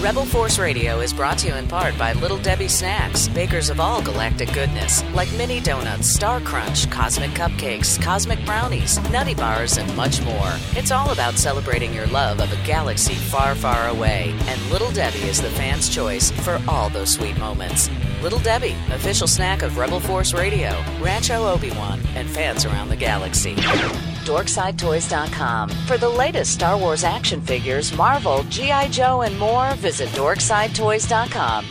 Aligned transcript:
Rebel 0.00 0.24
Force 0.24 0.60
Radio 0.60 1.00
is 1.00 1.12
brought 1.12 1.38
to 1.38 1.48
you 1.48 1.54
in 1.54 1.66
part 1.66 1.98
by 1.98 2.12
Little 2.12 2.38
Debbie 2.38 2.68
Snacks, 2.68 3.26
bakers 3.26 3.68
of 3.68 3.80
all 3.80 4.00
galactic 4.00 4.52
goodness, 4.52 5.02
like 5.12 5.32
mini 5.32 5.58
donuts, 5.58 6.08
Star 6.08 6.40
Crunch, 6.40 6.88
cosmic 6.88 7.32
cupcakes, 7.32 8.00
cosmic 8.00 8.42
brownies, 8.44 8.96
nutty 9.10 9.34
bars, 9.34 9.76
and 9.76 9.92
much 9.96 10.22
more. 10.22 10.52
It's 10.76 10.92
all 10.92 11.10
about 11.10 11.34
celebrating 11.34 11.92
your 11.92 12.06
love 12.06 12.38
of 12.38 12.52
a 12.52 12.64
galaxy 12.64 13.14
far, 13.14 13.56
far 13.56 13.88
away, 13.88 14.32
and 14.46 14.70
Little 14.70 14.92
Debbie 14.92 15.24
is 15.24 15.42
the 15.42 15.50
fan's 15.50 15.88
choice 15.88 16.30
for 16.30 16.62
all 16.68 16.90
those 16.90 17.12
sweet 17.12 17.36
moments. 17.38 17.90
Little 18.22 18.38
Debbie, 18.40 18.76
official 18.92 19.26
snack 19.26 19.62
of 19.62 19.78
Rebel 19.78 20.00
Force 20.00 20.34
Radio, 20.34 20.70
Rancho 21.00 21.46
Obi-Wan, 21.46 22.00
and 22.14 22.28
fans 22.28 22.64
around 22.64 22.88
the 22.88 22.96
galaxy. 22.96 23.54
DorksideToys.com. 23.54 25.68
For 25.86 25.98
the 25.98 26.08
latest 26.08 26.52
Star 26.52 26.76
Wars 26.76 27.04
action 27.04 27.40
figures, 27.40 27.96
Marvel, 27.96 28.42
G.I. 28.44 28.88
Joe, 28.88 29.22
and 29.22 29.38
more, 29.38 29.72
visit 29.74 30.08
DorksideToys.com. 30.10 31.64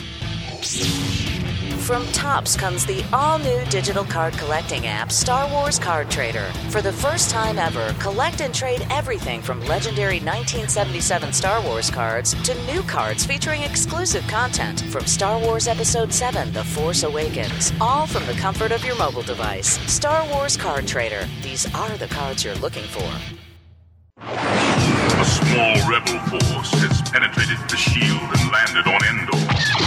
From 1.87 2.05
Topps 2.07 2.57
comes 2.57 2.85
the 2.85 3.01
all 3.13 3.39
new 3.39 3.63
digital 3.67 4.03
card 4.03 4.33
collecting 4.33 4.87
app, 4.87 5.09
Star 5.09 5.49
Wars 5.49 5.79
Card 5.79 6.11
Trader. 6.11 6.51
For 6.69 6.81
the 6.81 6.91
first 6.91 7.29
time 7.29 7.57
ever, 7.57 7.95
collect 7.97 8.41
and 8.41 8.53
trade 8.53 8.85
everything 8.89 9.41
from 9.41 9.61
legendary 9.61 10.19
1977 10.19 11.31
Star 11.31 11.61
Wars 11.61 11.89
cards 11.89 12.33
to 12.43 12.53
new 12.65 12.81
cards 12.81 13.25
featuring 13.25 13.61
exclusive 13.61 14.27
content 14.27 14.81
from 14.91 15.05
Star 15.05 15.39
Wars 15.39 15.69
Episode 15.69 16.11
7 16.11 16.51
The 16.51 16.65
Force 16.65 17.03
Awakens, 17.03 17.71
all 17.79 18.05
from 18.05 18.25
the 18.25 18.33
comfort 18.33 18.73
of 18.73 18.83
your 18.83 18.97
mobile 18.97 19.21
device. 19.21 19.79
Star 19.89 20.27
Wars 20.27 20.57
Card 20.57 20.87
Trader. 20.87 21.25
These 21.41 21.73
are 21.73 21.95
the 21.95 22.07
cards 22.07 22.43
you're 22.43 22.55
looking 22.55 22.83
for. 22.83 23.09
A 24.19 25.25
small 25.25 25.89
rebel 25.89 26.19
force 26.27 26.69
has 26.83 27.01
penetrated 27.09 27.57
the 27.69 27.77
shield 27.77 28.19
and 28.19 28.51
landed 28.51 28.87
on 28.87 29.01
Endor. 29.07 29.86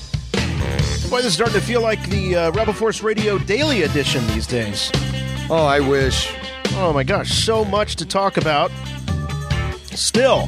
Boy, 1.11 1.17
this 1.17 1.25
is 1.25 1.33
starting 1.33 1.59
to 1.59 1.61
feel 1.67 1.81
like 1.81 2.01
the 2.09 2.37
uh, 2.37 2.51
Rebel 2.51 2.71
Force 2.71 3.03
Radio 3.03 3.37
Daily 3.37 3.81
Edition 3.83 4.25
these 4.27 4.47
days. 4.47 4.89
Oh, 5.49 5.65
I 5.69 5.81
wish. 5.81 6.33
Oh 6.75 6.93
my 6.93 7.03
gosh, 7.03 7.29
so 7.29 7.65
much 7.65 7.97
to 7.97 8.05
talk 8.05 8.37
about. 8.37 8.71
Still, 9.87 10.43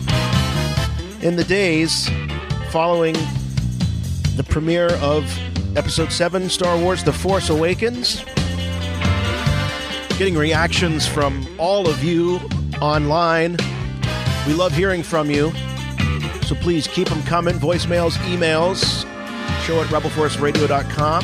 in 1.22 1.36
the 1.36 1.44
days 1.46 2.10
following 2.70 3.14
the 4.38 4.46
premiere 4.48 4.94
of 5.02 5.26
Episode 5.76 6.14
7 6.14 6.50
Star 6.50 6.78
Wars 6.78 7.04
The 7.04 7.12
Force 7.12 7.50
Awakens, 7.50 8.24
getting 10.18 10.38
reactions 10.38 11.06
from 11.06 11.46
all 11.58 11.90
of 11.90 12.06
you 12.06 12.40
online. 12.80 13.58
We 14.48 14.54
love 14.54 14.72
hearing 14.72 15.04
from 15.04 15.30
you. 15.30 15.52
So 16.44 16.56
please 16.56 16.88
keep 16.88 17.10
them 17.10 17.22
coming. 17.24 17.56
Voicemails, 17.56 18.14
emails, 18.20 19.06
show 19.64 19.82
at 19.82 19.88
rebelforceradio.com. 19.88 21.24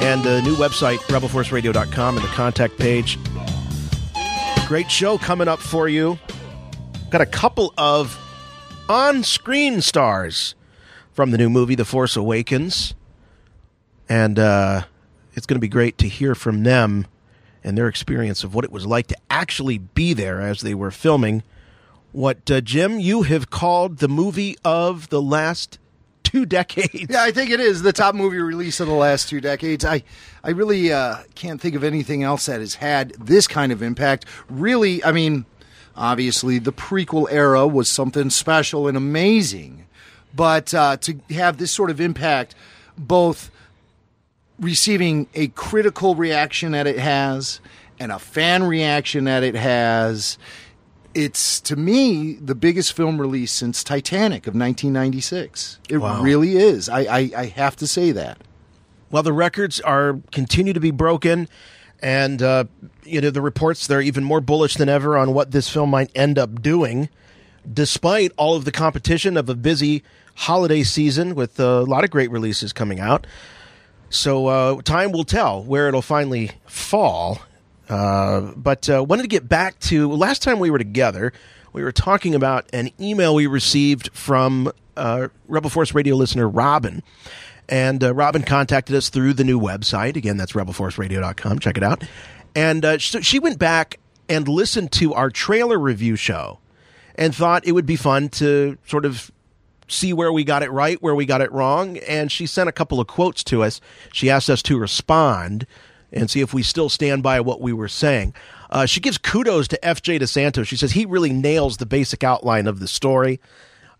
And 0.00 0.22
the 0.22 0.42
new 0.42 0.56
website, 0.56 0.98
rebelforceradio.com, 0.98 2.16
and 2.16 2.24
the 2.24 2.30
contact 2.30 2.78
page. 2.78 3.18
Great 4.66 4.90
show 4.90 5.18
coming 5.18 5.48
up 5.48 5.60
for 5.60 5.88
you. 5.88 6.18
Got 7.10 7.20
a 7.20 7.26
couple 7.26 7.72
of 7.78 8.18
on 8.88 9.22
screen 9.22 9.80
stars 9.80 10.54
from 11.12 11.30
the 11.30 11.38
new 11.38 11.48
movie, 11.48 11.74
The 11.74 11.84
Force 11.84 12.16
Awakens. 12.16 12.94
And 14.08 14.38
uh, 14.38 14.82
it's 15.34 15.46
going 15.46 15.56
to 15.56 15.60
be 15.60 15.68
great 15.68 15.98
to 15.98 16.08
hear 16.08 16.34
from 16.34 16.64
them 16.64 17.06
and 17.64 17.76
their 17.76 17.88
experience 17.88 18.44
of 18.44 18.54
what 18.54 18.64
it 18.64 18.72
was 18.72 18.86
like 18.86 19.08
to 19.08 19.16
actually 19.30 19.78
be 19.78 20.12
there 20.12 20.40
as 20.40 20.60
they 20.60 20.74
were 20.74 20.90
filming 20.90 21.42
what, 22.12 22.50
uh, 22.50 22.60
Jim, 22.60 22.98
you 22.98 23.22
have 23.22 23.50
called 23.50 23.98
the 23.98 24.08
movie 24.08 24.56
of 24.64 25.08
the 25.08 25.22
last 25.22 25.78
two 26.22 26.46
decades. 26.46 27.06
Yeah, 27.10 27.22
I 27.22 27.30
think 27.30 27.50
it 27.50 27.60
is 27.60 27.82
the 27.82 27.92
top 27.92 28.14
movie 28.14 28.38
release 28.38 28.80
of 28.80 28.86
the 28.86 28.94
last 28.94 29.28
two 29.28 29.40
decades. 29.40 29.84
I, 29.84 30.02
I 30.44 30.50
really 30.50 30.92
uh, 30.92 31.18
can't 31.34 31.60
think 31.60 31.74
of 31.74 31.84
anything 31.84 32.22
else 32.22 32.46
that 32.46 32.60
has 32.60 32.74
had 32.74 33.10
this 33.12 33.46
kind 33.46 33.72
of 33.72 33.82
impact. 33.82 34.26
Really, 34.48 35.02
I 35.04 35.12
mean, 35.12 35.46
obviously 35.96 36.58
the 36.58 36.72
prequel 36.72 37.28
era 37.30 37.66
was 37.66 37.90
something 37.90 38.30
special 38.30 38.88
and 38.88 38.96
amazing, 38.96 39.86
but 40.34 40.74
uh, 40.74 40.96
to 40.98 41.18
have 41.30 41.56
this 41.56 41.72
sort 41.72 41.90
of 41.90 42.00
impact, 42.00 42.54
both 42.96 43.50
receiving 44.58 45.28
a 45.34 45.48
critical 45.48 46.14
reaction 46.14 46.72
that 46.72 46.86
it 46.86 46.98
has 46.98 47.60
and 48.00 48.12
a 48.12 48.18
fan 48.18 48.64
reaction 48.64 49.24
that 49.24 49.42
it 49.42 49.54
has 49.54 50.38
it's 51.18 51.60
to 51.62 51.74
me 51.76 52.34
the 52.34 52.54
biggest 52.54 52.92
film 52.92 53.20
release 53.20 53.50
since 53.52 53.82
Titanic 53.82 54.46
of 54.46 54.54
1996. 54.54 55.78
It 55.88 55.98
Wow. 55.98 56.22
really 56.22 56.56
is. 56.56 56.88
I, 56.88 57.00
I, 57.00 57.30
I 57.36 57.44
have 57.46 57.74
to 57.76 57.86
say 57.86 58.12
that. 58.12 58.38
Well, 59.10 59.22
the 59.22 59.32
records 59.32 59.80
are 59.80 60.20
continue 60.32 60.72
to 60.72 60.80
be 60.80 60.90
broken, 60.90 61.48
and 62.00 62.42
uh, 62.42 62.64
you 63.04 63.20
know 63.20 63.30
the 63.30 63.40
reports 63.40 63.86
they're 63.86 64.02
even 64.02 64.22
more 64.22 64.40
bullish 64.40 64.74
than 64.76 64.88
ever 64.88 65.16
on 65.16 65.32
what 65.34 65.50
this 65.50 65.68
film 65.68 65.90
might 65.90 66.10
end 66.14 66.38
up 66.38 66.62
doing, 66.62 67.08
despite 67.72 68.32
all 68.36 68.54
of 68.54 68.64
the 68.64 68.72
competition 68.72 69.36
of 69.36 69.48
a 69.48 69.54
busy 69.54 70.02
holiday 70.34 70.82
season 70.82 71.34
with 71.34 71.58
a 71.58 71.80
lot 71.82 72.04
of 72.04 72.10
great 72.10 72.30
releases 72.30 72.72
coming 72.72 73.00
out. 73.00 73.26
So 74.10 74.46
uh, 74.46 74.82
time 74.82 75.10
will 75.10 75.24
tell 75.24 75.64
where 75.64 75.88
it'll 75.88 76.00
finally 76.02 76.52
fall. 76.66 77.40
Uh, 77.88 78.52
but 78.56 78.88
uh, 78.90 79.02
wanted 79.02 79.22
to 79.22 79.28
get 79.28 79.48
back 79.48 79.78
to 79.80 80.12
last 80.12 80.42
time 80.42 80.58
we 80.58 80.70
were 80.70 80.78
together. 80.78 81.32
We 81.72 81.82
were 81.82 81.92
talking 81.92 82.34
about 82.34 82.68
an 82.72 82.90
email 83.00 83.34
we 83.34 83.46
received 83.46 84.10
from 84.12 84.72
uh, 84.96 85.28
Rebel 85.46 85.70
Force 85.70 85.94
Radio 85.94 86.16
listener 86.16 86.48
Robin. 86.48 87.02
And 87.68 88.02
uh, 88.02 88.14
Robin 88.14 88.42
contacted 88.42 88.96
us 88.96 89.10
through 89.10 89.34
the 89.34 89.44
new 89.44 89.60
website. 89.60 90.16
Again, 90.16 90.36
that's 90.36 90.52
rebelforceradio.com. 90.52 91.58
Check 91.58 91.76
it 91.76 91.82
out. 91.82 92.02
And 92.54 92.84
uh, 92.84 92.98
she 92.98 93.38
went 93.38 93.58
back 93.58 94.00
and 94.28 94.48
listened 94.48 94.92
to 94.92 95.14
our 95.14 95.30
trailer 95.30 95.78
review 95.78 96.16
show 96.16 96.58
and 97.14 97.34
thought 97.34 97.66
it 97.66 97.72
would 97.72 97.86
be 97.86 97.96
fun 97.96 98.28
to 98.30 98.78
sort 98.86 99.04
of 99.04 99.30
see 99.86 100.12
where 100.12 100.32
we 100.32 100.44
got 100.44 100.62
it 100.62 100.70
right, 100.70 101.02
where 101.02 101.14
we 101.14 101.26
got 101.26 101.40
it 101.40 101.50
wrong. 101.52 101.98
And 101.98 102.30
she 102.30 102.46
sent 102.46 102.68
a 102.68 102.72
couple 102.72 103.00
of 103.00 103.06
quotes 103.06 103.42
to 103.44 103.62
us. 103.62 103.80
She 104.12 104.30
asked 104.30 104.50
us 104.50 104.62
to 104.62 104.78
respond 104.78 105.66
and 106.12 106.30
see 106.30 106.40
if 106.40 106.54
we 106.54 106.62
still 106.62 106.88
stand 106.88 107.22
by 107.22 107.40
what 107.40 107.60
we 107.60 107.72
were 107.72 107.88
saying. 107.88 108.34
Uh, 108.70 108.86
she 108.86 109.00
gives 109.00 109.18
kudos 109.18 109.68
to 109.68 109.78
FJ 109.82 110.20
DeSanto. 110.20 110.66
She 110.66 110.76
says 110.76 110.92
he 110.92 111.04
really 111.06 111.32
nails 111.32 111.76
the 111.76 111.86
basic 111.86 112.24
outline 112.24 112.66
of 112.66 112.80
the 112.80 112.88
story. 112.88 113.40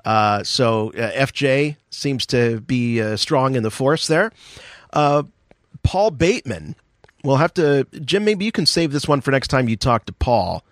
Uh, 0.04 0.42
so 0.44 0.90
uh, 0.90 1.10
FJ 1.12 1.76
seems 1.90 2.26
to 2.26 2.60
be 2.60 3.00
uh, 3.00 3.16
strong 3.16 3.54
in 3.54 3.62
the 3.62 3.70
force 3.70 4.06
there. 4.06 4.32
Uh, 4.92 5.24
Paul 5.82 6.10
Bateman, 6.10 6.76
we'll 7.24 7.36
have 7.36 7.54
to, 7.54 7.84
Jim, 8.04 8.24
maybe 8.24 8.44
you 8.44 8.52
can 8.52 8.66
save 8.66 8.92
this 8.92 9.08
one 9.08 9.20
for 9.20 9.30
next 9.30 9.48
time 9.48 9.68
you 9.68 9.76
talk 9.76 10.06
to 10.06 10.12
Paul. 10.12 10.64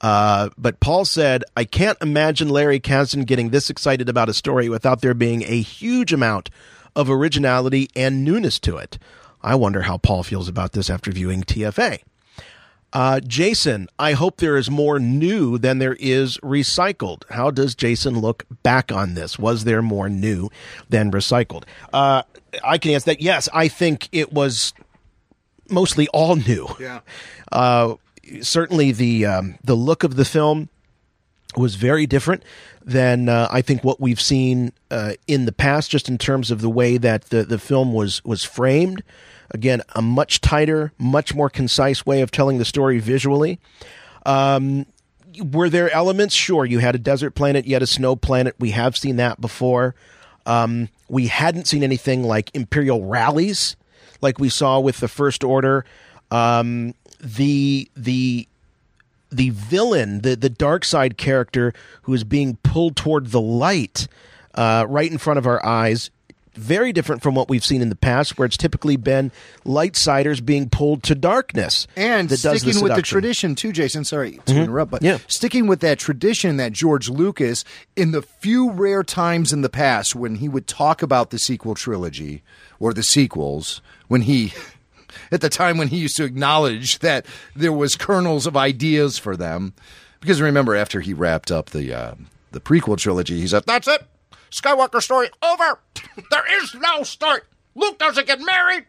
Uh, 0.00 0.50
but 0.58 0.78
Paul 0.80 1.04
said, 1.04 1.42
I 1.56 1.64
can't 1.64 1.96
imagine 2.02 2.48
Larry 2.48 2.80
Kasdan 2.80 3.26
getting 3.26 3.50
this 3.50 3.70
excited 3.70 4.08
about 4.08 4.28
a 4.28 4.34
story 4.34 4.68
without 4.68 5.00
there 5.00 5.14
being 5.14 5.42
a 5.42 5.60
huge 5.60 6.12
amount 6.12 6.50
of 6.94 7.08
originality 7.10 7.88
and 7.96 8.24
newness 8.24 8.58
to 8.60 8.76
it. 8.76 8.98
I 9.46 9.54
wonder 9.54 9.82
how 9.82 9.96
Paul 9.96 10.24
feels 10.24 10.48
about 10.48 10.72
this 10.72 10.90
after 10.90 11.12
viewing 11.12 11.42
TFA. 11.42 12.00
Uh, 12.92 13.20
Jason, 13.20 13.88
I 13.96 14.12
hope 14.12 14.38
there 14.38 14.56
is 14.56 14.68
more 14.68 14.98
new 14.98 15.56
than 15.56 15.78
there 15.78 15.96
is 16.00 16.36
recycled. 16.38 17.22
How 17.30 17.52
does 17.52 17.76
Jason 17.76 18.18
look 18.18 18.44
back 18.64 18.90
on 18.90 19.14
this? 19.14 19.38
Was 19.38 19.62
there 19.62 19.82
more 19.82 20.08
new 20.08 20.50
than 20.88 21.12
recycled? 21.12 21.62
Uh, 21.92 22.22
I 22.64 22.78
can 22.78 22.90
answer 22.90 23.12
that. 23.12 23.20
Yes, 23.20 23.48
I 23.54 23.68
think 23.68 24.08
it 24.10 24.32
was 24.32 24.72
mostly 25.70 26.08
all 26.08 26.36
new. 26.36 26.68
Yeah. 26.80 27.00
Uh, 27.52 27.94
certainly, 28.40 28.90
the 28.90 29.24
um, 29.24 29.56
the 29.62 29.76
look 29.76 30.02
of 30.02 30.16
the 30.16 30.24
film 30.24 30.68
was 31.56 31.76
very 31.76 32.04
different 32.04 32.42
than 32.84 33.28
uh, 33.28 33.46
I 33.52 33.62
think 33.62 33.84
what 33.84 34.00
we've 34.00 34.20
seen 34.20 34.72
uh, 34.90 35.12
in 35.28 35.46
the 35.46 35.52
past, 35.52 35.88
just 35.88 36.08
in 36.08 36.18
terms 36.18 36.50
of 36.50 36.60
the 36.60 36.68
way 36.68 36.98
that 36.98 37.26
the, 37.26 37.44
the 37.44 37.58
film 37.58 37.92
was 37.92 38.22
was 38.24 38.42
framed. 38.42 39.04
Again, 39.50 39.82
a 39.94 40.02
much 40.02 40.40
tighter, 40.40 40.92
much 40.98 41.34
more 41.34 41.48
concise 41.50 42.04
way 42.04 42.20
of 42.20 42.30
telling 42.30 42.58
the 42.58 42.64
story 42.64 42.98
visually. 42.98 43.58
Um, 44.24 44.86
were 45.52 45.68
there 45.68 45.90
elements? 45.90 46.34
Sure, 46.34 46.64
you 46.64 46.78
had 46.78 46.94
a 46.94 46.98
desert 46.98 47.34
planet, 47.34 47.66
you 47.66 47.74
had 47.74 47.82
a 47.82 47.86
snow 47.86 48.16
planet. 48.16 48.54
We 48.58 48.70
have 48.70 48.96
seen 48.96 49.16
that 49.16 49.40
before. 49.40 49.94
Um, 50.46 50.88
we 51.08 51.26
hadn't 51.26 51.66
seen 51.66 51.82
anything 51.82 52.22
like 52.22 52.50
Imperial 52.54 53.04
rallies, 53.04 53.76
like 54.20 54.38
we 54.38 54.48
saw 54.48 54.80
with 54.80 54.98
the 54.98 55.08
First 55.08 55.44
Order. 55.44 55.84
Um, 56.30 56.94
the 57.20 57.90
the 57.96 58.48
the 59.30 59.50
villain, 59.50 60.22
the 60.22 60.36
the 60.36 60.48
dark 60.48 60.84
side 60.84 61.16
character 61.16 61.72
who 62.02 62.14
is 62.14 62.24
being 62.24 62.56
pulled 62.62 62.96
toward 62.96 63.28
the 63.28 63.40
light, 63.40 64.08
uh, 64.54 64.86
right 64.88 65.10
in 65.10 65.18
front 65.18 65.38
of 65.38 65.46
our 65.46 65.64
eyes. 65.64 66.10
Very 66.56 66.92
different 66.92 67.22
from 67.22 67.34
what 67.34 67.48
we've 67.48 67.64
seen 67.64 67.82
in 67.82 67.88
the 67.90 67.96
past, 67.96 68.38
where 68.38 68.46
it's 68.46 68.56
typically 68.56 68.96
been 68.96 69.30
light 69.64 69.94
siders 69.96 70.40
being 70.40 70.68
pulled 70.68 71.02
to 71.04 71.14
darkness. 71.14 71.86
And 71.96 72.30
sticking 72.30 72.80
with 72.82 72.94
the 72.94 73.02
tradition 73.02 73.54
too, 73.54 73.72
Jason. 73.72 74.04
Sorry 74.04 74.40
to 74.46 74.52
Mhm. 74.54 74.64
interrupt, 74.64 74.90
but 74.90 75.02
Yeah. 75.02 75.18
sticking 75.28 75.66
with 75.66 75.80
that 75.80 75.98
tradition 75.98 76.56
that 76.56 76.72
George 76.72 77.08
Lucas, 77.08 77.64
in 77.94 78.12
the 78.12 78.22
few 78.22 78.70
rare 78.70 79.02
times 79.02 79.52
in 79.52 79.60
the 79.62 79.68
past 79.68 80.14
when 80.14 80.36
he 80.36 80.48
would 80.48 80.66
talk 80.66 81.02
about 81.02 81.30
the 81.30 81.38
sequel 81.38 81.74
trilogy 81.74 82.42
or 82.80 82.92
the 82.94 83.02
sequels, 83.02 83.80
when 84.08 84.22
he, 84.22 84.52
at 85.30 85.40
the 85.40 85.48
time 85.48 85.76
when 85.78 85.88
he 85.88 85.98
used 85.98 86.16
to 86.16 86.24
acknowledge 86.24 87.00
that 87.00 87.26
there 87.54 87.72
was 87.72 87.96
kernels 87.96 88.46
of 88.46 88.56
ideas 88.56 89.18
for 89.18 89.36
them, 89.36 89.74
because 90.20 90.40
remember 90.40 90.74
after 90.74 91.00
he 91.00 91.12
wrapped 91.12 91.50
up 91.52 91.70
the 91.70 91.92
uh, 91.92 92.14
the 92.52 92.60
prequel 92.60 92.96
trilogy, 92.96 93.40
he 93.40 93.46
said, 93.46 93.64
"That's 93.66 93.86
it, 93.88 94.02
Skywalker 94.50 95.02
story 95.02 95.30
over. 95.42 95.78
there 96.30 96.62
is 96.62 96.74
no 96.74 97.02
story. 97.02 97.40
Luke 97.74 97.98
doesn't 97.98 98.26
get 98.26 98.40
married. 98.40 98.86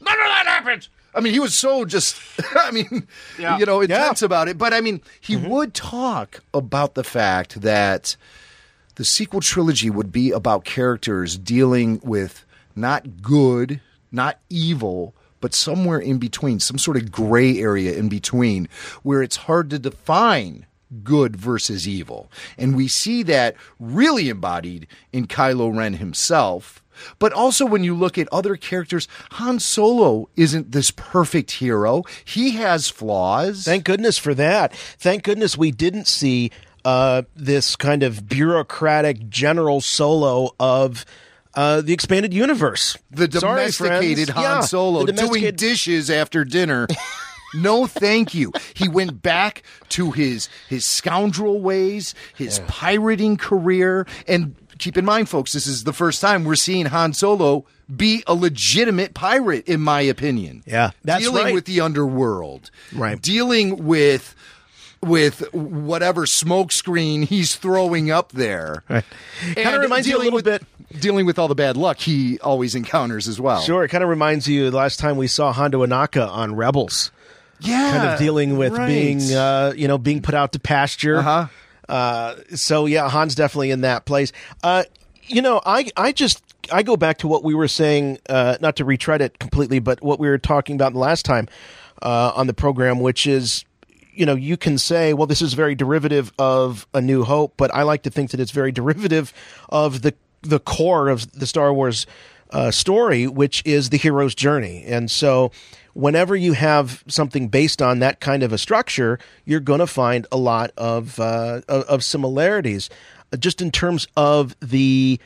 None 0.00 0.14
of 0.14 0.26
that 0.26 0.44
happens." 0.46 0.88
I 1.14 1.20
mean, 1.20 1.32
he 1.32 1.40
was 1.40 1.56
so 1.56 1.84
just, 1.84 2.20
I 2.54 2.70
mean, 2.70 3.08
you 3.38 3.66
know, 3.66 3.80
intense 3.80 4.22
about 4.22 4.48
it. 4.48 4.58
But 4.58 4.72
I 4.72 4.80
mean, 4.80 5.02
he 5.20 5.34
mm-hmm. 5.34 5.48
would 5.48 5.74
talk 5.74 6.42
about 6.52 6.94
the 6.94 7.04
fact 7.04 7.60
that 7.62 8.16
the 8.96 9.04
sequel 9.04 9.40
trilogy 9.40 9.90
would 9.90 10.12
be 10.12 10.30
about 10.30 10.64
characters 10.64 11.38
dealing 11.38 12.00
with 12.02 12.44
not 12.76 13.22
good, 13.22 13.80
not 14.12 14.38
evil, 14.48 15.14
but 15.40 15.54
somewhere 15.54 15.98
in 15.98 16.18
between, 16.18 16.60
some 16.60 16.78
sort 16.78 16.96
of 16.96 17.10
gray 17.10 17.58
area 17.58 17.96
in 17.96 18.08
between, 18.08 18.68
where 19.02 19.22
it's 19.22 19.36
hard 19.36 19.70
to 19.70 19.78
define 19.78 20.66
good 21.02 21.36
versus 21.36 21.86
evil. 21.86 22.30
And 22.56 22.76
we 22.76 22.88
see 22.88 23.22
that 23.24 23.56
really 23.78 24.28
embodied 24.28 24.86
in 25.12 25.26
Kylo 25.26 25.76
Ren 25.76 25.94
himself. 25.94 26.82
But 27.18 27.32
also, 27.32 27.64
when 27.64 27.84
you 27.84 27.94
look 27.94 28.18
at 28.18 28.28
other 28.32 28.56
characters, 28.56 29.06
Han 29.32 29.60
Solo 29.60 30.28
isn't 30.36 30.72
this 30.72 30.90
perfect 30.90 31.52
hero. 31.52 32.02
He 32.24 32.52
has 32.52 32.88
flaws. 32.88 33.64
Thank 33.64 33.84
goodness 33.84 34.18
for 34.18 34.34
that. 34.34 34.74
Thank 34.74 35.22
goodness 35.22 35.56
we 35.56 35.70
didn't 35.70 36.08
see 36.08 36.50
uh, 36.84 37.22
this 37.36 37.76
kind 37.76 38.02
of 38.02 38.28
bureaucratic 38.28 39.28
general 39.28 39.80
solo 39.80 40.54
of 40.58 41.04
uh, 41.54 41.80
the 41.80 41.92
expanded 41.92 42.32
universe. 42.32 42.96
the 43.10 43.30
Sorry, 43.30 43.60
domesticated 43.60 44.28
friends. 44.28 44.30
Han 44.30 44.42
Yeah, 44.42 44.60
Solo 44.60 45.04
the 45.04 45.12
doing 45.12 45.54
dishes 45.54 46.10
after 46.10 46.44
dinner. 46.44 46.86
no, 47.54 47.86
thank 47.86 48.34
you. 48.34 48.52
He 48.74 48.88
went 48.88 49.22
back 49.22 49.62
to 49.90 50.10
his 50.10 50.48
his 50.68 50.84
scoundrel 50.84 51.60
ways, 51.60 52.14
his 52.36 52.60
pirating 52.68 53.36
career, 53.36 54.06
and 54.26 54.54
keep 54.78 54.96
in 54.96 55.04
mind, 55.04 55.28
folks, 55.28 55.52
this 55.52 55.66
is 55.66 55.84
the 55.84 55.92
first 55.92 56.20
time 56.20 56.44
we're 56.44 56.54
seeing 56.56 56.86
Han 56.86 57.12
Solo 57.12 57.64
be 57.94 58.22
a 58.26 58.34
legitimate 58.34 59.14
pirate, 59.14 59.66
in 59.66 59.80
my 59.80 60.02
opinion. 60.02 60.62
Yeah, 60.66 60.90
that's 61.04 61.24
dealing 61.24 61.44
right. 61.44 61.54
with 61.54 61.64
the 61.64 61.80
underworld, 61.80 62.70
Right. 62.94 63.20
Dealing 63.20 63.86
with 63.86 64.34
with 65.00 65.40
whatever 65.54 66.26
smokescreen 66.26 67.24
he's 67.24 67.54
throwing 67.54 68.10
up 68.10 68.32
there. 68.32 68.82
Right. 68.88 69.04
Kinda 69.54 69.78
reminds 69.78 70.08
you 70.08 70.16
a 70.16 70.18
little 70.18 70.32
with- 70.42 70.64
dealing 71.00 71.24
with 71.24 71.38
all 71.38 71.46
the 71.48 71.54
bad 71.54 71.76
luck 71.76 71.98
he 71.98 72.38
always 72.40 72.74
encounters 72.74 73.28
as 73.28 73.40
well. 73.40 73.60
Sure, 73.60 73.84
it 73.84 73.88
kind 73.88 74.02
of 74.02 74.10
reminds 74.10 74.48
you 74.48 74.70
the 74.70 74.76
last 74.76 74.98
time 74.98 75.16
we 75.16 75.28
saw 75.28 75.52
Hondo 75.52 75.86
Ohnaka 75.86 76.28
on 76.28 76.56
Rebels. 76.56 77.12
Yeah, 77.60 77.90
kind 77.90 78.08
of 78.10 78.18
dealing 78.18 78.56
with 78.56 78.72
right. 78.72 78.86
being, 78.86 79.20
uh, 79.34 79.72
you 79.76 79.88
know, 79.88 79.98
being 79.98 80.22
put 80.22 80.34
out 80.34 80.52
to 80.52 80.58
pasture. 80.58 81.18
Uh-huh. 81.18 81.46
Uh, 81.88 82.36
so 82.54 82.86
yeah, 82.86 83.08
Han's 83.08 83.34
definitely 83.34 83.70
in 83.70 83.80
that 83.80 84.04
place. 84.04 84.32
Uh, 84.62 84.84
you 85.26 85.42
know, 85.42 85.60
I 85.64 85.88
I 85.96 86.12
just 86.12 86.42
I 86.70 86.82
go 86.82 86.96
back 86.96 87.18
to 87.18 87.28
what 87.28 87.42
we 87.42 87.54
were 87.54 87.68
saying, 87.68 88.18
uh, 88.28 88.56
not 88.60 88.76
to 88.76 88.84
retread 88.84 89.20
it 89.20 89.38
completely, 89.38 89.78
but 89.78 90.02
what 90.02 90.20
we 90.20 90.28
were 90.28 90.38
talking 90.38 90.76
about 90.76 90.92
the 90.92 90.98
last 90.98 91.24
time 91.24 91.48
uh, 92.02 92.32
on 92.34 92.46
the 92.46 92.54
program, 92.54 93.00
which 93.00 93.26
is. 93.26 93.64
You 94.14 94.26
know, 94.26 94.34
you 94.34 94.56
can 94.56 94.78
say, 94.78 95.14
well, 95.14 95.28
this 95.28 95.40
is 95.40 95.54
very 95.54 95.76
derivative 95.76 96.32
of 96.40 96.88
A 96.92 97.00
New 97.00 97.22
Hope, 97.22 97.54
but 97.56 97.72
I 97.72 97.84
like 97.84 98.02
to 98.02 98.10
think 98.10 98.32
that 98.32 98.40
it's 98.40 98.50
very 98.50 98.72
derivative 98.72 99.32
of 99.68 100.02
the 100.02 100.12
the 100.42 100.58
core 100.58 101.08
of 101.08 101.30
the 101.38 101.46
Star 101.46 101.72
Wars 101.72 102.04
uh, 102.50 102.72
story, 102.72 103.28
which 103.28 103.62
is 103.64 103.90
the 103.90 103.96
hero's 103.96 104.34
journey. 104.34 104.82
And 104.86 105.08
so, 105.08 105.52
whenever 105.98 106.36
you 106.36 106.52
have 106.52 107.02
something 107.08 107.48
based 107.48 107.82
on 107.82 107.98
that 107.98 108.20
kind 108.20 108.44
of 108.44 108.52
a 108.52 108.58
structure, 108.58 109.18
you're 109.44 109.58
going 109.58 109.80
to 109.80 109.86
find 109.86 110.28
a 110.30 110.36
lot 110.36 110.70
of 110.76 111.18
uh, 111.18 111.60
of, 111.68 112.04
similarities, 112.04 112.88
just 113.38 113.60
in 113.60 113.72
terms 113.72 114.06
of 114.16 114.54
the 114.60 115.18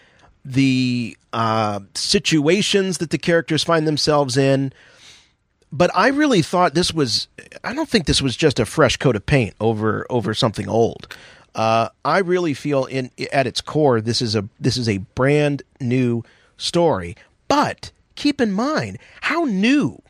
the 0.46 1.16
uh, 1.34 1.80
situations 1.94 2.98
that 2.98 3.10
the 3.10 3.18
characters 3.18 3.62
find 3.62 3.86
themselves 3.86 4.38
in. 4.38 4.72
But 5.70 5.90
I 5.94 6.08
really 6.08 6.40
thought 6.40 6.74
this 6.74 6.92
was. 6.92 7.28
I 7.62 7.74
don't 7.74 7.88
think 7.88 8.06
this 8.06 8.22
was 8.22 8.34
just 8.34 8.58
a 8.58 8.64
fresh 8.64 8.96
coat 8.96 9.14
of 9.14 9.26
paint 9.26 9.54
over 9.60 10.06
over 10.08 10.32
something 10.32 10.70
old. 10.70 11.14
Uh, 11.54 11.90
I 12.02 12.18
really 12.18 12.54
feel 12.54 12.86
in 12.86 13.10
at 13.30 13.46
its 13.46 13.60
core 13.60 14.00
this 14.00 14.22
is 14.22 14.34
a 14.34 14.48
this 14.58 14.78
is 14.78 14.88
a 14.88 14.98
brand 14.98 15.62
new 15.82 16.24
story. 16.56 17.14
But 17.46 17.92
keep 18.14 18.40
in 18.40 18.52
mind 18.52 18.98
how 19.20 19.44
new 19.44 20.02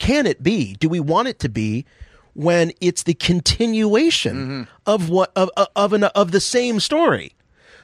can 0.00 0.26
it 0.26 0.42
be? 0.42 0.74
Do 0.80 0.88
we 0.88 0.98
want 0.98 1.28
it 1.28 1.38
to 1.40 1.48
be 1.48 1.84
when 2.34 2.72
it's 2.80 3.04
the 3.04 3.14
continuation 3.14 4.66
of 4.86 5.08
what 5.08 5.30
of 5.36 5.50
of- 5.56 5.68
of 5.76 5.92
an 5.92 6.04
of 6.04 6.32
the 6.32 6.40
same 6.40 6.80
story? 6.80 7.32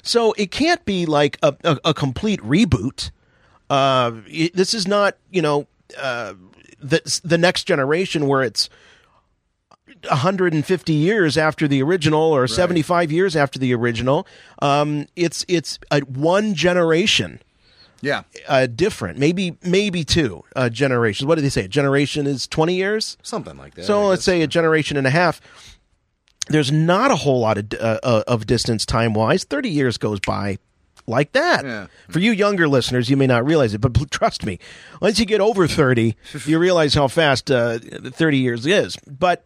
So 0.03 0.33
it 0.39 0.51
can't 0.51 0.85
be 0.85 1.07
like 1.07 1.37
a, 1.43 1.55
a, 1.65 1.79
a 1.87 1.95
complete 1.95 2.41
reboot. 2.41 3.11
Uh, 3.71 4.13
it- 4.27 4.55
this 4.57 4.75
is 4.75 4.87
not 4.89 5.17
you 5.31 5.43
know 5.43 5.67
uh, 5.99 6.35
the 6.81 7.21
the 7.25 7.39
next 7.39 7.65
generation 7.65 8.27
where 8.27 8.43
it's 8.43 8.69
150 10.11 10.93
years 10.93 11.37
after 11.39 11.67
the 11.69 11.83
original 11.83 12.21
or 12.21 12.47
75 12.47 13.11
years 13.13 13.35
after 13.37 13.59
the 13.59 13.75
original. 13.75 14.27
Um, 14.63 15.07
it's 15.17 15.45
it's 15.49 15.79
a 15.91 16.01
one 16.01 16.55
generation 16.55 17.41
Yeah. 18.03 18.23
uh, 18.49 18.67
different, 18.67 19.19
maybe 19.19 19.57
maybe 19.63 20.05
two 20.05 20.45
uh, 20.55 20.69
generations. 20.69 21.27
What 21.27 21.37
do 21.37 21.43
they 21.43 21.49
say? 21.49 21.65
A 21.65 21.69
generation 21.69 22.27
is 22.27 22.47
20 22.47 22.75
years, 22.75 23.17
Something 23.23 23.57
like 23.57 23.75
that. 23.75 23.85
So 23.85 24.07
let's 24.07 24.25
say 24.25 24.43
a 24.43 24.47
generation 24.47 24.97
and 24.97 25.07
a 25.07 25.11
half. 25.11 25.41
There's 26.49 26.71
not 26.71 27.11
a 27.11 27.17
whole 27.17 27.41
lot 27.41 27.59
of 27.59 27.73
uh, 27.81 27.99
uh, 28.03 28.23
of 28.29 28.47
distance 28.47 28.87
time 28.87 29.15
wise. 29.15 29.45
30 29.45 29.69
years 29.69 29.99
goes 29.99 30.21
by 30.21 30.59
like 31.07 31.33
that. 31.33 31.65
Yeah. 31.65 31.87
For 32.09 32.19
you 32.21 32.33
younger 32.33 32.69
listeners, 32.69 33.09
you 33.11 33.17
may 33.17 33.27
not 33.27 33.45
realize 33.45 33.75
it, 33.75 33.81
but 33.81 34.11
trust 34.11 34.45
me, 34.45 34.59
once 35.01 35.19
you 35.19 35.27
get 35.27 35.41
over 35.41 35.67
30, 35.67 36.17
you 36.47 36.59
realize 36.59 36.95
how 36.95 37.09
fast 37.09 37.51
uh, 37.51 37.79
30 37.79 38.39
years 38.39 38.67
is. 38.67 38.97
But 39.07 39.45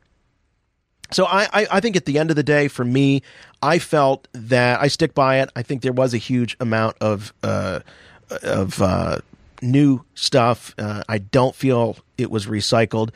so 1.13 1.25
I, 1.27 1.49
I, 1.53 1.67
I 1.73 1.81
think 1.81 1.97
at 1.97 2.05
the 2.05 2.19
end 2.19 2.31
of 2.31 2.37
the 2.37 2.43
day, 2.43 2.69
for 2.69 2.85
me, 2.85 3.23
I 3.63 3.79
felt 3.79 4.29
that 4.33 4.81
I 4.81 4.89
stick 4.89 5.15
by 5.15 5.41
it. 5.41 5.51
I 5.57 5.63
think 5.63 5.83
there 5.83 5.93
was 5.93 6.15
a 6.15 6.19
huge 6.19 6.57
amount 6.61 6.97
of 7.01 7.33
uh, 7.43 7.81
of 8.43 8.81
uh, 8.83 9.19
new 9.63 10.05
stuff. 10.15 10.75
Uh, 10.79 11.03
I 11.09 11.19
don't 11.19 11.55
feel 11.55 11.97
it 12.19 12.31
was 12.31 12.47
recycled. 12.47 13.11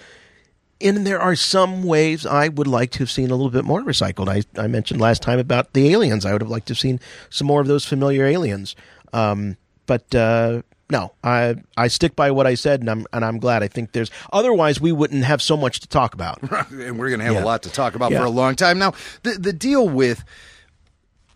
And 0.80 1.06
there 1.06 1.20
are 1.20 1.36
some 1.36 1.82
ways 1.84 2.26
I 2.26 2.48
would 2.48 2.66
like 2.66 2.90
to 2.92 2.98
have 2.98 3.10
seen 3.10 3.30
a 3.30 3.36
little 3.36 3.50
bit 3.50 3.64
more 3.64 3.80
recycled. 3.82 4.28
I, 4.28 4.42
I 4.60 4.66
mentioned 4.66 5.00
last 5.00 5.22
time 5.22 5.38
about 5.38 5.72
the 5.72 5.88
aliens. 5.92 6.26
I 6.26 6.32
would 6.32 6.42
have 6.42 6.50
liked 6.50 6.66
to 6.66 6.72
have 6.72 6.78
seen 6.78 7.00
some 7.30 7.46
more 7.46 7.60
of 7.60 7.66
those 7.68 7.84
familiar 7.86 8.26
aliens. 8.26 8.74
Um, 9.12 9.56
but 9.86 10.12
uh, 10.14 10.62
no, 10.90 11.12
I 11.22 11.54
I 11.76 11.88
stick 11.88 12.16
by 12.16 12.30
what 12.32 12.46
I 12.46 12.54
said, 12.54 12.80
and 12.80 12.90
I'm 12.90 13.06
and 13.12 13.24
I'm 13.24 13.38
glad. 13.38 13.62
I 13.62 13.68
think 13.68 13.92
there's 13.92 14.10
otherwise 14.32 14.80
we 14.80 14.92
wouldn't 14.92 15.24
have 15.24 15.40
so 15.40 15.56
much 15.56 15.80
to 15.80 15.88
talk 15.88 16.12
about. 16.12 16.42
and 16.70 16.98
we're 16.98 17.08
going 17.08 17.20
to 17.20 17.24
have 17.26 17.34
Yeah. 17.34 17.44
a 17.44 17.46
lot 17.46 17.62
to 17.62 17.70
talk 17.70 17.94
about 17.94 18.10
Yeah. 18.10 18.18
for 18.20 18.24
a 18.26 18.30
long 18.30 18.54
time. 18.56 18.78
Now, 18.78 18.92
the 19.22 19.34
the 19.38 19.52
deal 19.52 19.88
with 19.88 20.24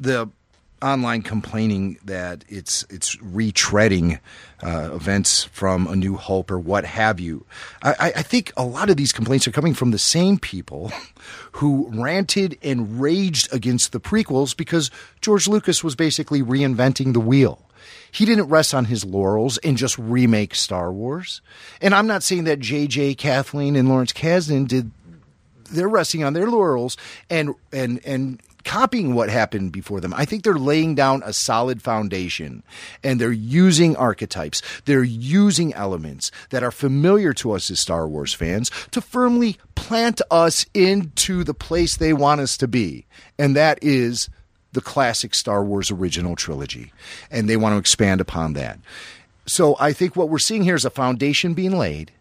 the 0.00 0.28
online 0.82 1.22
complaining 1.22 1.98
that 2.04 2.44
it's 2.48 2.84
it's 2.90 3.16
retreading 3.16 4.20
uh, 4.62 4.90
events 4.94 5.44
from 5.44 5.86
A 5.86 5.96
New 5.96 6.16
Hope 6.16 6.50
or 6.50 6.58
what 6.58 6.84
have 6.84 7.18
you. 7.20 7.44
I, 7.82 8.12
I- 8.16 8.22
think 8.22 8.52
a 8.56 8.64
lot 8.64 8.90
of 8.90 8.96
these 8.96 9.12
complaints 9.12 9.46
are 9.48 9.52
coming 9.52 9.74
from 9.74 9.90
the 9.90 9.98
same 9.98 10.38
people 10.38 10.92
who 11.52 11.90
ranted 11.94 12.58
and 12.62 13.00
raged 13.00 13.52
against 13.52 13.92
the 13.92 14.00
prequels 14.00 14.56
because 14.56 14.90
George 15.20 15.48
Lucas 15.48 15.82
was 15.82 15.94
basically 15.96 16.42
reinventing 16.42 17.12
the 17.12 17.20
wheel. 17.20 17.64
He 18.10 18.24
didn't 18.24 18.48
rest 18.48 18.74
on 18.74 18.86
his 18.86 19.04
laurels 19.04 19.58
and 19.58 19.76
just 19.76 19.96
remake 19.98 20.54
Star 20.54 20.92
Wars. 20.92 21.40
And 21.80 21.94
I'm 21.94 22.06
not 22.06 22.22
saying 22.22 22.44
that 22.44 22.58
J.J. 22.60 23.14
Kathleen 23.14 23.76
and 23.76 23.88
Lawrence 23.88 24.12
Kasdan 24.12 24.66
did 24.68 24.90
they're 25.70 25.88
resting 25.88 26.24
on 26.24 26.32
their 26.32 26.48
laurels 26.50 26.96
and 27.28 27.54
and 27.72 28.00
and 28.04 28.40
copying 28.68 29.14
what 29.14 29.30
happened 29.30 29.72
before 29.72 29.98
them. 29.98 30.12
I 30.12 30.26
think 30.26 30.44
they're 30.44 30.58
laying 30.58 30.94
down 30.94 31.22
a 31.24 31.32
solid 31.32 31.80
foundation 31.80 32.62
and 33.02 33.18
they're 33.18 33.32
using 33.32 33.96
archetypes. 33.96 34.60
They're 34.84 35.02
using 35.02 35.72
elements 35.72 36.30
that 36.50 36.62
are 36.62 36.70
familiar 36.70 37.32
to 37.32 37.52
us 37.52 37.70
as 37.70 37.80
Star 37.80 38.06
Wars 38.06 38.34
fans 38.34 38.70
to 38.90 39.00
firmly 39.00 39.56
plant 39.74 40.20
us 40.30 40.66
into 40.74 41.44
the 41.44 41.54
place 41.54 41.96
they 41.96 42.12
want 42.12 42.42
us 42.42 42.58
to 42.58 42.68
be. 42.68 43.06
And 43.38 43.56
that 43.56 43.78
is 43.80 44.28
the 44.72 44.82
classic 44.82 45.34
Star 45.34 45.64
Wars 45.64 45.90
original 45.90 46.36
trilogy. 46.36 46.92
And 47.30 47.48
they 47.48 47.56
want 47.56 47.72
to 47.72 47.78
expand 47.78 48.20
upon 48.20 48.52
that. 48.52 48.78
So 49.46 49.76
I 49.80 49.94
think 49.94 50.14
what 50.14 50.28
we're 50.28 50.38
seeing 50.38 50.62
here 50.62 50.74
is 50.74 50.84
a 50.84 50.90
foundation 50.90 51.54
being 51.54 51.78
laid. 51.78 52.12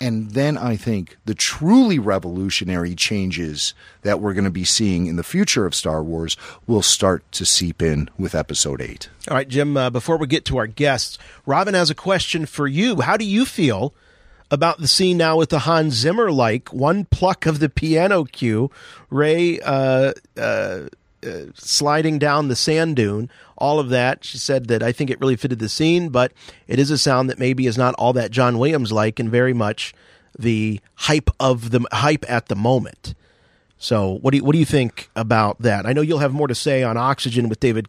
And 0.00 0.30
then 0.30 0.56
I 0.56 0.76
think 0.76 1.18
the 1.26 1.34
truly 1.34 1.98
revolutionary 1.98 2.94
changes 2.94 3.74
that 4.00 4.18
we're 4.18 4.32
going 4.32 4.44
to 4.44 4.50
be 4.50 4.64
seeing 4.64 5.06
in 5.06 5.16
the 5.16 5.22
future 5.22 5.66
of 5.66 5.74
Star 5.74 6.02
Wars 6.02 6.38
will 6.66 6.80
start 6.80 7.30
to 7.32 7.44
seep 7.44 7.82
in 7.82 8.08
with 8.16 8.34
Episode 8.34 8.80
8. 8.80 9.10
All 9.28 9.36
right, 9.36 9.48
Jim, 9.48 9.76
uh, 9.76 9.90
before 9.90 10.16
we 10.16 10.26
get 10.26 10.46
to 10.46 10.56
our 10.56 10.66
guests, 10.66 11.18
Robin 11.44 11.74
has 11.74 11.90
a 11.90 11.94
question 11.94 12.46
for 12.46 12.66
you. 12.66 13.02
How 13.02 13.18
do 13.18 13.26
you 13.26 13.44
feel 13.44 13.92
about 14.50 14.78
the 14.78 14.88
scene 14.88 15.16
now 15.16 15.36
with 15.36 15.50
the 15.50 15.60
Hans 15.60 15.94
Zimmer 15.94 16.32
like 16.32 16.72
one 16.72 17.04
pluck 17.04 17.46
of 17.46 17.60
the 17.60 17.68
piano 17.68 18.24
cue, 18.24 18.70
Rey 19.10 19.60
uh, 19.60 20.12
uh, 20.36 20.80
uh, 21.26 21.52
sliding 21.54 22.18
down 22.18 22.48
the 22.48 22.56
sand 22.56 22.96
dune, 22.96 23.30
all 23.58 23.78
of 23.78 23.90
that. 23.90 24.24
She 24.24 24.38
said 24.38 24.68
that 24.68 24.82
I 24.82 24.92
think 24.92 25.10
it 25.10 25.20
really 25.20 25.36
fitted 25.36 25.58
the 25.58 25.68
scene, 25.68 26.08
but 26.08 26.32
it 26.66 26.78
is 26.78 26.90
a 26.90 26.98
sound 26.98 27.30
that 27.30 27.38
maybe 27.38 27.66
is 27.66 27.78
not 27.78 27.94
all 27.94 28.12
that 28.14 28.30
John 28.30 28.58
Williams 28.58 28.92
like 28.92 29.18
and 29.18 29.30
very 29.30 29.52
much 29.52 29.94
the 30.38 30.80
hype 30.94 31.30
of 31.38 31.70
the 31.70 31.84
hype 31.92 32.24
at 32.28 32.46
the 32.46 32.56
moment. 32.56 33.14
So, 33.82 34.18
what 34.20 34.32
do 34.32 34.36
you, 34.36 34.44
what 34.44 34.52
do 34.52 34.58
you 34.58 34.66
think 34.66 35.08
about 35.16 35.60
that? 35.62 35.86
I 35.86 35.94
know 35.94 36.02
you'll 36.02 36.18
have 36.18 36.34
more 36.34 36.48
to 36.48 36.54
say 36.54 36.82
on 36.82 36.98
Oxygen 36.98 37.48
with 37.48 37.60
David 37.60 37.88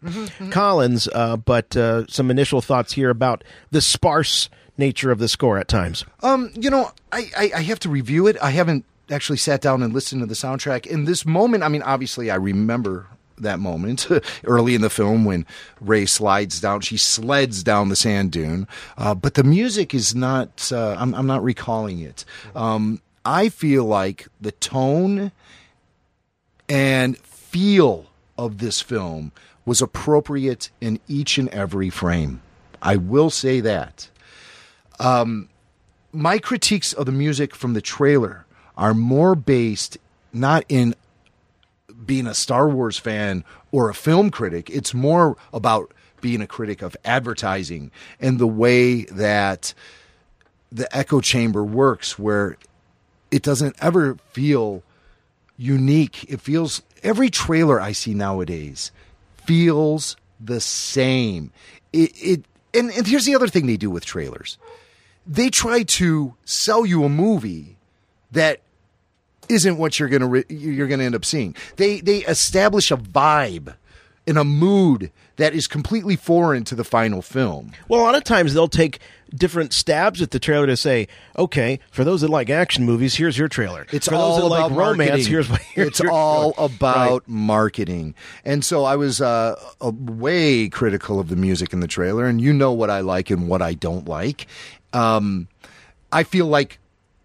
Collins, 0.50 1.10
uh, 1.14 1.36
but 1.36 1.76
uh, 1.76 2.08
some 2.08 2.32
initial 2.32 2.62
thoughts 2.62 2.94
here 2.94 3.10
about 3.10 3.44
the 3.72 3.82
sparse 3.82 4.50
nature 4.78 5.12
of 5.12 5.20
the 5.20 5.28
score 5.28 5.58
at 5.58 5.68
times. 5.68 6.06
Um, 6.24 6.50
you 6.56 6.70
know, 6.70 6.92
I, 7.12 7.30
I, 7.38 7.52
I 7.58 7.62
have 7.64 7.80
to 7.80 7.90
review 7.90 8.28
it. 8.28 8.38
I 8.42 8.52
haven't 8.52 8.86
actually 9.10 9.38
sat 9.38 9.60
down 9.60 9.84
and 9.84 9.94
listened 9.94 10.22
to 10.22 10.26
the 10.26 10.34
soundtrack. 10.34 10.86
In 10.86 11.04
this 11.04 11.26
moment, 11.26 11.62
I 11.62 11.68
mean, 11.68 11.82
obviously, 11.82 12.32
I 12.32 12.36
remember 12.36 13.08
that 13.42 13.60
moment 13.60 14.08
early 14.46 14.76
in 14.76 14.82
the 14.82 14.90
film 14.90 15.26
when 15.26 15.46
Rey 15.80 16.06
slides 16.06 16.62
down, 16.62 16.82
she 16.82 16.98
sleds 16.98 17.64
down 17.64 17.90
the 17.90 17.96
sand 17.96 18.32
dune. 18.32 18.68
Uh, 18.98 19.16
but 19.16 19.36
the 19.36 19.44
music 19.44 19.94
is 19.94 20.16
not, 20.16 20.72
uh, 20.72 20.96
I'm, 20.98 21.14
I'm 21.14 21.28
not 21.28 21.44
recalling 21.44 22.00
it. 22.00 22.26
Um, 22.56 23.02
I 23.26 23.50
feel 23.50 23.86
like 23.86 24.28
the 24.40 24.52
tone 24.52 25.32
and 26.68 27.18
feel 27.18 28.08
of 28.38 28.58
this 28.58 28.82
film 28.82 29.32
was 29.66 29.82
appropriate 29.82 30.70
in 30.80 31.00
each 31.08 31.38
and 31.38 31.50
every 31.50 31.90
frame. 31.90 32.42
I 32.82 32.96
will 32.96 33.30
say 33.30 33.60
that. 33.60 34.10
Um, 35.00 35.50
my 36.12 36.40
critiques 36.40 36.94
of 36.94 37.06
the 37.06 37.12
music 37.12 37.56
from 37.56 37.74
the 37.74 37.82
trailer 37.82 38.46
are 38.78 38.94
more 38.94 39.36
based 39.36 39.98
not 40.34 40.64
in 40.70 40.96
being 42.06 42.28
a 42.28 42.34
Star 42.34 42.68
Wars 42.70 42.98
fan 42.98 43.44
or 43.72 43.90
a 43.90 43.94
film 43.94 44.32
critic. 44.32 44.70
It's 44.70 44.94
more 44.94 45.38
about 45.54 45.94
being 46.22 46.42
a 46.42 46.48
critic 46.48 46.82
of 46.82 46.96
advertising 47.04 47.92
and 48.20 48.40
the 48.40 48.48
way 48.48 49.04
that 49.06 49.74
the 50.72 50.96
echo 50.96 51.20
chamber 51.20 51.64
works, 51.64 52.18
where 52.18 52.58
it 53.30 53.42
doesn't 53.42 53.76
ever 53.80 54.18
feel 54.32 54.84
unique. 55.58 56.26
It 56.30 56.42
feels 56.42 56.82
every 57.04 57.30
trailer 57.30 57.82
I 57.82 57.92
see 57.92 58.14
nowadays 58.14 58.92
feels 59.46 60.16
the 60.40 60.62
same. 60.62 61.52
It, 61.92 62.12
it 62.16 62.46
and, 62.74 62.90
and 62.92 63.06
here's 63.06 63.26
the 63.26 63.36
other 63.36 63.48
thing 63.48 63.68
they 63.68 63.78
do 63.78 63.90
with 63.90 64.06
trailers. 64.06 64.58
They 65.28 65.50
try 65.50 65.84
to 65.84 66.36
sell 66.46 66.86
you 66.86 67.04
a 67.04 67.10
movie 67.10 67.78
that 68.32 68.62
isn't 69.50 69.78
what 69.78 70.00
you're 70.00 70.10
gonna 70.10 70.28
re- 70.28 70.46
you're 70.50 70.88
gonna 70.88 71.04
end 71.04 71.16
up 71.16 71.26
seeing. 71.26 71.56
They 71.78 72.00
they 72.02 72.20
establish 72.20 72.92
a 72.92 72.98
vibe 72.98 73.76
in 74.28 74.38
a 74.38 74.44
mood 74.44 75.12
that 75.38 75.54
is 75.56 75.66
completely 75.66 76.16
foreign 76.16 76.64
to 76.66 76.76
the 76.76 76.84
final 76.84 77.22
film. 77.24 77.72
Well, 77.88 78.02
a 78.02 78.04
lot 78.04 78.16
of 78.16 78.24
times 78.24 78.54
they'll 78.54 78.68
take 78.68 79.00
different 79.34 79.74
stabs 79.74 80.22
at 80.22 80.30
the 80.30 80.38
trailer 80.40 80.68
to 80.68 80.78
say, 80.78 81.08
okay, 81.38 81.80
for 81.90 82.04
those 82.04 82.22
that 82.22 82.30
like 82.30 82.50
action 82.50 82.86
movies, 82.86 83.16
here's 83.16 83.36
your 83.38 83.48
trailer. 83.48 83.88
It's 83.92 84.08
for 84.08 84.14
all 84.16 84.40
those 84.40 84.50
that 84.52 84.56
about 84.56 84.72
like 84.72 84.80
romance, 84.80 85.10
marketing. 85.28 85.32
here's 85.32 85.48
here's 85.74 85.88
it's 85.88 86.02
all 86.02 86.54
trailer. 86.54 86.70
about 86.76 87.12
Right. 87.22 87.28
marketing. 87.30 88.14
And 88.46 88.64
so 88.64 88.84
I 88.84 88.96
was 88.96 89.22
uh, 89.22 89.56
uh, 89.84 89.92
way 89.96 90.70
critical 90.70 91.20
of 91.20 91.30
the 91.30 91.36
music 91.36 91.74
in 91.74 91.80
the 91.80 91.88
trailer, 91.88 92.26
and 92.28 92.40
you 92.40 92.54
know 92.54 92.72
what 92.74 92.92
I 92.92 93.00
like 93.00 93.32
and 93.32 93.48
what 93.48 93.64
I 93.64 93.74
don't 93.74 94.08
like. 94.08 94.46
Um, 94.94 95.48
I 96.12 96.24
feel 96.24 96.46
like 96.46 96.78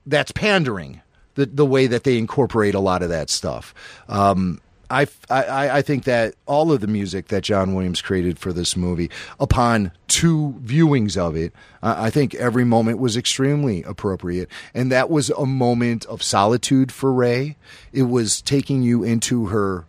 that's 0.06 0.32
pandering 0.32 1.02
the 1.36 1.46
the 1.46 1.64
way 1.64 1.86
that 1.86 2.04
they 2.04 2.18
incorporate 2.18 2.74
a 2.74 2.80
lot 2.80 3.02
of 3.02 3.08
that 3.08 3.30
stuff. 3.30 3.72
Um, 4.08 4.60
I, 4.88 5.08
I, 5.28 5.70
I 5.78 5.82
think 5.82 6.04
that 6.04 6.34
all 6.46 6.70
of 6.70 6.80
the 6.80 6.86
music 6.86 7.28
that 7.28 7.42
John 7.42 7.74
Williams 7.74 8.00
created 8.00 8.38
for 8.38 8.52
this 8.52 8.76
movie, 8.76 9.10
upon 9.40 9.90
two 10.06 10.54
viewings 10.62 11.16
of 11.16 11.36
it, 11.36 11.52
I 11.82 12.06
I 12.06 12.10
think 12.10 12.34
every 12.34 12.64
moment 12.64 12.98
was 12.98 13.16
extremely 13.16 13.82
appropriate. 13.82 14.48
And 14.74 14.92
that 14.92 15.10
was 15.10 15.30
a 15.30 15.46
moment 15.46 16.04
of 16.06 16.22
solitude 16.22 16.92
for 16.92 17.12
Rey. 17.12 17.56
It 17.92 18.04
was 18.04 18.40
taking 18.42 18.82
you 18.82 19.02
into 19.02 19.46
her 19.46 19.86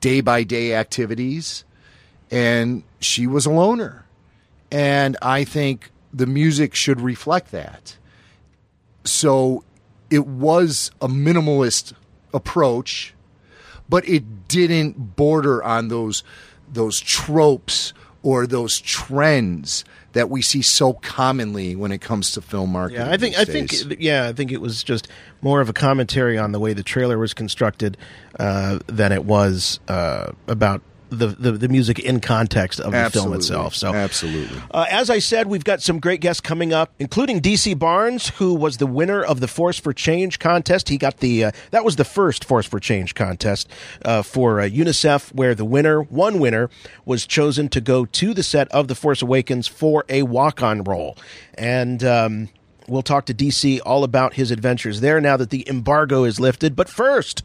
day 0.00 0.20
by 0.20 0.44
day 0.44 0.74
activities, 0.74 1.64
and 2.30 2.82
she 3.00 3.26
was 3.26 3.46
a 3.46 3.50
loner. 3.50 4.04
And 4.70 5.16
I 5.22 5.44
think 5.44 5.90
the 6.12 6.26
music 6.26 6.74
should 6.74 7.00
reflect 7.00 7.50
that. 7.52 7.96
So 9.04 9.64
it 10.10 10.26
was 10.26 10.90
a 11.00 11.08
minimalist 11.08 11.92
approach, 12.32 13.14
but 13.88 14.08
it 14.08 14.48
didn't 14.48 15.16
border 15.16 15.62
on 15.62 15.88
those 15.88 16.22
those 16.72 17.00
tropes 17.00 17.92
or 18.22 18.46
those 18.46 18.80
trends 18.80 19.84
that 20.12 20.28
we 20.30 20.42
see 20.42 20.62
so 20.62 20.94
commonly 20.94 21.76
when 21.76 21.92
it 21.92 22.00
comes 22.00 22.32
to 22.32 22.40
film 22.40 22.72
marketing. 22.72 23.06
Yeah, 23.06 23.12
I 23.12 23.16
think 23.16 23.38
I 23.38 23.44
think 23.44 24.00
yeah, 24.00 24.26
I 24.26 24.32
think 24.32 24.50
it 24.50 24.60
was 24.60 24.82
just 24.82 25.08
more 25.42 25.60
of 25.60 25.68
a 25.68 25.72
commentary 25.72 26.36
on 26.38 26.52
the 26.52 26.58
way 26.58 26.72
the 26.72 26.82
trailer 26.82 27.18
was 27.18 27.34
constructed 27.34 27.96
uh, 28.40 28.80
than 28.86 29.12
it 29.12 29.24
was 29.24 29.78
uh, 29.88 30.32
about 30.48 30.82
the, 31.10 31.28
the 31.28 31.52
the 31.52 31.68
music 31.68 31.98
in 31.98 32.20
context 32.20 32.80
of 32.80 32.92
the 32.92 33.10
film 33.10 33.32
itself. 33.34 33.74
So 33.74 33.94
absolutely. 33.94 34.60
Uh, 34.70 34.86
as 34.90 35.10
I 35.10 35.18
said, 35.18 35.46
we've 35.46 35.64
got 35.64 35.82
some 35.82 36.00
great 36.00 36.20
guests 36.20 36.40
coming 36.40 36.72
up, 36.72 36.92
including 36.98 37.40
DC 37.40 37.78
Barnes, 37.78 38.30
who 38.30 38.54
was 38.54 38.78
the 38.78 38.86
winner 38.86 39.22
of 39.22 39.40
the 39.40 39.48
Force 39.48 39.78
for 39.78 39.92
Change 39.92 40.38
contest. 40.38 40.88
He 40.88 40.98
got 40.98 41.18
the 41.18 41.44
uh, 41.44 41.50
that 41.70 41.84
was 41.84 41.96
the 41.96 42.04
first 42.04 42.44
Force 42.44 42.66
for 42.66 42.80
Change 42.80 43.14
contest 43.14 43.68
uh, 44.04 44.22
for 44.22 44.60
uh, 44.60 44.64
UNICEF, 44.64 45.34
where 45.34 45.54
the 45.54 45.64
winner, 45.64 46.02
one 46.02 46.38
winner, 46.38 46.70
was 47.04 47.26
chosen 47.26 47.68
to 47.70 47.80
go 47.80 48.04
to 48.04 48.34
the 48.34 48.42
set 48.42 48.68
of 48.68 48.88
The 48.88 48.94
Force 48.94 49.22
Awakens 49.22 49.68
for 49.68 50.04
a 50.08 50.22
walk-on 50.22 50.84
role, 50.84 51.16
and. 51.56 52.02
Um, 52.04 52.48
We'll 52.88 53.02
talk 53.02 53.26
to 53.26 53.34
DC 53.34 53.80
all 53.84 54.04
about 54.04 54.34
his 54.34 54.52
adventures 54.52 55.00
there 55.00 55.20
now 55.20 55.36
that 55.36 55.50
the 55.50 55.68
embargo 55.68 56.22
is 56.22 56.38
lifted. 56.38 56.76
But 56.76 56.88
first, 56.88 57.42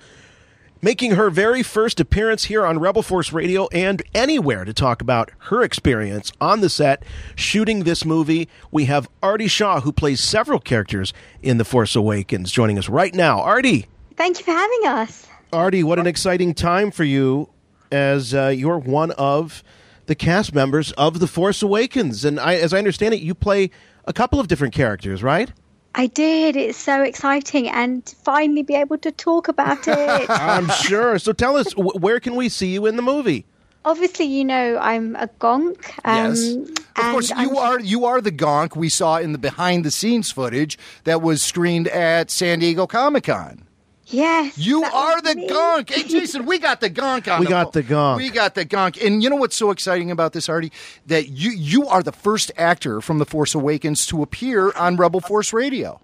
making 0.82 1.12
her 1.12 1.30
very 1.30 1.64
first 1.64 2.00
appearance 2.00 2.46
here 2.46 2.66
on 2.66 2.80
Rebel 2.80 3.04
Force 3.04 3.32
Radio 3.32 3.68
and 3.68 4.02
anywhere 4.14 4.66
to 4.66 4.74
talk 4.74 5.02
about 5.02 5.32
her 5.38 5.62
experience 5.62 6.32
on 6.42 6.62
the 6.62 6.70
set 6.70 7.04
shooting 7.36 7.84
this 7.84 8.04
movie. 8.06 8.50
We 8.72 8.86
have 8.86 9.08
Arti 9.22 9.48
Shah, 9.48 9.82
who 9.82 9.92
plays 9.92 10.22
several 10.22 10.60
characters 10.60 11.14
in 11.42 11.58
The 11.58 11.66
Force 11.66 11.96
Awakens, 11.96 12.52
joining 12.52 12.78
us 12.78 12.90
right 12.90 13.14
now. 13.14 13.42
Arti, 13.42 13.88
Thank 14.18 14.38
you 14.40 14.46
for 14.46 14.52
having 14.52 14.82
us. 14.86 15.28
Arti, 15.54 15.84
what 15.84 16.00
an 16.00 16.08
exciting 16.08 16.54
time 16.54 16.92
for 16.92 17.04
you 17.04 17.50
as 17.92 18.34
uh, 18.34 18.48
you're 18.48 18.78
one 18.78 19.12
of 19.12 19.64
the 20.06 20.16
cast 20.16 20.54
members 20.54 20.92
of 20.94 21.20
The 21.20 21.28
Force 21.28 21.62
Awakens. 21.62 22.24
And 22.26 22.40
I, 22.40 22.56
as 22.56 22.74
I 22.74 22.78
understand 22.78 23.14
it, 23.14 23.22
you 23.22 23.34
play 23.34 23.72
a 24.06 24.14
couple 24.14 24.40
of 24.40 24.48
different 24.48 24.74
characters, 24.74 25.24
right? 25.24 25.52
I 25.96 26.08
did. 26.08 26.56
It's 26.56 26.78
so 26.78 27.04
exciting 27.04 27.68
and 27.70 28.06
to 28.06 28.16
finally 28.18 28.64
be 28.64 28.76
able 28.76 28.98
to 29.00 29.12
talk 29.12 29.48
about 29.48 29.88
it. 29.88 30.30
I'm 30.30 30.70
sure. 30.70 31.20
So 31.20 31.34
tell 31.34 31.58
us, 31.58 31.72
where 31.76 32.20
can 32.20 32.36
we 32.36 32.48
see 32.50 32.74
you 32.74 32.86
in 32.86 32.96
the 32.96 33.02
movie? 33.02 33.46
Obviously, 33.84 34.26
you 34.26 34.46
know 34.46 34.78
I'm 34.78 35.16
a 35.16 35.28
gonk. 35.28 35.90
Um, 36.06 36.28
Yes. 36.36 36.54
Of 36.56 37.06
and 37.06 37.12
course, 37.14 37.32
I'm- 37.32 37.50
you 37.50 37.58
are 37.58 37.80
you 37.80 38.06
are 38.06 38.22
the 38.22 38.32
gonk 38.32 38.76
we 38.76 38.90
saw 38.90 39.18
in 39.18 39.32
the 39.32 39.38
behind 39.38 39.84
the 39.84 39.92
scenes 39.92 40.30
footage 40.32 40.78
that 41.06 41.22
was 41.22 41.42
screened 41.44 41.88
at 41.88 42.30
San 42.30 42.60
Diego 42.60 42.86
Comic 42.86 43.24
Con. 43.24 43.64
Yes. 44.12 44.58
You 44.58 44.84
are 44.84 45.22
the 45.22 45.36
me. 45.36 45.48
gonk. 45.48 45.90
Hey, 45.90 46.04
Jason, 46.04 46.46
we 46.46 46.60
got 46.60 46.82
the 46.82 46.90
gonk 46.90 47.32
on. 47.32 47.40
We 47.40 47.46
the 47.46 47.50
got 47.50 47.74
phone. 47.74 47.84
the 47.84 47.84
gonk. 47.84 48.18
We 48.18 48.30
got 48.30 48.56
the 48.56 48.66
gonk. 48.66 49.06
And 49.06 49.24
you 49.24 49.30
know 49.30 49.36
what's 49.38 49.56
so 49.56 49.72
exciting 49.72 50.12
about 50.12 50.34
this, 50.34 50.50
Arti? 50.50 50.72
That 51.08 51.30
you 51.30 51.52
you 51.52 51.88
are 51.88 52.04
the 52.04 52.12
first 52.12 52.52
actor 52.58 53.02
from 53.02 53.20
The 53.20 53.26
Force 53.26 53.56
Awakens 53.56 54.06
to 54.08 54.22
appear 54.22 54.72
on 54.74 54.98
Rebel 54.98 55.22
Force 55.22 55.54
Radio. 55.54 56.02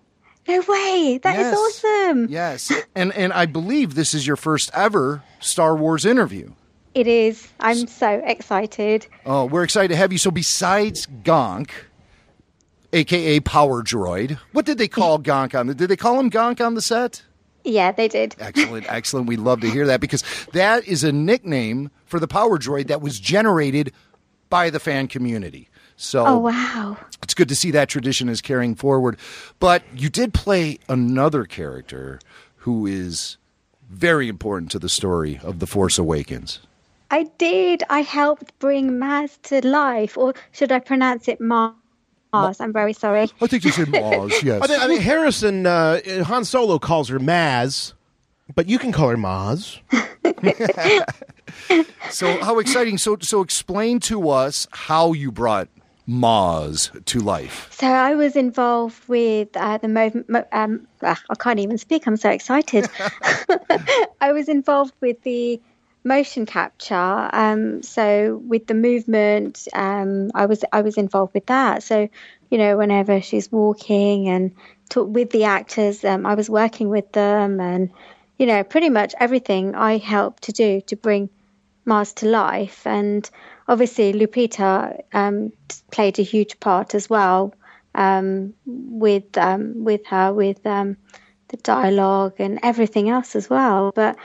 No 0.48 0.62
way! 0.62 1.20
That 1.24 1.38
is 1.38 1.48
Yes. 1.48 1.58
awesome. 1.58 2.28
Yes, 2.30 2.72
and 2.96 3.12
and 3.14 3.34
I 3.34 3.46
believe 3.46 3.96
this 3.96 4.14
is 4.14 4.26
your 4.26 4.38
first 4.38 4.72
ever 4.74 5.22
Star 5.42 5.76
Wars 5.76 6.06
interview. 6.06 6.54
It 6.96 7.06
is. 7.06 7.48
I'm 7.60 7.86
so 7.88 8.22
excited. 8.26 9.06
Oh, 9.26 9.46
we're 9.46 9.64
excited 9.64 9.90
to 9.90 9.96
have 9.98 10.12
you. 10.14 10.18
So 10.18 10.32
besides 10.32 11.06
Gonk, 11.24 11.70
aka 12.94 13.40
Power 13.42 13.84
Droid, 13.84 14.40
what 14.54 14.66
did 14.66 14.78
they 14.78 14.88
call 14.88 15.20
Gonk 15.20 15.54
on 15.58 15.68
the? 15.68 15.76
Did 15.76 15.90
they 15.90 15.98
call 15.98 16.20
him 16.20 16.32
Gonk 16.32 16.66
on 16.66 16.74
the 16.76 16.82
set? 16.82 17.24
Yeah, 17.68 17.92
they 17.92 18.08
did. 18.08 18.36
Excellent, 18.40 18.86
excellent. 18.90 19.28
We 19.28 19.36
love 19.36 19.60
to 19.62 19.70
hear 19.70 19.86
that 19.88 20.00
because 20.00 20.24
that 20.54 20.88
is 20.88 21.04
a 21.04 21.12
nickname 21.12 21.92
for 22.06 22.18
the 22.18 22.28
Power 22.28 22.58
Droid 22.58 22.88
that 22.88 23.02
was 23.02 23.20
generated 23.20 23.92
by 24.50 24.70
the 24.70 24.80
fan 24.80 25.08
community. 25.10 25.68
So 25.98 26.26
Oh 26.26 26.38
wow! 26.38 26.98
it's 27.22 27.34
good 27.34 27.50
to 27.50 27.56
see 27.56 27.72
that 27.72 27.90
tradition 27.90 28.30
is 28.30 28.40
carrying 28.42 28.74
forward. 28.76 29.18
But 29.60 29.84
you 29.94 30.10
did 30.10 30.34
play 30.34 30.80
another 30.88 31.44
character 31.44 32.20
who 32.58 32.86
is 32.86 33.38
very 33.90 34.30
important 34.30 34.72
to 34.72 34.80
the 34.80 34.90
story 34.90 35.40
of 35.44 35.60
The 35.60 35.68
Force 35.68 35.98
Awakens. 35.98 36.60
I 37.12 37.24
did. 37.38 37.84
I 37.90 38.02
helped 38.02 38.58
bring 38.60 38.92
Maz 38.92 39.42
to 39.44 39.66
life, 39.68 40.18
or 40.18 40.34
should 40.52 40.72
I 40.72 40.80
pronounce 40.80 41.28
it 41.28 41.42
Mars? 41.42 41.74
I'm 42.34 42.74
very 42.74 42.94
sorry. 42.94 43.30
I 43.42 43.48
think 43.48 43.64
you 43.64 43.72
said 43.72 43.88
Maz, 43.88 44.30
yes. 44.44 44.62
I, 44.62 44.68
think, 44.68 44.84
I 44.84 44.88
mean, 44.88 45.02
Harrison 45.02 45.66
uh, 45.66 46.24
Han 46.26 46.46
Solo 46.46 46.80
calls 46.80 47.10
her 47.10 47.20
Maz, 47.20 47.94
but 48.56 48.68
you 48.70 48.80
can 48.80 48.92
call 48.92 49.10
her 49.10 49.18
Maz. 49.18 49.80
So 52.10 52.40
how 52.44 52.60
exciting! 52.60 52.98
So 52.98 53.18
so 53.22 53.42
explain 53.42 54.00
to 54.02 54.30
us 54.30 54.68
how 54.72 55.14
you 55.14 55.32
brought 55.32 55.68
Maz 56.08 57.04
to 57.06 57.20
life. 57.20 57.68
So 57.72 57.88
I 57.88 58.16
was 58.16 58.36
involved 58.36 59.08
with 59.08 59.50
uh, 59.56 59.78
the 59.78 59.88
mo- 59.88 60.24
mo- 60.28 60.46
um, 60.52 60.88
ah, 61.04 61.22
I 61.30 61.36
can't 61.36 61.60
even 61.60 61.78
speak. 61.78 62.08
I'm 62.08 62.18
so 62.18 62.30
excited. 62.30 62.88
I 64.22 64.32
was 64.32 64.48
involved 64.48 64.94
with 65.02 65.22
the 65.24 65.60
motion 66.08 66.46
capture. 66.46 67.30
Um, 67.34 67.84
so 67.84 68.42
with 68.48 68.68
the 68.68 68.74
movement, 68.74 69.68
um, 69.74 70.32
I 70.34 70.46
was 70.46 70.64
I 70.72 70.82
was 70.82 70.98
involved 70.98 71.34
with 71.34 71.48
that. 71.48 71.84
So 71.84 72.10
you 72.50 72.58
know, 72.58 72.78
whenever 72.78 73.22
she's 73.22 73.52
walking 73.52 74.30
and 74.30 74.54
talk 74.90 75.08
with 75.10 75.32
the 75.32 75.44
actors, 75.44 76.04
um, 76.06 76.26
I 76.26 76.36
was 76.36 76.50
working 76.50 76.90
with 76.90 77.12
them, 77.12 77.60
and 77.60 77.92
you 78.38 78.46
know, 78.46 78.64
pretty 78.64 78.90
much 78.90 79.14
everything 79.20 79.76
I 79.76 79.98
helped 79.98 80.44
to 80.44 80.52
do 80.52 80.82
to 80.88 80.96
bring 80.96 81.30
Mars 81.86 82.14
to 82.14 82.28
life. 82.28 82.88
And 82.88 83.30
obviously, 83.68 84.14
Lupita 84.14 85.02
um, 85.14 85.52
played 85.92 86.20
a 86.20 86.24
huge 86.24 86.60
part 86.60 86.96
as 86.96 87.10
well 87.10 87.54
um, 87.94 88.54
with 88.66 89.38
um, 89.38 89.84
with 89.84 90.06
her, 90.08 90.34
with 90.34 90.64
the 90.64 91.58
dialogue 91.64 92.36
and 92.40 92.60
everything 92.64 93.10
else 93.10 93.36
as 93.36 93.50
well. 93.50 93.92
But 93.96 94.18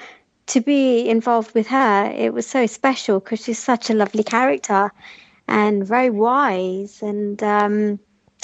to 0.52 0.60
be 0.60 1.08
involved 1.08 1.54
with 1.54 1.66
her, 1.68 2.10
it 2.14 2.32
was 2.32 2.46
so 2.46 2.66
special 2.66 3.20
because 3.20 3.44
she's 3.44 3.58
such 3.58 3.90
a 3.90 3.94
lovely 3.94 4.22
character 4.24 4.90
and 5.48 5.86
very 5.86 6.10
wise, 6.10 7.02
and 7.02 7.42
um, 7.42 7.98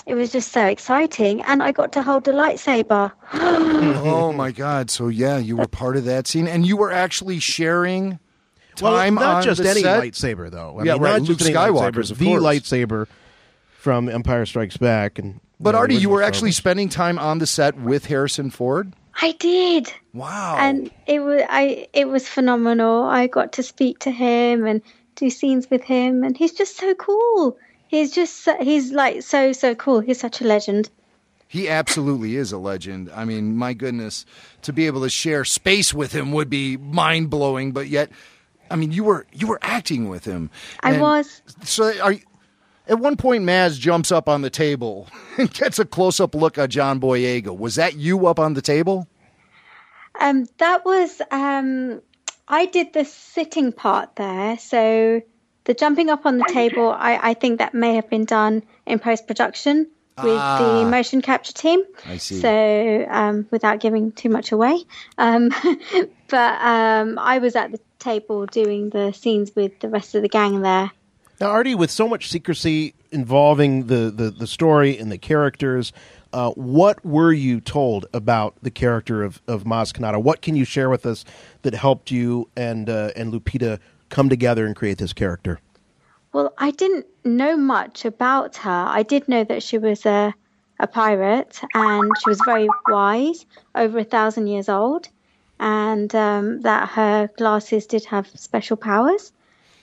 it 0.07 0.15
was 0.15 0.33
just 0.33 0.53
so 0.53 0.67
exciting. 0.67 1.43
And 1.43 1.63
I 1.63 1.73
got 1.73 1.93
to 1.93 2.03
hold 2.03 2.27
a 2.29 2.33
lightsaber. 2.33 3.13
oh 3.33 4.33
my 4.33 4.51
God! 4.53 4.91
So 4.91 5.09
yeah, 5.09 5.39
you 5.39 5.57
were 5.57 5.69
part 5.69 5.97
of 5.97 6.05
that 6.05 6.27
scene, 6.27 6.49
and 6.49 6.67
you 6.67 6.77
were 6.77 6.93
actually 6.93 7.39
sharing 7.41 8.19
Well, 8.81 8.93
time 8.95 9.15
not 9.15 9.37
on 9.37 9.43
just 9.45 9.63
the 9.63 9.69
any 9.71 9.83
set? 9.83 10.03
lightsaber, 10.03 10.51
though. 10.51 10.79
I 10.79 10.85
Yeah, 10.85 10.95
mean, 10.95 11.03
right, 11.03 11.13
Not 11.21 11.29
Luke 11.29 11.39
just 11.39 11.51
any 11.51 11.55
Skywalker's, 11.57 12.11
lightsaber, 12.11 12.13
of 12.13 12.19
the 12.19 12.25
course. 12.27 12.43
lightsaber 12.43 13.07
from 13.79 14.09
Empire 14.09 14.45
Strikes 14.47 14.77
Back, 14.77 15.19
and 15.19 15.41
But 15.61 15.73
the 15.73 15.79
Arti, 15.79 15.95
you 15.95 16.09
were 16.11 16.23
actually 16.23 16.53
spending 16.53 16.89
time 16.89 17.19
on 17.19 17.39
the 17.39 17.47
set 17.47 17.77
with 17.79 18.07
Harrison 18.07 18.51
Ford. 18.51 18.93
I 19.21 19.33
did. 19.33 19.93
Wow! 20.13 20.57
and 20.59 20.91
it 21.07 21.21
was 21.21 21.43
I 21.49 21.89
it 21.93 22.09
was 22.09 22.29
phenomenal. 22.29 23.05
I 23.05 23.27
got 23.27 23.53
to 23.55 23.63
speak 23.63 23.99
to 24.01 24.11
him 24.11 24.67
and 24.67 24.83
do 25.17 25.31
scenes 25.31 25.69
with 25.71 25.83
him, 25.83 26.25
and 26.25 26.37
he's 26.37 26.53
just 26.53 26.77
so 26.77 26.95
cool. 26.95 27.59
He's 27.89 28.13
just 28.13 28.49
he's 28.61 28.93
like 28.93 29.23
so 29.23 29.53
so 29.53 29.75
cool. 29.75 30.01
He's 30.01 30.21
such 30.21 30.41
a 30.41 30.45
legend. 30.45 30.91
He 31.49 31.69
absolutely 31.69 32.37
is 32.37 32.53
a 32.53 32.59
legend. 32.59 33.11
I 33.15 33.25
mean, 33.25 33.57
my 33.57 33.73
goodness, 33.73 34.27
to 34.63 34.73
be 34.73 34.87
able 34.87 35.01
to 35.01 35.09
share 35.09 35.47
space 35.47 35.95
with 35.95 36.13
him 36.13 36.31
would 36.33 36.51
be 36.51 36.77
mind 36.77 37.31
blowing. 37.31 37.73
But 37.73 37.89
yet, 37.89 38.11
I 38.71 38.77
mean, 38.77 38.93
you 38.93 39.03
were 39.05 39.27
you 39.33 39.47
were 39.47 39.59
acting 39.63 40.09
with 40.09 40.27
him. 40.27 40.51
I 40.83 40.99
was. 40.99 41.41
So, 41.65 41.99
are 42.01 42.13
you, 42.13 42.21
at 42.89 42.99
one 42.99 43.17
point, 43.17 43.45
Maz 43.45 43.79
jumps 43.79 44.11
up 44.13 44.29
on 44.29 44.43
the 44.43 44.51
table 44.51 45.09
and 45.39 45.53
gets 45.53 45.79
a 45.79 45.85
close 45.85 46.21
up 46.21 46.35
look 46.35 46.59
at 46.59 46.71
John 46.71 47.01
Boyega. 47.01 47.57
Was 47.57 47.75
that 47.77 47.97
you 47.97 48.27
up 48.27 48.39
on 48.39 48.55
the 48.55 48.63
table? 48.63 49.07
Um, 50.21 50.47
that 50.59 50.85
was 50.85 51.21
um, 51.31 52.01
I 52.49 52.67
did 52.67 52.93
the 52.93 53.05
sitting 53.05 53.73
part 53.73 54.17
there. 54.17 54.59
So 54.59 55.23
the 55.65 55.75
jumping 55.75 56.11
up 56.11 56.27
on 56.27 56.39
the 56.39 56.49
table, 56.53 56.91
I, 56.91 57.19
I 57.31 57.35
think 57.35 57.59
that 57.59 57.75
may 57.75 57.95
have 57.95 58.09
been 58.11 58.25
done 58.25 58.63
in 58.87 58.99
post 58.99 59.27
production 59.27 59.87
with 60.23 60.37
Ah. 60.37 60.59
the 60.83 60.91
motion 60.91 61.23
capture 61.23 61.53
team. 61.53 61.83
I 62.05 62.17
see. 62.17 62.41
So 62.41 63.07
um, 63.09 63.47
without 63.53 63.79
giving 63.79 64.11
too 64.13 64.29
much 64.29 64.51
away, 64.51 64.83
um, 65.19 65.51
but 66.29 66.61
um, 66.63 67.19
I 67.21 67.39
was 67.39 67.55
at 67.55 67.71
the 67.71 67.79
table 68.01 68.47
doing 68.47 68.91
the 68.91 69.13
scenes 69.13 69.55
with 69.55 69.79
the 69.79 69.89
rest 69.89 70.17
of 70.17 70.23
the 70.23 70.29
gang 70.29 70.63
there. 70.63 70.91
Now, 71.41 71.51
Arti, 71.51 71.77
with 71.77 71.93
so 71.93 72.09
much 72.09 72.29
secrecy 72.29 72.95
involving 73.13 73.87
the, 73.87 74.11
the, 74.11 74.31
the 74.31 74.47
story 74.47 74.99
and 74.99 75.13
the 75.13 75.19
characters, 75.19 75.93
uh, 76.33 76.51
what 76.51 77.05
were 77.07 77.33
you 77.33 77.61
told 77.61 78.07
about 78.13 78.57
the 78.61 78.73
character 78.73 79.23
of, 79.23 79.41
of 79.47 79.63
Maz 79.63 79.93
Kanata? 79.93 80.21
What 80.21 80.43
can 80.43 80.57
you 80.57 80.65
share 80.65 80.91
with 80.91 81.07
us 81.07 81.25
that 81.63 81.75
helped 81.75 82.11
you 82.11 82.49
and 82.57 82.91
uh, 82.91 83.13
and 83.15 83.33
Lupita 83.33 83.79
come 84.09 84.29
together 84.29 84.67
and 84.67 84.75
create 84.75 84.99
this 84.99 85.13
character? 85.13 85.61
Well, 86.33 86.53
I 86.59 86.73
didn't 86.73 87.07
know 87.25 87.57
much 87.57 88.05
about 88.05 88.57
her. 88.57 88.87
I 88.89 89.05
did 89.05 89.29
know 89.29 89.45
that 89.45 89.63
she 89.63 89.79
was 89.79 90.05
a, 90.05 90.35
a 90.81 90.87
pirate 90.89 91.61
and 91.73 92.11
she 92.23 92.31
was 92.31 92.41
very 92.45 92.69
wise, 92.89 93.47
over 93.77 94.01
a 94.01 94.05
thousand 94.05 94.49
years 94.49 94.69
old, 94.69 95.09
and 95.61 96.13
um, 96.17 96.63
that 96.63 96.89
her 96.89 97.31
glasses 97.39 97.87
did 97.87 98.05
have 98.07 98.27
special 98.35 98.77
powers. 98.77 99.33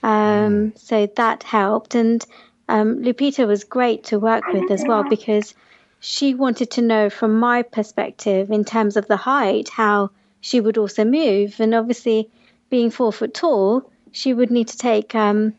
Um, 0.06 0.72
So 0.76 1.06
that 1.16 1.42
helped. 1.42 1.94
And 1.94 2.24
um, 2.68 3.02
Lupita 3.02 3.46
was 3.46 3.64
great 3.64 4.04
to 4.04 4.18
work 4.18 4.44
with 4.52 4.70
as 4.70 4.84
well 4.86 5.04
because 5.08 5.54
she 6.00 6.34
wanted 6.34 6.70
to 6.72 6.82
know 6.82 7.10
from 7.10 7.38
my 7.38 7.62
perspective, 7.62 8.50
in 8.50 8.64
terms 8.64 8.96
of 8.96 9.06
the 9.08 9.16
height, 9.16 9.68
how 9.68 10.10
she 10.40 10.60
would 10.60 10.78
also 10.78 11.04
move. 11.04 11.60
And 11.60 11.74
obviously, 11.74 12.30
being 12.70 12.90
four 12.90 13.12
foot 13.12 13.34
tall, 13.34 13.90
she 14.12 14.32
would 14.34 14.50
need 14.50 14.68
to 14.68 14.78
take 14.78 15.14
um, 15.14 15.54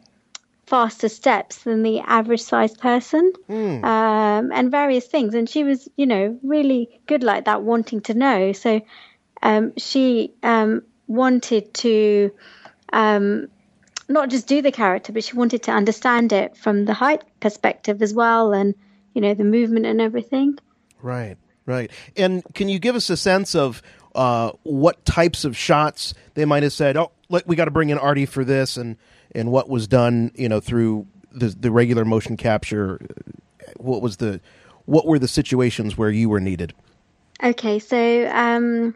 faster 0.65 1.09
steps 1.09 1.63
than 1.63 1.83
the 1.83 1.99
average 1.99 2.41
sized 2.41 2.79
person 2.79 3.31
um, 3.83 4.51
and 4.51 4.71
various 4.71 5.07
things. 5.07 5.33
And 5.33 5.49
she 5.49 5.63
was, 5.63 5.89
you 5.97 6.05
know, 6.05 6.39
really 6.43 6.99
good 7.07 7.23
like 7.23 7.45
that, 7.45 7.61
wanting 7.63 8.01
to 8.01 8.13
know. 8.13 8.51
So 8.53 8.81
um, 9.41 9.73
she 9.77 10.33
um, 10.43 10.83
wanted 11.07 11.73
to 11.85 12.31
um, 12.93 13.47
not 14.09 14.29
just 14.29 14.47
do 14.47 14.61
the 14.61 14.71
character, 14.71 15.11
but 15.11 15.23
she 15.23 15.35
wanted 15.35 15.63
to 15.63 15.71
understand 15.71 16.31
it 16.31 16.55
from 16.55 16.85
the 16.85 16.93
height 16.93 17.23
perspective 17.39 18.01
as 18.01 18.13
well 18.13 18.53
and, 18.53 18.73
you 19.13 19.21
know, 19.21 19.33
the 19.33 19.43
movement 19.43 19.85
and 19.85 19.99
everything. 19.99 20.57
Right, 21.01 21.37
right. 21.65 21.91
And 22.15 22.43
can 22.53 22.69
you 22.69 22.79
give 22.79 22.95
us 22.95 23.09
a 23.09 23.17
sense 23.17 23.53
of 23.55 23.81
uh, 24.15 24.51
what 24.63 25.05
types 25.05 25.45
of 25.45 25.55
shots 25.55 26.13
they 26.33 26.45
might 26.45 26.63
have 26.63 26.73
said? 26.73 26.97
Oh, 26.97 27.11
we 27.45 27.55
got 27.55 27.65
to 27.65 27.71
bring 27.71 27.89
in 27.89 27.97
Arti 27.97 28.25
for 28.25 28.43
this, 28.43 28.77
and 28.77 28.97
and 29.35 29.51
what 29.51 29.69
was 29.69 29.87
done, 29.87 30.31
you 30.35 30.49
know, 30.49 30.59
through 30.59 31.07
the 31.31 31.47
the 31.47 31.71
regular 31.71 32.05
motion 32.05 32.37
capture. 32.37 32.99
What 33.75 34.01
was 34.01 34.17
the 34.17 34.41
what 34.85 35.05
were 35.05 35.19
the 35.19 35.27
situations 35.27 35.97
where 35.97 36.09
you 36.09 36.29
were 36.29 36.39
needed? 36.39 36.73
Okay, 37.43 37.77
so 37.77 38.27
um, 38.33 38.95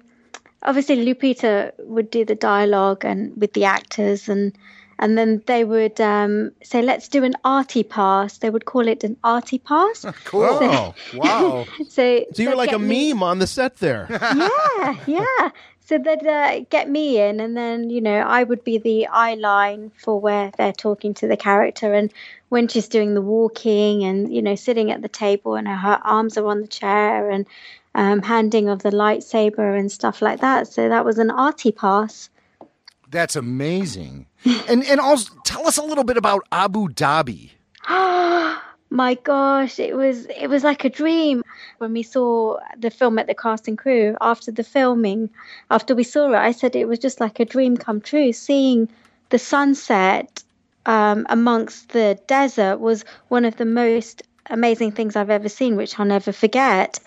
obviously 0.63 1.05
Lupita 1.05 1.73
would 1.79 2.09
do 2.09 2.25
the 2.25 2.33
dialogue 2.33 3.05
and 3.05 3.39
with 3.39 3.53
the 3.53 3.65
actors, 3.65 4.27
and 4.27 4.57
and 5.01 5.17
then 5.17 5.41
they 5.47 5.63
would 5.63 5.99
um, 5.99 6.51
say, 6.63 6.81
"Let's 6.81 7.07
do 7.07 7.23
an 7.23 7.33
arty 7.43 7.83
pass." 7.83 8.37
They 8.37 8.49
would 8.49 8.65
call 8.65 8.87
it 8.87 9.03
an 9.03 9.17
arty 9.23 9.57
pass. 9.57 10.05
Cool. 10.23 10.43
Oh, 10.43 10.93
wow. 11.15 11.65
So, 11.89 12.25
so 12.33 12.43
you 12.43 12.49
were 12.49 12.55
like 12.55 12.71
a 12.71 12.79
me- 12.79 13.11
meme 13.11 13.23
on 13.23 13.39
the 13.39 13.47
set 13.47 13.77
there. 13.77 14.07
yeah, 14.11 14.95
yeah. 15.07 15.49
So 15.83 15.97
they'd 15.97 16.25
uh, 16.25 16.59
get 16.69 16.89
me 16.89 17.19
in, 17.19 17.39
and 17.41 17.57
then 17.57 17.89
you 17.89 17.99
know 17.99 18.19
I 18.19 18.43
would 18.43 18.63
be 18.63 18.77
the 18.77 19.07
eye 19.07 19.33
line 19.33 19.91
for 19.97 20.19
where 20.19 20.51
they're 20.57 20.71
talking 20.71 21.13
to 21.15 21.27
the 21.27 21.35
character, 21.35 21.93
and 21.93 22.13
when 22.49 22.67
she's 22.67 22.87
doing 22.87 23.13
the 23.13 23.21
walking, 23.21 24.03
and 24.03 24.33
you 24.33 24.41
know 24.41 24.55
sitting 24.55 24.91
at 24.91 25.01
the 25.01 25.09
table, 25.09 25.55
and 25.55 25.67
her 25.67 25.99
arms 26.03 26.37
are 26.37 26.45
on 26.45 26.61
the 26.61 26.67
chair, 26.67 27.29
and 27.29 27.45
um, 27.95 28.21
handing 28.21 28.69
of 28.69 28.83
the 28.83 28.91
lightsaber 28.91 29.77
and 29.77 29.91
stuff 29.91 30.21
like 30.21 30.41
that. 30.41 30.67
So 30.67 30.87
that 30.87 31.03
was 31.03 31.17
an 31.17 31.31
arty 31.31 31.71
pass. 31.71 32.29
That's 33.11 33.35
amazing. 33.35 34.27
And 34.69 34.83
and 34.85 34.99
also 34.99 35.33
tell 35.43 35.67
us 35.67 35.77
a 35.77 35.83
little 35.83 36.05
bit 36.05 36.17
about 36.17 36.47
Abu 36.51 36.87
Dhabi. 36.87 37.51
My 38.93 39.13
gosh, 39.23 39.79
it 39.79 39.95
was 39.95 40.25
it 40.25 40.47
was 40.47 40.63
like 40.63 40.85
a 40.85 40.89
dream 40.89 41.43
when 41.77 41.93
we 41.93 42.03
saw 42.03 42.57
the 42.77 42.89
film 42.89 43.19
at 43.19 43.27
the 43.27 43.35
cast 43.35 43.67
and 43.67 43.77
crew 43.77 44.15
after 44.21 44.51
the 44.51 44.63
filming. 44.63 45.29
After 45.69 45.93
we 45.93 46.03
saw 46.03 46.31
it, 46.31 46.37
I 46.37 46.51
said 46.53 46.75
it 46.75 46.87
was 46.87 46.99
just 46.99 47.19
like 47.19 47.39
a 47.39 47.45
dream 47.45 47.75
come 47.77 48.01
true. 48.01 48.31
Seeing 48.31 48.89
the 49.29 49.39
sunset 49.39 50.43
um, 50.85 51.25
amongst 51.29 51.89
the 51.89 52.17
desert 52.27 52.79
was 52.79 53.03
one 53.27 53.45
of 53.45 53.57
the 53.57 53.65
most 53.65 54.23
amazing 54.51 54.91
things 54.91 55.15
I've 55.15 55.29
ever 55.29 55.49
seen, 55.49 55.75
which 55.75 55.99
I'll 55.99 56.05
never 56.05 56.31
forget. 56.31 56.99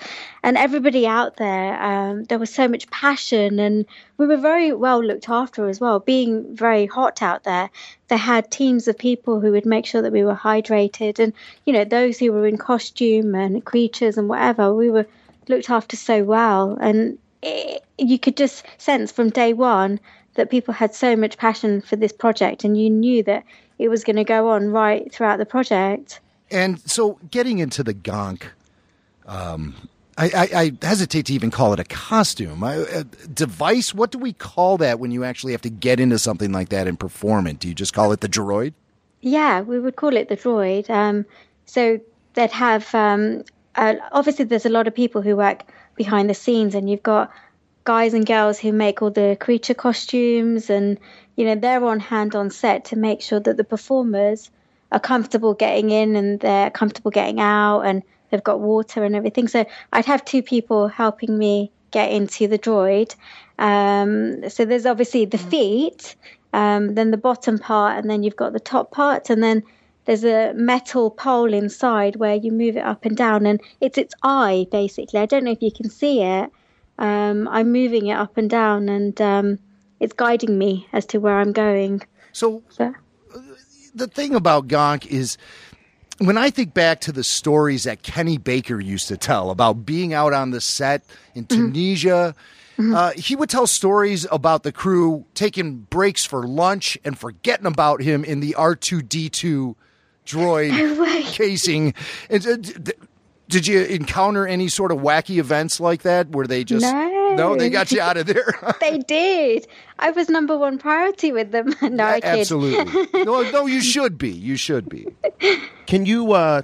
And 0.42 0.56
everybody 0.56 1.06
out 1.06 1.36
there, 1.36 1.80
um, 1.80 2.24
there 2.24 2.38
was 2.38 2.52
so 2.52 2.66
much 2.66 2.90
passion, 2.90 3.58
and 3.58 3.86
we 4.16 4.26
were 4.26 4.36
very 4.36 4.72
well 4.72 5.04
looked 5.04 5.28
after 5.28 5.68
as 5.68 5.80
well. 5.80 6.00
Being 6.00 6.56
very 6.56 6.86
hot 6.86 7.22
out 7.22 7.44
there, 7.44 7.70
they 8.08 8.16
had 8.16 8.50
teams 8.50 8.88
of 8.88 8.98
people 8.98 9.40
who 9.40 9.52
would 9.52 9.66
make 9.66 9.86
sure 9.86 10.02
that 10.02 10.12
we 10.12 10.24
were 10.24 10.34
hydrated, 10.34 11.18
and 11.18 11.32
you 11.64 11.72
know 11.72 11.84
those 11.84 12.18
who 12.18 12.32
were 12.32 12.46
in 12.46 12.58
costume 12.58 13.34
and 13.34 13.64
creatures 13.64 14.18
and 14.18 14.28
whatever, 14.28 14.74
we 14.74 14.90
were 14.90 15.06
looked 15.48 15.70
after 15.70 15.96
so 15.96 16.24
well, 16.24 16.76
and 16.80 17.18
it, 17.42 17.84
you 17.98 18.18
could 18.18 18.36
just 18.36 18.64
sense 18.78 19.12
from 19.12 19.30
day 19.30 19.52
one 19.52 20.00
that 20.34 20.50
people 20.50 20.74
had 20.74 20.94
so 20.94 21.14
much 21.14 21.38
passion 21.38 21.80
for 21.80 21.96
this 21.96 22.12
project, 22.12 22.64
and 22.64 22.76
you 22.76 22.90
knew 22.90 23.22
that 23.22 23.44
it 23.78 23.88
was 23.88 24.04
going 24.04 24.16
to 24.16 24.24
go 24.24 24.48
on 24.50 24.70
right 24.70 25.12
throughout 25.12 25.38
the 25.38 25.46
project. 25.46 26.20
And 26.50 26.80
so, 26.80 27.18
getting 27.30 27.58
into 27.58 27.82
the 27.82 27.94
gonk, 27.94 28.42
um, 29.26 29.88
I, 30.16 30.26
I, 30.26 30.60
I, 30.60 30.86
hesitate 30.86 31.26
to 31.26 31.32
even 31.32 31.50
call 31.50 31.72
it 31.72 31.80
a 31.80 31.84
costume. 31.84 32.62
I, 32.62 32.74
a 32.74 33.04
device, 33.04 33.92
what 33.92 34.12
do 34.12 34.18
we 34.18 34.32
call 34.32 34.78
that 34.78 35.00
when 35.00 35.10
you 35.10 35.24
actually 35.24 35.52
have 35.52 35.62
to 35.62 35.70
get 35.70 35.98
into 35.98 36.18
something 36.18 36.52
like 36.52 36.68
that 36.68 36.86
and 36.86 36.98
perform 36.98 37.46
it? 37.46 37.58
Do 37.58 37.68
you 37.68 37.74
just 37.74 37.94
call 37.94 38.12
it 38.12 38.20
the 38.20 38.28
droid? 38.28 38.74
Yeah, 39.22 39.62
we 39.62 39.80
would 39.80 39.96
call 39.96 40.14
it 40.16 40.28
the 40.28 40.36
droid. 40.36 40.88
Um, 40.90 41.24
so 41.66 41.98
they'd 42.34 42.52
have, 42.52 42.94
um, 42.94 43.44
uh, 43.74 43.94
obviously, 44.12 44.44
there's 44.44 44.66
a 44.66 44.70
lot 44.70 44.86
of 44.86 44.94
people 44.94 45.22
who 45.22 45.36
work 45.36 45.62
behind 45.96 46.30
the 46.30 46.34
scenes, 46.34 46.74
and 46.74 46.88
you've 46.88 47.02
got 47.02 47.32
guys 47.84 48.14
and 48.14 48.26
girls 48.26 48.58
who 48.58 48.72
make 48.72 49.02
all 49.02 49.10
the 49.10 49.36
creature 49.40 49.74
costumes, 49.74 50.70
and, 50.70 50.98
you 51.36 51.44
know, 51.44 51.54
they're 51.56 51.84
on 51.84 51.98
hand 51.98 52.36
on 52.36 52.50
set 52.50 52.84
to 52.86 52.96
make 52.96 53.20
sure 53.20 53.40
that 53.40 53.56
the 53.56 53.64
performers 53.64 54.50
are 54.94 55.00
comfortable 55.00 55.54
getting 55.54 55.90
in 55.90 56.14
and 56.14 56.38
they're 56.38 56.70
comfortable 56.70 57.10
getting 57.10 57.40
out 57.40 57.80
and 57.80 58.02
they've 58.30 58.44
got 58.44 58.60
water 58.60 59.04
and 59.04 59.16
everything. 59.16 59.48
So 59.48 59.66
I'd 59.92 60.06
have 60.06 60.24
two 60.24 60.42
people 60.42 60.86
helping 60.86 61.36
me 61.36 61.72
get 61.90 62.12
into 62.12 62.46
the 62.46 62.58
droid. 62.58 63.14
Um, 63.58 64.48
so 64.48 64.64
there's 64.64 64.86
obviously 64.86 65.24
the 65.24 65.38
feet, 65.38 66.14
um, 66.52 66.94
then 66.94 67.10
the 67.10 67.16
bottom 67.16 67.58
part, 67.58 67.98
and 67.98 68.08
then 68.08 68.22
you've 68.22 68.36
got 68.36 68.52
the 68.52 68.60
top 68.60 68.92
part, 68.92 69.30
and 69.30 69.42
then 69.42 69.62
there's 70.04 70.24
a 70.24 70.52
metal 70.54 71.10
pole 71.10 71.52
inside 71.52 72.16
where 72.16 72.34
you 72.34 72.52
move 72.52 72.76
it 72.76 72.84
up 72.84 73.04
and 73.04 73.16
down, 73.16 73.46
and 73.46 73.60
it's 73.80 73.98
its 73.98 74.14
eye 74.22 74.66
basically. 74.70 75.20
I 75.20 75.26
don't 75.26 75.44
know 75.44 75.52
if 75.52 75.62
you 75.62 75.72
can 75.72 75.90
see 75.90 76.22
it. 76.22 76.50
Um, 76.98 77.48
I'm 77.48 77.72
moving 77.72 78.06
it 78.06 78.16
up 78.16 78.36
and 78.36 78.50
down, 78.50 78.88
and 78.88 79.20
um, 79.20 79.58
it's 79.98 80.12
guiding 80.12 80.56
me 80.58 80.86
as 80.92 81.06
to 81.06 81.18
where 81.18 81.38
I'm 81.38 81.52
going. 81.52 82.02
So, 82.32 82.62
so 82.68 82.94
the 83.94 84.06
thing 84.06 84.34
about 84.34 84.68
Gonk 84.68 85.06
is 85.06 85.38
when 86.18 86.38
I 86.38 86.50
think 86.50 86.74
back 86.74 87.00
to 87.02 87.12
the 87.12 87.24
stories 87.24 87.84
that 87.84 88.02
Kenny 88.02 88.38
Baker 88.38 88.80
used 88.80 89.08
to 89.08 89.16
tell 89.16 89.50
about 89.50 89.84
being 89.84 90.14
out 90.14 90.32
on 90.32 90.50
the 90.50 90.60
set 90.60 91.04
in 91.34 91.44
mm-hmm. 91.44 91.72
Tunisia, 91.72 92.34
mm-hmm. 92.78 92.94
Uh, 92.94 93.12
he 93.16 93.36
would 93.36 93.48
tell 93.48 93.66
stories 93.66 94.26
about 94.32 94.64
the 94.64 94.72
crew 94.72 95.24
taking 95.34 95.78
breaks 95.78 96.24
for 96.24 96.46
lunch 96.46 96.98
and 97.04 97.16
forgetting 97.16 97.66
about 97.66 98.02
him 98.02 98.24
in 98.24 98.40
the 98.40 98.54
R2D2 98.58 99.74
droid 100.26 101.22
casing. 101.32 101.94
And, 102.28 102.46
uh, 102.46 102.92
did 103.48 103.66
you 103.66 103.82
encounter 103.84 104.46
any 104.46 104.68
sort 104.68 104.90
of 104.90 104.98
wacky 104.98 105.36
events 105.36 105.78
like 105.78 106.02
that 106.02 106.30
where 106.30 106.46
they 106.46 106.64
just 106.64 106.84
no, 106.84 106.90
no 107.36 107.56
they 107.56 107.70
got 107.70 107.92
you 107.92 108.00
out 108.00 108.16
of 108.16 108.26
there? 108.26 108.54
they 108.80 108.98
did. 108.98 109.66
I 109.98 110.10
was 110.10 110.28
number 110.28 110.56
one 110.56 110.78
priority 110.78 111.32
with 111.32 111.50
them. 111.50 111.74
no, 111.82 112.04
I 112.04 112.20
kid. 112.20 112.40
Absolutely. 112.40 113.24
no, 113.24 113.48
no, 113.50 113.66
you 113.66 113.80
should 113.80 114.18
be. 114.18 114.30
You 114.30 114.56
should 114.56 114.88
be. 114.88 115.06
Can 115.86 116.06
you? 116.06 116.32
uh 116.32 116.62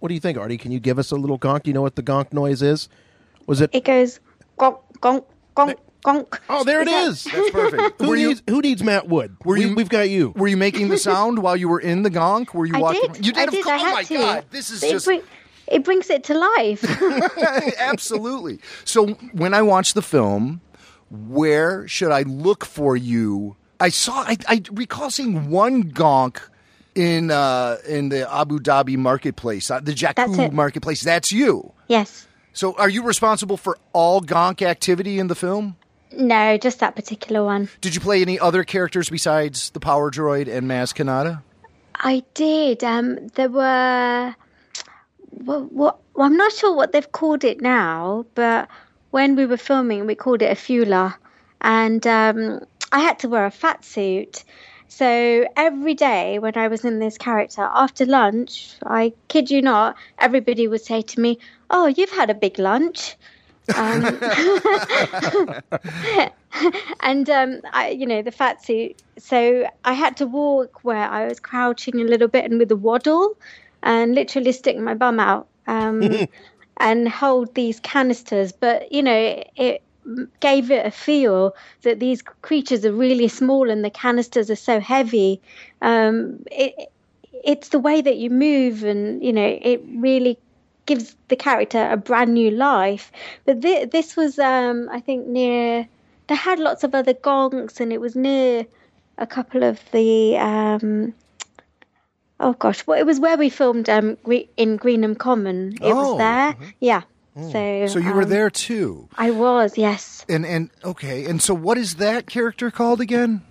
What 0.00 0.08
do 0.08 0.14
you 0.14 0.20
think, 0.20 0.38
Arti? 0.38 0.58
Can 0.58 0.72
you 0.72 0.80
give 0.80 0.98
us 0.98 1.10
a 1.10 1.16
little 1.16 1.38
gonk? 1.38 1.64
Do 1.64 1.70
you 1.70 1.74
know 1.74 1.82
what 1.82 1.96
the 1.96 2.02
gonk 2.02 2.32
noise 2.32 2.62
is? 2.62 2.88
Was 3.46 3.60
it? 3.60 3.70
It 3.72 3.84
goes 3.84 4.20
gonk 4.58 4.80
gonk 5.00 5.24
gonk. 5.54 5.76
Gonk. 6.04 6.38
Oh, 6.48 6.62
there 6.62 6.82
it 6.82 6.88
is. 6.88 7.24
That's 7.24 7.50
perfect. 7.50 8.00
who, 8.00 8.14
needs, 8.14 8.40
who 8.48 8.60
needs 8.60 8.80
Matt 8.80 9.08
Wood? 9.08 9.36
Were 9.44 9.56
you, 9.56 9.74
we, 9.74 9.82
have 9.82 9.88
got 9.88 10.08
you. 10.08 10.32
Were 10.36 10.46
you 10.46 10.56
making 10.56 10.88
the 10.88 10.98
sound 10.98 11.40
while 11.40 11.56
you 11.56 11.68
were 11.68 11.80
in 11.80 12.04
the 12.04 12.10
gonk? 12.10 12.54
Were 12.54 12.64
you 12.64 12.76
I 12.76 12.78
walking? 12.78 13.12
Did. 13.12 13.26
You 13.26 13.32
did. 13.32 13.48
I 13.48 13.50
did. 13.50 13.66
I 13.66 13.76
oh 13.76 13.92
my 13.92 14.02
to. 14.04 14.14
god! 14.14 14.44
This 14.50 14.70
is 14.70 14.84
it 14.84 14.92
just. 14.92 15.06
Bring, 15.06 15.22
it 15.68 15.84
brings 15.84 16.10
it 16.10 16.24
to 16.24 16.34
life. 16.34 16.84
Absolutely. 17.78 18.60
So 18.84 19.08
when 19.32 19.54
I 19.54 19.62
watch 19.62 19.94
the 19.94 20.02
film, 20.02 20.60
where 21.10 21.86
should 21.88 22.10
I 22.10 22.22
look 22.22 22.64
for 22.64 22.96
you? 22.96 23.56
I 23.80 23.90
saw. 23.90 24.22
I, 24.22 24.36
I 24.48 24.62
recall 24.72 25.10
seeing 25.10 25.50
one 25.50 25.90
gonk 25.92 26.40
in 26.94 27.30
uh, 27.30 27.76
in 27.86 28.08
the 28.08 28.32
Abu 28.32 28.58
Dhabi 28.58 28.96
marketplace, 28.96 29.70
uh, 29.70 29.80
the 29.80 29.92
Jakku 29.92 30.52
marketplace. 30.52 31.02
That's 31.02 31.30
you. 31.30 31.72
Yes. 31.88 32.26
So, 32.52 32.74
are 32.76 32.88
you 32.88 33.02
responsible 33.02 33.58
for 33.58 33.78
all 33.92 34.22
gonk 34.22 34.62
activity 34.62 35.18
in 35.18 35.26
the 35.26 35.34
film? 35.34 35.76
No, 36.12 36.56
just 36.56 36.80
that 36.80 36.96
particular 36.96 37.44
one. 37.44 37.68
Did 37.82 37.94
you 37.94 38.00
play 38.00 38.22
any 38.22 38.40
other 38.40 38.64
characters 38.64 39.10
besides 39.10 39.70
the 39.70 39.80
Power 39.80 40.10
Droid 40.10 40.48
and 40.48 40.66
Maz 40.66 40.94
Kanata? 40.94 41.42
I 41.96 42.22
did. 42.32 42.82
Um, 42.82 43.28
there 43.28 43.50
were 43.50 44.34
well, 45.36 45.68
well, 45.70 46.00
I'm 46.18 46.36
not 46.36 46.52
sure 46.52 46.74
what 46.74 46.92
they've 46.92 47.12
called 47.12 47.44
it 47.44 47.60
now, 47.60 48.26
but 48.34 48.68
when 49.10 49.36
we 49.36 49.46
were 49.46 49.56
filming, 49.56 50.06
we 50.06 50.14
called 50.14 50.42
it 50.42 50.50
a 50.50 50.54
fula, 50.54 51.16
and 51.60 52.06
um, 52.06 52.60
I 52.92 53.00
had 53.00 53.18
to 53.20 53.28
wear 53.28 53.46
a 53.46 53.50
fat 53.50 53.84
suit. 53.84 54.44
So 54.88 55.46
every 55.56 55.94
day 55.94 56.38
when 56.38 56.56
I 56.56 56.68
was 56.68 56.84
in 56.84 57.00
this 57.00 57.18
character, 57.18 57.62
after 57.62 58.06
lunch, 58.06 58.76
I 58.84 59.12
kid 59.28 59.50
you 59.50 59.60
not, 59.60 59.96
everybody 60.18 60.68
would 60.68 60.80
say 60.80 61.02
to 61.02 61.20
me, 61.20 61.38
"Oh, 61.70 61.86
you've 61.86 62.10
had 62.10 62.30
a 62.30 62.34
big 62.34 62.58
lunch." 62.58 63.16
Um, 63.74 64.04
and 67.00 67.28
um, 67.28 67.60
I, 67.72 67.94
you 67.98 68.06
know, 68.06 68.22
the 68.22 68.30
fat 68.30 68.64
suit. 68.64 69.02
So 69.18 69.68
I 69.84 69.92
had 69.92 70.16
to 70.18 70.26
walk 70.26 70.84
where 70.84 71.08
I 71.08 71.26
was 71.26 71.40
crouching 71.40 72.00
a 72.00 72.04
little 72.04 72.28
bit 72.28 72.44
and 72.44 72.58
with 72.58 72.70
a 72.70 72.76
waddle 72.76 73.36
and 73.86 74.16
literally 74.16 74.50
stick 74.50 74.76
my 74.76 74.94
bum 74.94 75.20
out 75.20 75.46
um, 75.68 76.26
and 76.78 77.08
hold 77.08 77.54
these 77.54 77.78
canisters. 77.80 78.50
But 78.52 78.90
you 78.90 79.02
know, 79.02 79.44
it 79.54 79.82
gave 80.40 80.70
it 80.70 80.84
a 80.84 80.90
feel 80.90 81.54
that 81.82 82.00
these 82.00 82.20
creatures 82.20 82.84
are 82.84 82.92
really 82.92 83.28
small 83.28 83.70
and 83.70 83.84
the 83.84 83.90
canisters 83.90 84.50
are 84.50 84.56
so 84.56 84.80
heavy. 84.80 85.40
Um, 85.82 86.44
it, 86.50 86.74
it's 87.44 87.68
the 87.68 87.78
way 87.78 88.00
that 88.00 88.16
you 88.16 88.28
move, 88.28 88.82
and 88.82 89.22
you 89.22 89.32
know, 89.32 89.58
it 89.62 89.80
really 89.94 90.36
gives 90.86 91.14
the 91.28 91.36
character 91.36 91.88
a 91.88 91.96
brand 91.96 92.34
new 92.34 92.50
life. 92.50 93.12
But 93.44 93.62
th- 93.62 93.90
this 93.90 94.16
was, 94.16 94.38
um, 94.38 94.88
I 94.90 95.00
think, 95.00 95.26
near. 95.28 95.86
They 96.28 96.34
had 96.34 96.58
lots 96.58 96.82
of 96.82 96.92
other 96.92 97.14
gonks, 97.14 97.78
and 97.78 97.92
it 97.92 98.00
was 98.00 98.16
near 98.16 98.66
a 99.16 99.28
couple 99.28 99.62
of 99.62 99.78
the 99.92 100.36
um, 100.38 101.14
oh 102.40 102.52
gosh, 102.54 102.86
well, 102.86 102.98
it 102.98 103.06
was 103.06 103.20
where 103.20 103.36
we 103.36 103.50
filmed 103.50 103.88
um, 103.88 104.16
in 104.56 104.78
Greenham 104.78 105.16
Common. 105.18 105.72
It 105.74 105.82
oh, 105.82 105.94
was 105.94 106.18
there. 106.18 106.52
Mm-hmm. 106.52 106.70
Yeah. 106.80 107.02
Mm. 107.36 107.52
So, 107.52 107.92
so 107.92 107.98
you 107.98 108.10
um, 108.10 108.16
were 108.16 108.24
there 108.24 108.48
too. 108.48 109.08
I 109.16 109.30
was, 109.30 109.76
yes. 109.76 110.24
And 110.28 110.46
and 110.46 110.70
okay, 110.84 111.26
and 111.26 111.42
so 111.42 111.54
what 111.54 111.76
is 111.76 111.96
that 111.96 112.26
character 112.26 112.70
called 112.70 113.00
again? 113.00 113.42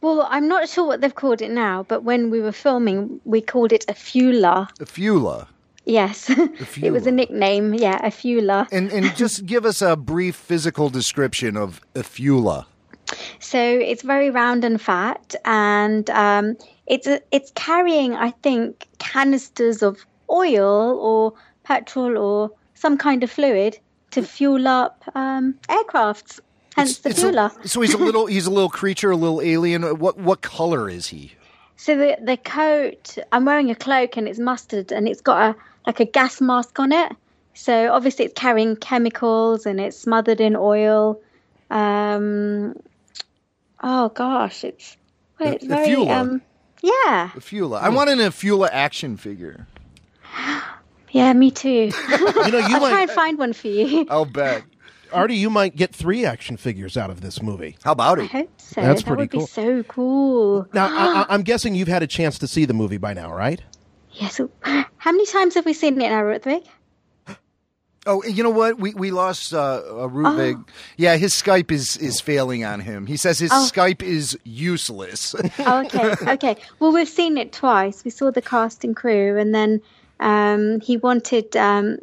Well, 0.00 0.26
I'm 0.30 0.46
not 0.46 0.68
sure 0.68 0.86
what 0.86 1.00
they've 1.00 1.14
called 1.14 1.42
it 1.42 1.50
now, 1.50 1.82
but 1.82 2.04
when 2.04 2.30
we 2.30 2.40
were 2.40 2.52
filming, 2.52 3.20
we 3.24 3.40
called 3.40 3.72
it 3.72 3.84
a 3.88 3.94
fula. 3.94 4.68
A 4.78 4.84
fula. 4.84 5.48
Yes, 5.84 6.30
it 6.82 6.92
was 6.92 7.06
a 7.06 7.12
nickname. 7.12 7.74
Yeah, 7.74 7.98
a 8.04 8.10
fula. 8.10 8.68
And 8.70 8.92
and 8.92 9.16
just 9.16 9.46
give 9.46 9.64
us 9.64 9.82
a 9.82 9.96
brief 9.96 10.36
physical 10.36 10.90
description 10.90 11.56
of 11.56 11.80
a 11.94 12.02
fula. 12.02 12.66
So 13.40 13.58
it's 13.58 14.02
very 14.02 14.30
round 14.30 14.64
and 14.64 14.80
fat, 14.80 15.34
and 15.44 16.08
um, 16.10 16.56
it's 16.86 17.06
a, 17.06 17.20
it's 17.30 17.50
carrying, 17.54 18.14
I 18.14 18.30
think, 18.30 18.86
canisters 18.98 19.82
of 19.82 20.04
oil 20.30 20.98
or 21.00 21.34
petrol 21.64 22.16
or 22.16 22.50
some 22.74 22.96
kind 22.98 23.22
of 23.22 23.30
fluid 23.30 23.78
to 24.12 24.22
fuel 24.22 24.68
up 24.68 25.02
um, 25.14 25.54
aircrafts. 25.68 26.40
Hence 26.74 27.00
it's, 27.04 27.20
the 27.22 27.28
fueler. 27.28 27.64
A, 27.64 27.68
so 27.68 27.80
he's 27.80 27.94
a 27.94 27.98
little 27.98 28.26
he's 28.26 28.46
a 28.46 28.50
little 28.50 28.68
creature, 28.80 29.10
a 29.10 29.16
little 29.16 29.40
alien. 29.40 29.82
What 29.98 30.18
what 30.18 30.42
color 30.42 30.88
is 30.88 31.08
he? 31.08 31.32
So 31.76 31.96
the 31.96 32.18
the 32.22 32.36
coat, 32.36 33.18
I'm 33.32 33.44
wearing 33.44 33.70
a 33.70 33.74
cloak 33.74 34.16
and 34.16 34.28
it's 34.28 34.38
mustard 34.38 34.92
and 34.92 35.08
it's 35.08 35.20
got 35.20 35.50
a 35.50 35.56
like 35.86 36.00
a 36.00 36.04
gas 36.04 36.40
mask 36.40 36.78
on 36.78 36.92
it. 36.92 37.12
So 37.54 37.90
obviously 37.92 38.26
it's 38.26 38.34
carrying 38.34 38.76
chemicals 38.76 39.64
and 39.64 39.80
it's 39.80 39.98
smothered 39.98 40.40
in 40.40 40.54
oil. 40.54 41.20
Um, 41.70 42.78
oh 43.82 44.10
gosh, 44.10 44.62
it's 44.62 44.96
well, 45.40 45.54
it's 45.54 45.64
very 45.64 45.94
um, 46.08 46.42
yeah. 46.86 47.30
Afula. 47.34 47.80
I 47.80 47.88
want 47.88 48.10
an 48.10 48.18
Afula 48.18 48.68
action 48.72 49.16
figure. 49.16 49.66
Yeah, 51.12 51.32
me 51.32 51.50
too. 51.50 51.90
You 52.10 52.50
know, 52.50 52.58
you 52.58 52.76
I'll 52.76 52.90
try 52.90 53.02
and 53.02 53.10
find 53.10 53.38
one 53.38 53.54
for 53.54 53.68
you. 53.68 54.06
I'll 54.10 54.26
bet. 54.26 54.64
Arti, 55.12 55.34
you 55.34 55.48
might 55.48 55.74
get 55.74 55.94
three 55.94 56.26
action 56.26 56.58
figures 56.58 56.96
out 56.96 57.08
of 57.08 57.22
this 57.22 57.40
movie. 57.40 57.78
How 57.84 57.92
about 57.92 58.18
it? 58.18 58.22
I 58.22 58.24
it? 58.24 58.30
hope 58.30 58.60
so. 58.60 58.80
That's 58.82 59.00
that 59.02 59.06
pretty 59.06 59.22
would 59.22 59.30
cool. 59.30 59.40
be 59.40 59.46
so 59.46 59.82
cool. 59.84 60.66
Now, 60.74 60.86
I, 60.88 61.22
I, 61.22 61.26
I'm 61.30 61.42
guessing 61.42 61.74
you've 61.74 61.88
had 61.88 62.02
a 62.02 62.06
chance 62.06 62.38
to 62.40 62.46
see 62.46 62.66
the 62.66 62.74
movie 62.74 62.98
by 62.98 63.14
now, 63.14 63.32
right? 63.32 63.62
Yes. 64.12 64.40
How 64.62 65.12
many 65.12 65.26
times 65.26 65.54
have 65.54 65.64
we 65.64 65.72
seen 65.72 65.94
it 65.94 66.08
now, 66.10 66.22
Rutvik? 66.22 66.66
Oh, 68.06 68.22
you 68.24 68.42
know 68.42 68.50
what? 68.50 68.78
We 68.78 68.94
we 68.94 69.10
lost 69.10 69.52
uh, 69.52 69.58
uh, 69.58 70.08
Rubik. 70.08 70.64
Yeah, 70.96 71.16
his 71.16 71.32
Skype 71.34 71.70
is 71.72 71.96
is 71.96 72.20
failing 72.20 72.64
on 72.64 72.80
him. 72.80 73.06
He 73.06 73.16
says 73.16 73.38
his 73.38 73.50
Oh. 73.52 73.68
Skype 73.70 74.02
is 74.02 74.38
useless. 74.44 75.34
Oh, 75.58 75.80
okay, 75.86 76.14
okay. 76.32 76.56
Well, 76.78 76.92
we've 76.92 77.08
seen 77.08 77.36
it 77.36 77.52
twice. 77.52 78.04
We 78.04 78.10
saw 78.10 78.30
the 78.30 78.42
cast 78.42 78.84
and 78.84 78.94
crew, 78.94 79.36
and 79.38 79.54
then 79.54 79.80
um, 80.20 80.80
he 80.80 80.96
wanted. 80.96 81.56
Um, 81.56 81.98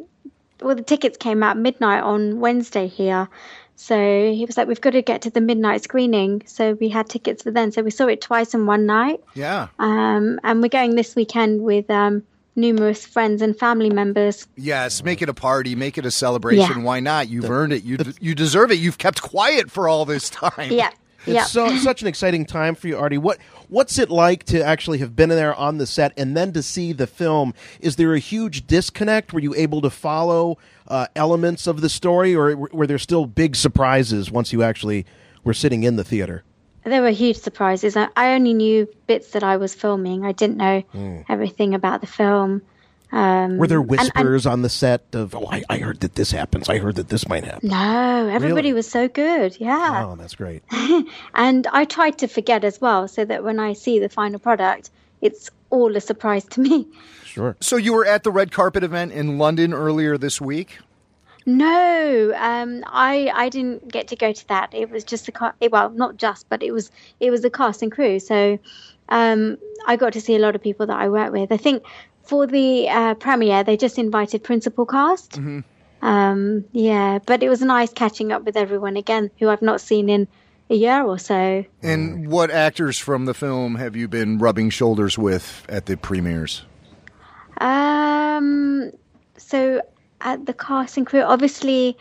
well, 0.60 0.74
the 0.76 0.82
tickets 0.82 1.16
came 1.16 1.42
out 1.42 1.56
midnight 1.58 2.02
on 2.02 2.40
Wednesday 2.40 2.86
here, 2.86 3.28
so 3.76 3.96
he 3.96 4.44
was 4.44 4.56
like, 4.56 4.68
"We've 4.68 4.80
got 4.80 4.90
to 4.90 5.02
get 5.02 5.22
to 5.22 5.30
the 5.30 5.40
midnight 5.40 5.82
screening." 5.82 6.42
So 6.46 6.74
we 6.74 6.88
had 6.88 7.08
tickets 7.08 7.42
for 7.42 7.50
then. 7.50 7.72
So 7.72 7.82
we 7.82 7.90
saw 7.90 8.06
it 8.06 8.20
twice 8.20 8.54
in 8.54 8.66
one 8.66 8.86
night, 8.86 9.20
yeah. 9.34 9.68
um, 9.78 10.38
and 10.44 10.62
we're 10.62 10.68
going 10.68 10.94
this 10.94 11.16
weekend 11.16 11.62
with 11.62 11.90
um, 11.90 12.22
numerous 12.56 13.04
friends 13.04 13.42
and 13.42 13.58
family 13.58 13.90
members. 13.90 14.46
Yes, 14.56 15.02
make 15.02 15.22
it 15.22 15.28
a 15.28 15.34
party, 15.34 15.74
make 15.74 15.98
it 15.98 16.06
a 16.06 16.10
celebration. 16.10 16.78
Yeah. 16.78 16.84
Why 16.84 17.00
not? 17.00 17.28
You've 17.28 17.50
earned 17.50 17.72
it. 17.72 17.84
You 17.84 17.98
you 18.20 18.34
deserve 18.34 18.70
it. 18.70 18.76
You've 18.78 18.98
kept 18.98 19.22
quiet 19.22 19.70
for 19.70 19.88
all 19.88 20.04
this 20.04 20.30
time. 20.30 20.70
Yeah, 20.70 20.90
It's 21.26 21.34
yeah. 21.34 21.44
so 21.44 21.76
such 21.78 22.02
an 22.02 22.08
exciting 22.08 22.44
time 22.46 22.74
for 22.74 22.88
you, 22.88 22.96
Arti. 22.98 23.18
What 23.18 23.38
what's 23.68 23.98
it 23.98 24.10
like 24.10 24.44
to 24.44 24.62
actually 24.62 24.98
have 24.98 25.16
been 25.16 25.30
there 25.30 25.54
on 25.54 25.78
the 25.78 25.86
set 25.86 26.12
and 26.16 26.36
then 26.36 26.52
to 26.52 26.62
see 26.62 26.92
the 26.92 27.06
film? 27.06 27.54
Is 27.80 27.96
there 27.96 28.14
a 28.14 28.18
huge 28.18 28.66
disconnect? 28.66 29.32
Were 29.32 29.40
you 29.40 29.54
able 29.54 29.80
to 29.80 29.90
follow 29.90 30.58
uh, 30.86 31.06
elements 31.16 31.66
of 31.66 31.80
the 31.80 31.88
story, 31.88 32.34
or 32.34 32.56
were 32.56 32.70
were 32.72 32.86
there 32.86 32.98
still 32.98 33.26
big 33.26 33.56
surprises 33.56 34.30
once 34.30 34.52
you 34.52 34.62
actually 34.62 35.06
were 35.42 35.54
sitting 35.54 35.82
in 35.82 35.96
the 35.96 36.04
theater? 36.04 36.44
There 36.84 37.02
were 37.02 37.10
huge 37.10 37.38
surprises. 37.38 37.96
I, 37.96 38.08
I 38.16 38.34
only 38.34 38.52
knew 38.54 38.86
bits 39.06 39.30
that 39.30 39.42
I 39.42 39.56
was 39.56 39.74
filming. 39.74 40.24
I 40.24 40.32
didn't 40.32 40.58
know 40.58 40.82
everything 41.28 41.74
about 41.74 42.00
the 42.00 42.06
film. 42.06 42.62
Um, 43.12 43.58
Were 43.58 43.66
there 43.68 43.78
and- 43.80 43.90
and- 43.90 44.00
whispers 44.00 44.44
on 44.44 44.62
the 44.62 44.68
set 44.68 45.02
of, 45.12 45.34
"Oh, 45.36 45.46
I, 45.50 45.62
I 45.70 45.78
heard 45.78 46.00
that 46.00 46.16
this 46.16 46.32
happens. 46.32 46.68
I 46.68 46.78
heard 46.78 46.96
that 46.96 47.08
this 47.10 47.28
might 47.28 47.44
happen." 47.44 47.68
No, 47.68 48.28
everybody 48.28 48.68
Really? 48.68 48.72
was 48.72 48.88
so 48.90 49.06
good. 49.08 49.56
Yeah. 49.60 50.06
Oh, 50.06 50.16
that's 50.16 50.34
great. 50.34 50.62
And 51.34 51.66
I 51.68 51.84
tried 51.84 52.18
to 52.18 52.26
forget 52.28 52.64
as 52.64 52.80
well 52.80 53.06
so 53.08 53.24
that 53.24 53.44
when 53.44 53.60
I 53.60 53.74
see 53.74 53.98
the 54.00 54.08
final 54.08 54.40
product, 54.40 54.90
it's 55.20 55.48
all 55.70 55.94
a 55.96 56.00
surprise 56.00 56.44
to 56.46 56.60
me. 56.60 56.86
Sure. 57.24 57.56
So 57.60 57.76
you 57.76 57.92
were 57.92 58.04
at 58.06 58.24
the 58.24 58.30
red 58.32 58.50
carpet 58.52 58.82
event 58.84 59.12
in 59.12 59.38
London 59.38 59.72
earlier 59.74 60.18
this 60.18 60.40
week. 60.40 60.78
No, 61.46 62.32
um, 62.36 62.82
I 62.86 63.30
I 63.34 63.48
didn't 63.50 63.88
get 63.88 64.08
to 64.08 64.16
go 64.16 64.32
to 64.32 64.48
that. 64.48 64.72
It 64.72 64.90
was 64.90 65.04
just 65.04 65.26
the 65.26 65.32
ca- 65.32 65.52
eh, 65.60 65.68
well, 65.70 65.90
not 65.90 66.16
just, 66.16 66.48
but 66.48 66.62
it 66.62 66.72
was 66.72 66.90
it 67.20 67.30
was 67.30 67.42
the 67.42 67.50
cast 67.50 67.82
and 67.82 67.92
crew. 67.92 68.18
So 68.18 68.58
um, 69.10 69.58
I 69.86 69.96
got 69.96 70.14
to 70.14 70.20
see 70.20 70.36
a 70.36 70.38
lot 70.38 70.54
of 70.54 70.62
people 70.62 70.86
that 70.86 70.98
I 70.98 71.08
work 71.08 71.32
with. 71.32 71.52
I 71.52 71.58
think 71.58 71.84
for 72.22 72.46
the 72.46 72.88
uh, 72.88 73.14
premiere, 73.14 73.62
they 73.62 73.76
just 73.76 73.98
invited 73.98 74.42
principal 74.42 74.86
cast. 74.86 75.38
Um, 76.00 76.64
yeah, 76.72 77.18
but 77.24 77.42
it 77.42 77.48
was 77.48 77.60
nice 77.60 77.92
catching 77.92 78.32
up 78.32 78.44
with 78.44 78.56
everyone 78.56 78.96
again, 78.96 79.30
who 79.38 79.48
I've 79.48 79.62
not 79.62 79.80
seen 79.80 80.08
in 80.08 80.28
a 80.70 80.74
year 80.74 81.02
or 81.02 81.18
so. 81.18 81.64
And 81.82 82.28
what 82.28 82.50
actors 82.50 82.98
from 82.98 83.26
the 83.26 83.34
film 83.34 83.76
have 83.76 83.94
you 83.96 84.08
been 84.08 84.38
rubbing 84.38 84.70
shoulders 84.70 85.18
with 85.18 85.64
at 85.68 85.86
the 85.86 85.96
premieres? 85.96 86.62
Um, 87.58 88.90
so 89.36 89.82
at 90.24 90.46
the 90.46 90.52
cast 90.52 90.96
and 90.96 91.06
crew, 91.06 91.20
obviously 91.22 91.96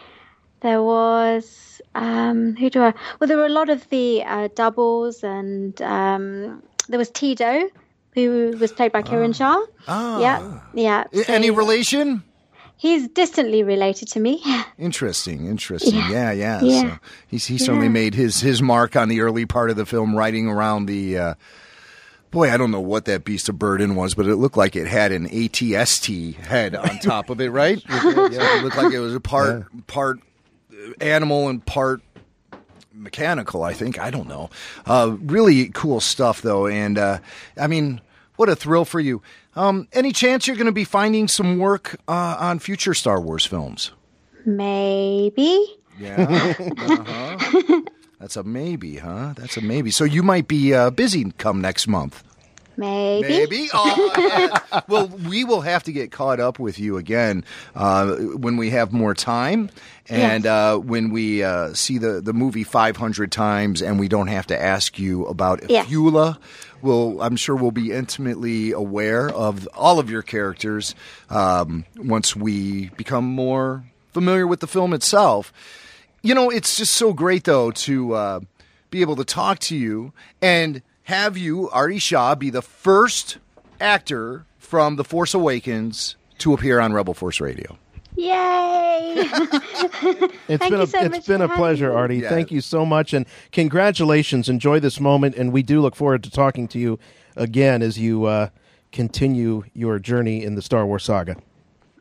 there 0.61 0.81
was 0.81 1.81
um, 1.95 2.55
who 2.55 2.69
do 2.69 2.81
I? 2.81 2.93
Well, 3.19 3.27
there 3.27 3.37
were 3.37 3.45
a 3.45 3.49
lot 3.49 3.69
of 3.69 3.87
the 3.89 4.23
uh, 4.23 4.47
doubles, 4.55 5.23
and 5.23 5.79
um, 5.81 6.63
there 6.89 6.97
was 6.97 7.11
Teedo, 7.11 7.69
who 8.13 8.55
was 8.59 8.71
played 8.71 8.91
by 8.91 9.03
Kiran 9.03 9.35
Shah. 9.35 9.61
Ah. 9.87 10.19
Yeah, 10.19 10.59
yeah. 10.73 11.03
So 11.13 11.23
Any 11.33 11.51
relation? 11.51 12.23
He's 12.75 13.07
distantly 13.07 13.63
related 13.63 14.07
to 14.09 14.19
me. 14.19 14.41
Interesting, 14.77 15.45
interesting. 15.45 15.93
Yeah. 15.95 16.09
Yeah, 16.09 16.31
yeah. 16.31 16.61
Yeah. 16.63 16.81
So 16.81 16.99
he's 17.27 17.45
he 17.45 17.57
certainly 17.57 17.85
Yeah. 17.85 17.91
made 17.93 18.15
his 18.15 18.41
his 18.41 18.61
mark 18.61 18.95
on 18.95 19.07
the 19.09 19.21
early 19.21 19.45
part 19.45 19.69
of 19.69 19.75
the 19.77 19.85
film, 19.85 20.15
riding 20.15 20.47
around 20.47 20.87
the. 20.87 21.17
Uh, 21.17 21.33
boy, 22.33 22.51
I 22.51 22.57
don't 22.57 22.71
know 22.71 22.81
what 22.81 23.05
that 23.05 23.23
beast 23.23 23.47
of 23.47 23.57
burden 23.57 23.95
was, 23.95 24.15
but 24.15 24.25
it 24.25 24.35
looked 24.35 24.57
like 24.57 24.75
it 24.75 24.87
had 24.87 25.11
an 25.11 25.29
ATST 25.29 26.33
head 26.35 26.75
on 26.75 26.99
top 27.01 27.29
of 27.29 27.39
it, 27.39 27.51
right? 27.51 27.81
yeah, 27.87 28.57
it 28.57 28.63
looked 28.63 28.75
like 28.75 28.91
it 28.91 28.99
was 28.99 29.15
a 29.15 29.21
part 29.21 29.65
part 29.87 30.19
animal 30.99 31.47
and 31.47 31.65
part 31.65 32.01
mechanical. 32.91 33.63
I 33.63 33.73
think 33.73 33.99
I 33.99 34.09
don't 34.09 34.27
know. 34.27 34.49
Uh, 34.85 35.15
really 35.21 35.69
cool 35.69 36.01
stuff 36.01 36.41
though, 36.41 36.67
and 36.67 36.97
uh, 36.97 37.19
I 37.55 37.67
mean, 37.67 38.01
what 38.35 38.49
a 38.49 38.55
thrill 38.55 38.83
for 38.83 38.99
you. 38.99 39.21
Um, 39.55 39.87
any 39.93 40.11
chance 40.11 40.47
you're 40.47 40.55
going 40.55 40.65
to 40.65 40.71
be 40.71 40.83
finding 40.83 41.27
some 41.27 41.59
work 41.59 41.95
uh, 42.07 42.37
on 42.39 42.57
future 42.57 42.95
Star 42.95 43.21
Wars 43.21 43.45
films? 43.45 43.91
Maybe. 44.45 45.77
Yeah. 45.99 46.55
uh-huh. 46.77 47.81
That's 48.23 48.37
a 48.37 48.43
maybe, 48.43 48.95
huh? 48.99 49.33
That's 49.35 49.57
a 49.57 49.61
maybe. 49.61 49.91
So 49.91 50.05
you 50.05 50.23
might 50.23 50.47
be 50.47 50.73
uh, 50.73 50.91
busy 50.91 51.29
come 51.37 51.59
next 51.59 51.89
month. 51.89 52.23
Maybe. 52.77 53.27
Maybe. 53.27 53.67
Oh, 53.73 54.13
yeah. 54.17 54.81
Well, 54.87 55.07
we 55.09 55.43
will 55.43 55.59
have 55.59 55.83
to 55.83 55.91
get 55.91 56.09
caught 56.13 56.39
up 56.39 56.57
with 56.57 56.79
you 56.79 56.95
again 56.95 57.43
uh, 57.75 58.15
when 58.15 58.55
we 58.55 58.69
have 58.69 58.93
more 58.93 59.13
time, 59.13 59.69
and 60.07 60.45
Yes. 60.45 60.49
uh, 60.49 60.77
when 60.79 61.11
we 61.11 61.43
uh, 61.43 61.73
see 61.73 61.97
the 61.97 62.21
the 62.21 62.31
movie 62.31 62.63
500 62.63 63.29
times, 63.29 63.81
and 63.81 63.99
we 63.99 64.07
don't 64.07 64.27
have 64.27 64.47
to 64.47 64.59
ask 64.61 64.97
you 64.97 65.25
about 65.25 65.69
Yes. 65.69 65.87
Efula. 65.87 66.37
We'll, 66.81 67.21
I'm 67.21 67.35
sure 67.35 67.57
we'll 67.57 67.71
be 67.71 67.91
intimately 67.91 68.71
aware 68.71 69.29
of 69.29 69.67
all 69.73 69.99
of 69.99 70.09
your 70.09 70.21
characters 70.21 70.95
um, 71.29 71.83
once 71.97 72.37
we 72.37 72.87
become 72.95 73.25
more 73.25 73.83
familiar 74.13 74.47
with 74.47 74.61
the 74.61 74.67
film 74.67 74.93
itself. 74.93 75.51
You 76.25 76.33
know, 76.33 76.49
it's 76.49 76.77
just 76.77 76.95
so 76.95 77.11
great 77.11 77.43
though 77.43 77.71
to 77.71 78.13
uh, 78.13 78.39
be 78.89 79.01
able 79.01 79.17
to 79.17 79.25
talk 79.25 79.59
to 79.59 79.75
you 79.75 80.13
and 80.41 80.81
have 81.03 81.37
you, 81.37 81.69
Arti 81.69 81.99
Shah, 81.99 82.33
be 82.35 82.49
the 82.49 82.61
first 82.61 83.39
actor 83.81 84.45
from 84.57 84.95
The 84.95 85.03
Force 85.03 85.33
Awakens 85.33 86.15
to 86.37 86.53
appear 86.53 86.79
on 86.79 86.93
Rebel 86.93 87.13
Force 87.13 87.41
Radio. 87.41 87.77
Yay! 88.15 89.29
It's 90.47 90.59
Thank 90.59 90.71
been 90.71 90.73
you 90.73 90.81
a 90.81 90.87
so 90.87 90.99
it's 90.99 91.15
much 91.15 91.25
been 91.25 91.41
a 91.41 91.47
pleasure, 91.49 91.85
having 91.85 91.95
me. 91.95 92.01
Arti. 92.01 92.17
Yeah. 92.17 92.29
Thank 92.29 92.51
you 92.51 92.61
so 92.61 92.85
much, 92.85 93.13
and 93.13 93.25
congratulations. 93.51 94.49
Enjoy 94.49 94.79
this 94.79 94.99
moment, 94.99 95.35
and 95.35 95.51
we 95.51 95.63
do 95.63 95.81
look 95.81 95.95
forward 95.95 96.23
to 96.25 96.29
talking 96.29 96.67
to 96.69 96.79
you 96.79 96.99
again 97.35 97.81
as 97.81 97.97
you 97.97 98.25
uh, 98.25 98.49
continue 98.91 99.63
your 99.73 99.99
journey 99.99 100.43
in 100.43 100.55
the 100.55 100.61
Star 100.61 100.85
Wars 100.85 101.03
saga. 101.05 101.37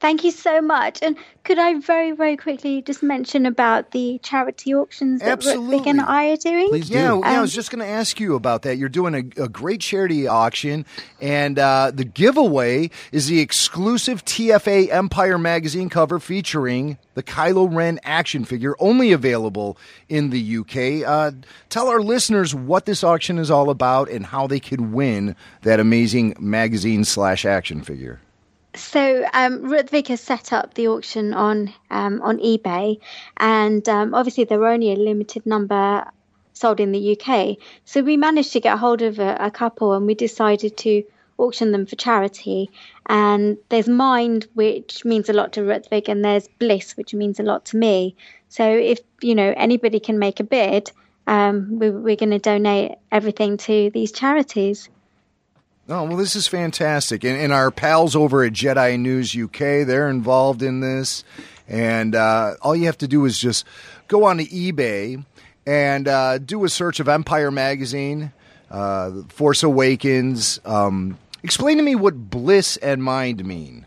Thank 0.03 0.25
you 0.25 0.33
so 0.33 0.61
much. 0.61 0.99
And 1.01 1.17
could 1.45 1.61
I 1.61 1.79
very, 1.79 2.11
very 2.11 2.37
quickly 2.37 2.83
just 2.83 3.05
mention 3.05 3.47
about 3.47 3.93
the 3.93 4.19
charity 4.25 4.75
auctions 4.75 5.21
that 5.21 5.27
Vic 5.41 5.47
Absolutely. 5.55 5.91
and 5.91 6.01
I 6.01 6.31
are 6.31 6.37
doing? 6.37 6.69
Please 6.71 6.89
do. 6.89 6.95
Yeah, 6.95 7.15
yeah, 7.15 7.21
I 7.23 7.37
Um, 7.37 7.43
was 7.43 7.55
just 7.55 7.71
going 7.71 7.85
to 7.87 7.91
ask 7.91 8.19
you 8.19 8.35
about 8.35 8.63
that. 8.63 8.79
You're 8.79 8.89
doing 8.89 9.15
a, 9.15 9.45
a 9.45 9.49
great 9.49 9.81
charity 9.81 10.27
auction, 10.27 10.85
and 11.21 11.57
uh, 11.57 11.93
the 11.95 12.05
giveaway 12.05 12.91
is 13.13 13.29
the 13.29 13.39
exclusive 13.39 14.25
TFA 14.25 14.93
Empire 14.93 15.39
magazine 15.39 15.89
cover 15.89 16.19
featuring 16.19 16.99
the 17.15 17.23
Kylo 17.23 17.73
Ren 17.73 18.01
action 18.03 18.45
figure, 18.45 18.75
only 18.81 19.13
available 19.13 19.79
in 20.09 20.31
the 20.31 20.57
UK. 20.59 21.09
Uh, 21.09 21.31
tell 21.69 21.87
our 21.87 22.01
listeners 22.03 22.57
what 22.57 22.87
this 22.87 23.05
auction 23.05 23.39
is 23.39 23.53
all 23.53 23.71
about 23.71 24.11
and 24.11 24.27
how 24.27 24.49
they 24.49 24.59
could 24.59 24.93
win 24.93 25.37
that 25.63 25.79
amazing 25.79 26.35
magazine 26.41 27.05
slash 27.05 27.45
action 27.47 27.83
figure. 27.83 28.19
So 28.75 29.27
um, 29.35 29.63
Rutvik 29.65 30.09
has 30.09 30.21
set 30.21 30.53
up 30.53 30.75
the 30.75 30.89
auction 30.89 31.35
on 31.35 31.75
um, 31.91 32.23
on 32.23 32.39
eBay, 32.39 33.01
and 33.37 33.87
um, 33.89 34.15
obviously 34.15 34.45
there 34.45 34.59
were 34.59 34.69
only 34.69 34.93
a 34.93 34.97
limited 34.97 35.45
number 35.45 36.07
sold 36.55 36.81
in 36.81 36.93
the 36.93 37.19
UK. 37.19 37.59
So 37.85 38.03
we 38.03 38.17
managed 38.17 38.53
to 38.53 38.61
get 38.61 38.79
hold 38.79 39.03
of 39.03 39.19
a, 39.19 39.37
a 39.41 39.51
couple, 39.51 39.93
and 39.93 40.07
we 40.07 40.15
decided 40.15 40.77
to 40.79 41.05
auction 41.37 41.73
them 41.73 41.85
for 41.85 41.97
charity. 41.97 42.71
And 43.07 43.59
there's 43.69 43.89
Mind, 43.89 44.47
which 44.55 45.05
means 45.05 45.29
a 45.29 45.35
lot 45.35 45.53
to 45.55 45.61
Rutvik, 45.61 46.09
and 46.09 46.25
there's 46.25 46.49
Bliss, 46.59 46.97
which 46.97 47.13
means 47.13 47.41
a 47.41 47.43
lot 47.43 47.67
to 47.67 47.77
me. 47.77 48.17
So 48.49 48.65
if 48.65 49.01
you 49.21 49.35
know 49.35 49.53
anybody 49.55 50.01
can 50.01 50.19
make 50.19 50.41
a 50.41 50.45
bid, 50.45 50.93
um, 51.27 51.79
we, 51.79 51.91
we're 51.91 52.17
going 52.17 52.31
to 52.31 52.39
donate 52.39 52.93
everything 53.11 53.59
to 53.59 53.91
these 53.91 54.13
charities. 54.13 54.89
Oh, 55.89 56.05
well, 56.05 56.17
this 56.17 56.37
is 56.37 56.47
fantastic. 56.47 57.25
And, 57.25 57.37
and 57.37 57.53
our 57.53 57.71
pals 57.71 58.15
over 58.15 58.45
at 58.45 58.53
Jedi 58.53 58.99
News 58.99 59.37
UK, 59.37 59.87
they're 59.87 60.09
involved 60.09 60.63
in 60.63 60.81
this. 60.81 61.25
And 61.69 62.15
uh, 62.15 62.55
all 62.63 62.77
you 62.77 62.87
have 62.87 62.99
to 62.99 63.09
do 63.09 63.25
is 63.25 63.39
just 63.39 63.67
go 64.07 64.25
on 64.25 64.39
to 64.39 64.45
eBay 64.45 65.25
and 65.67 66.07
uh, 66.07 66.39
do 66.39 66.65
a 66.65 66.69
search 66.69 67.01
of 67.01 67.09
Empire 67.09 67.51
Magazine, 67.51 68.33
uh, 68.71 69.23
Force 69.29 69.63
Awakens. 69.63 70.61
Um, 70.65 71.19
explain 71.43 71.79
to 71.79 71.83
me 71.83 71.95
what 71.95 72.31
bliss 72.31 72.77
and 72.77 73.03
mind 73.03 73.45
mean. 73.45 73.87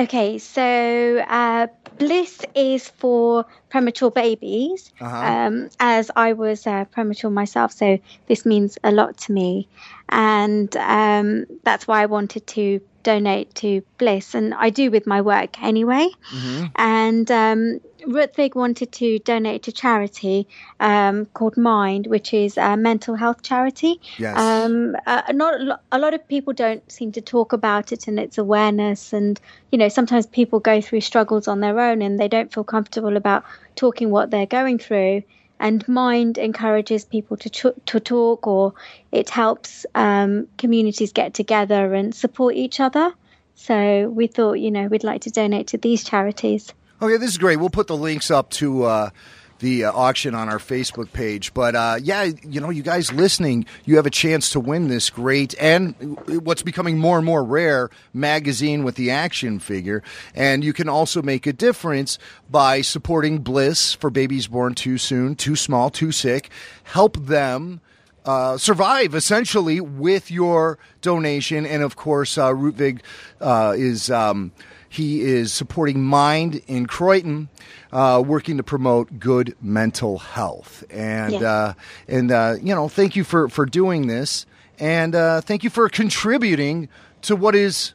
Okay, 0.00 0.38
so 0.38 1.22
uh, 1.28 1.66
Bliss 1.98 2.40
is 2.54 2.88
for 2.88 3.44
premature 3.68 4.10
babies. 4.10 4.94
Uh-huh. 4.98 5.26
Um, 5.26 5.68
as 5.78 6.10
I 6.16 6.32
was 6.32 6.66
uh, 6.66 6.86
premature 6.86 7.30
myself, 7.30 7.70
so 7.72 7.98
this 8.26 8.46
means 8.46 8.78
a 8.82 8.92
lot 8.92 9.18
to 9.18 9.32
me, 9.32 9.68
and 10.08 10.74
um, 10.78 11.44
that's 11.64 11.86
why 11.86 12.00
I 12.02 12.06
wanted 12.06 12.46
to 12.46 12.80
donate 13.02 13.54
to 13.56 13.82
Bliss, 13.98 14.34
and 14.34 14.54
I 14.54 14.70
do 14.70 14.90
with 14.90 15.06
my 15.06 15.20
work 15.20 15.62
anyway. 15.62 16.08
And 16.76 17.30
um, 17.30 17.80
Rutvik 18.06 18.54
wanted 18.54 18.92
to 18.92 19.18
donate 19.20 19.62
to 19.64 19.72
charity 19.72 20.48
um, 20.80 21.26
called 21.26 21.56
Mind, 21.56 22.06
which 22.06 22.32
is 22.32 22.56
a 22.56 22.76
mental 22.76 23.14
health 23.14 23.42
charity. 23.42 24.00
Yes. 24.18 24.38
Um, 24.38 24.96
uh, 25.06 25.22
not 25.32 25.60
a 25.60 25.80
a 25.92 25.98
lot 25.98 26.14
of 26.14 26.26
people 26.28 26.52
don't 26.52 26.90
seem 26.90 27.12
to 27.12 27.20
talk 27.20 27.52
about 27.52 27.92
it 27.92 28.08
and 28.08 28.18
its 28.18 28.38
awareness, 28.38 29.12
and 29.12 29.40
you 29.70 29.78
know 29.78 29.88
sometimes 29.88 30.26
people 30.26 30.60
go 30.60 30.80
through 30.80 31.00
struggles 31.00 31.48
on 31.48 31.60
their 31.60 31.78
own 31.78 32.02
and 32.02 32.18
they 32.18 32.28
don't 32.28 32.52
feel 32.52 32.64
comfortable 32.64 33.16
about 33.16 33.44
talking 33.76 34.10
what 34.10 34.30
they're 34.30 34.46
going 34.46 34.78
through. 34.78 35.22
And 35.60 35.86
Mind 35.86 36.38
encourages 36.38 37.04
people 37.04 37.36
to 37.36 37.50
ch- 37.50 37.84
to 37.86 38.00
talk, 38.00 38.46
or 38.46 38.72
it 39.12 39.28
helps 39.28 39.84
um, 39.94 40.48
communities 40.56 41.12
get 41.12 41.34
together 41.34 41.94
and 41.94 42.14
support 42.14 42.56
each 42.56 42.80
other. 42.80 43.12
So 43.56 44.08
we 44.08 44.26
thought, 44.26 44.54
you 44.54 44.70
know, 44.70 44.86
we'd 44.86 45.04
like 45.04 45.20
to 45.22 45.30
donate 45.30 45.68
to 45.68 45.78
these 45.78 46.02
charities. 46.02 46.72
Oh 47.02 47.08
yeah, 47.08 47.18
this 47.18 47.30
is 47.30 47.38
great. 47.38 47.58
We'll 47.58 47.68
put 47.68 47.88
the 47.88 47.96
links 47.96 48.30
up 48.30 48.48
to 48.52 48.84
uh, 48.84 49.10
the 49.60 49.84
uh, 49.84 49.92
auction 49.92 50.34
on 50.34 50.48
our 50.48 50.58
Facebook 50.58 51.12
page. 51.12 51.54
But 51.54 51.74
uh, 51.74 51.98
yeah, 52.02 52.24
you 52.42 52.60
know, 52.60 52.70
you 52.70 52.82
guys 52.82 53.12
listening, 53.12 53.66
you 53.84 53.96
have 53.96 54.06
a 54.06 54.10
chance 54.10 54.50
to 54.50 54.60
win 54.60 54.88
this 54.88 55.08
great 55.08 55.54
and 55.60 55.94
what's 56.44 56.62
becoming 56.62 56.98
more 56.98 57.16
and 57.16 57.26
more 57.26 57.44
rare 57.44 57.90
magazine 58.12 58.82
with 58.84 58.96
the 58.96 59.10
action 59.10 59.58
figure. 59.58 60.02
And 60.34 60.64
you 60.64 60.72
can 60.72 60.88
also 60.88 61.22
make 61.22 61.46
a 61.46 61.52
difference 61.52 62.18
by 62.50 62.80
supporting 62.80 63.38
Bliss 63.38 63.94
for 63.94 64.10
babies 64.10 64.46
born 64.48 64.74
too 64.74 64.98
soon, 64.98 65.36
too 65.36 65.56
small, 65.56 65.90
too 65.90 66.12
sick. 66.12 66.50
Help 66.84 67.16
them 67.16 67.80
uh, 68.24 68.58
survive 68.58 69.14
essentially 69.14 69.80
with 69.80 70.30
your 70.30 70.78
donation. 71.00 71.66
And 71.66 71.82
of 71.82 71.96
course, 71.96 72.36
uh, 72.36 72.50
Rutvik 72.50 73.00
uh, 73.40 73.74
is. 73.76 74.10
Um, 74.10 74.52
he 74.92 75.20
is 75.22 75.52
supporting 75.52 76.02
Mind 76.02 76.60
in 76.66 76.84
Croydon, 76.86 77.48
uh, 77.92 78.20
working 78.26 78.56
to 78.56 78.62
promote 78.64 79.18
good 79.20 79.54
mental 79.62 80.18
health. 80.18 80.82
And 80.90 81.40
Yeah. 81.40 81.50
uh, 81.50 81.72
and 82.08 82.30
uh, 82.32 82.56
you 82.60 82.74
know, 82.74 82.88
thank 82.88 83.14
you 83.16 83.22
for 83.24 83.48
for 83.48 83.64
doing 83.64 84.08
this, 84.08 84.44
and 84.80 85.14
uh, 85.14 85.40
thank 85.42 85.62
you 85.64 85.70
for 85.70 85.88
contributing 85.88 86.88
to 87.22 87.36
what 87.36 87.54
is, 87.54 87.94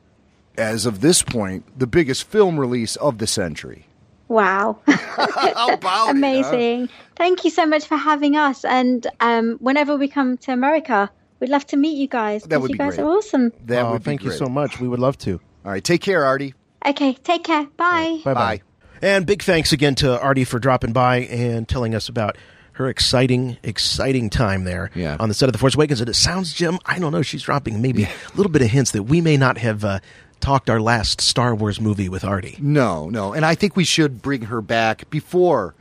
as 0.57 0.85
of 0.85 1.01
this 1.01 1.21
point, 1.21 1.65
the 1.77 1.85
biggest 1.87 2.23
film 2.23 2.59
release 2.59 2.95
of 2.95 3.17
the 3.17 3.27
century. 3.27 3.87
Wow. 4.29 4.79
How 4.87 5.73
about 5.73 5.75
it, 5.75 5.83
huh? 5.83 6.11
Amazing. 6.11 6.89
Thank 7.17 7.43
you 7.43 7.49
so 7.51 7.65
much 7.65 7.85
for 7.85 7.97
having 7.97 8.35
us. 8.37 8.63
And 8.65 9.05
um, 9.19 9.57
whenever 9.59 9.97
we 9.97 10.07
come 10.07 10.37
to 10.37 10.51
America, 10.53 11.11
we'd 11.39 11.49
love 11.49 11.65
to 11.67 11.77
meet 11.77 11.97
you 11.97 12.07
guys. 12.07 12.43
That 12.43 12.49
'cause 12.55 12.61
would 12.63 12.71
you 12.71 12.75
be 12.75 12.77
guys 12.79 12.95
great. 12.95 13.03
are 13.05 13.09
awesome. 13.17 13.51
That 13.65 13.83
Oh, 13.85 13.91
would 13.91 14.01
be 14.01 14.05
thank 14.05 14.23
you 14.23 14.31
so 14.31 14.47
much. 14.47 14.79
We 14.79 14.87
would 14.87 14.99
love 14.99 15.17
to. 15.19 15.39
All 15.65 15.71
right, 15.71 15.83
take 15.83 16.01
care, 16.01 16.23
Arti. 16.25 16.53
Okay, 16.87 17.13
take 17.23 17.43
care. 17.43 17.63
Bye. 17.77 18.21
Bye 18.23 18.33
Bye. 18.33 18.33
bye. 18.33 18.61
And 19.01 19.25
big 19.25 19.43
thanks 19.43 19.71
again 19.73 19.95
to 19.95 20.19
Arti 20.19 20.43
for 20.45 20.59
dropping 20.59 20.93
by 20.93 21.17
and 21.17 21.67
telling 21.67 21.93
us 21.93 22.07
about 22.09 22.37
her 22.73 22.87
exciting, 22.89 23.57
exciting 23.63 24.29
time 24.29 24.63
there 24.65 24.89
Yeah. 24.95 25.17
on 25.19 25.29
the 25.29 25.35
set 25.35 25.47
of 25.49 25.53
The 25.53 25.59
Force 25.59 25.75
Awakens. 25.75 25.99
And 26.01 26.09
it 26.09 26.15
sounds, 26.15 26.53
Jim, 26.53 26.79
I 26.85 26.99
don't 26.99 27.11
know, 27.11 27.21
she's 27.21 27.43
dropping 27.43 27.81
maybe 27.81 28.03
a 28.03 28.09
little 28.35 28.51
bit 28.51 28.61
of 28.61 28.69
hints 28.69 28.91
that 28.91 29.03
we 29.03 29.21
may 29.21 29.37
not 29.37 29.57
have 29.57 29.83
uh, 29.85 29.99
talked 30.39 30.69
our 30.69 30.81
last 30.81 31.21
Star 31.21 31.55
Wars 31.55 31.79
movie 31.79 32.09
with 32.09 32.23
Arti. 32.23 32.57
No, 32.59 33.09
no, 33.09 33.33
and 33.33 33.45
I 33.45 33.55
think 33.55 33.75
we 33.75 33.83
should 33.85 34.21
bring 34.21 34.43
her 34.43 34.61
back 34.61 35.09
before 35.09 35.73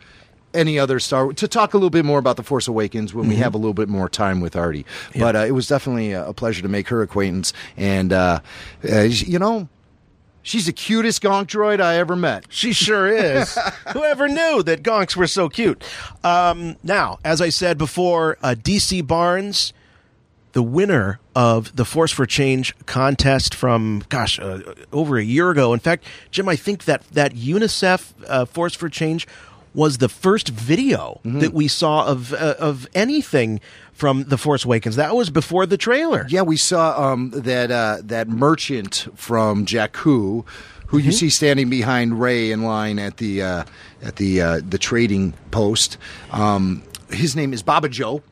any 0.52 0.78
other 0.78 1.00
Star 1.00 1.32
to 1.32 1.48
talk 1.48 1.74
a 1.74 1.76
little 1.76 1.90
bit 1.90 2.04
more 2.04 2.20
about 2.20 2.36
the 2.36 2.44
Force 2.44 2.68
Awakens 2.68 3.12
when 3.12 3.28
we 3.28 3.34
have 3.36 3.54
a 3.54 3.58
little 3.58 3.74
bit 3.74 3.88
more 3.88 4.08
time 4.08 4.40
with 4.40 4.54
Arti. 4.54 4.86
But 5.18 5.34
uh, 5.34 5.38
it 5.40 5.50
was 5.50 5.66
definitely 5.66 6.12
a, 6.12 6.28
a 6.28 6.32
pleasure 6.34 6.62
to 6.62 6.68
make 6.68 6.88
her 6.88 7.02
acquaintance, 7.02 7.52
and 7.76 8.12
uh, 8.12 8.38
uh, 8.88 9.00
you 9.00 9.40
know, 9.40 9.68
she's 10.44 10.66
the 10.66 10.72
cutest 10.72 11.20
gonk 11.20 11.46
droid 11.46 11.80
I 11.80 11.96
ever 11.96 12.14
met. 12.14 12.46
She 12.50 12.72
sure 12.72 13.08
is. 13.08 13.58
Whoever 13.92 14.28
knew 14.28 14.62
that 14.62 14.84
gonks 14.84 15.16
were 15.16 15.26
so 15.26 15.48
cute? 15.48 15.82
Um, 16.22 16.76
now, 16.84 17.18
as 17.24 17.40
I 17.40 17.48
said 17.48 17.76
before, 17.76 18.38
uh, 18.44 18.54
DC 18.56 19.04
Barnes, 19.04 19.72
the 20.52 20.62
winner 20.62 21.18
of 21.34 21.74
the 21.74 21.84
Force 21.84 22.12
for 22.12 22.26
Change 22.26 22.76
contest 22.86 23.54
from, 23.56 24.04
gosh, 24.08 24.38
uh, 24.38 24.60
over 24.92 25.18
a 25.18 25.24
year 25.24 25.50
ago. 25.50 25.72
In 25.72 25.80
fact, 25.80 26.04
Jim, 26.30 26.48
I 26.48 26.54
think 26.54 26.84
that 26.84 27.02
that 27.08 27.34
UNICEF 27.34 28.12
uh, 28.28 28.44
Force 28.44 28.74
for 28.74 28.88
Change 28.88 29.26
was 29.74 29.98
the 29.98 30.08
first 30.08 30.48
video 30.48 31.20
that 31.24 31.52
we 31.52 31.68
saw 31.68 32.06
of 32.06 32.32
uh, 32.32 32.54
of 32.58 32.86
anything 32.94 33.60
from 33.92 34.24
the 34.24 34.38
Force 34.38 34.64
Awakens. 34.64 34.96
That 34.96 35.14
was 35.14 35.30
before 35.30 35.66
the 35.66 35.76
trailer. 35.76 36.26
Yeah, 36.28 36.42
we 36.42 36.56
saw 36.56 37.12
um, 37.12 37.30
that 37.34 37.70
uh, 37.70 37.98
that 38.02 38.28
merchant 38.28 39.08
from 39.14 39.66
Jakku, 39.66 40.44
who 40.86 40.98
you 40.98 41.12
see 41.12 41.30
standing 41.30 41.70
behind 41.70 42.20
Rey 42.20 42.50
in 42.50 42.62
line 42.62 42.98
at 42.98 43.16
the 43.18 43.42
uh, 43.42 43.64
at 44.02 44.16
the 44.16 44.40
uh, 44.40 44.60
the 44.68 44.78
trading 44.78 45.34
post. 45.50 45.98
Um, 46.30 46.82
his 47.10 47.34
name 47.36 47.52
is 47.52 47.62
Bobbajo. 47.62 48.22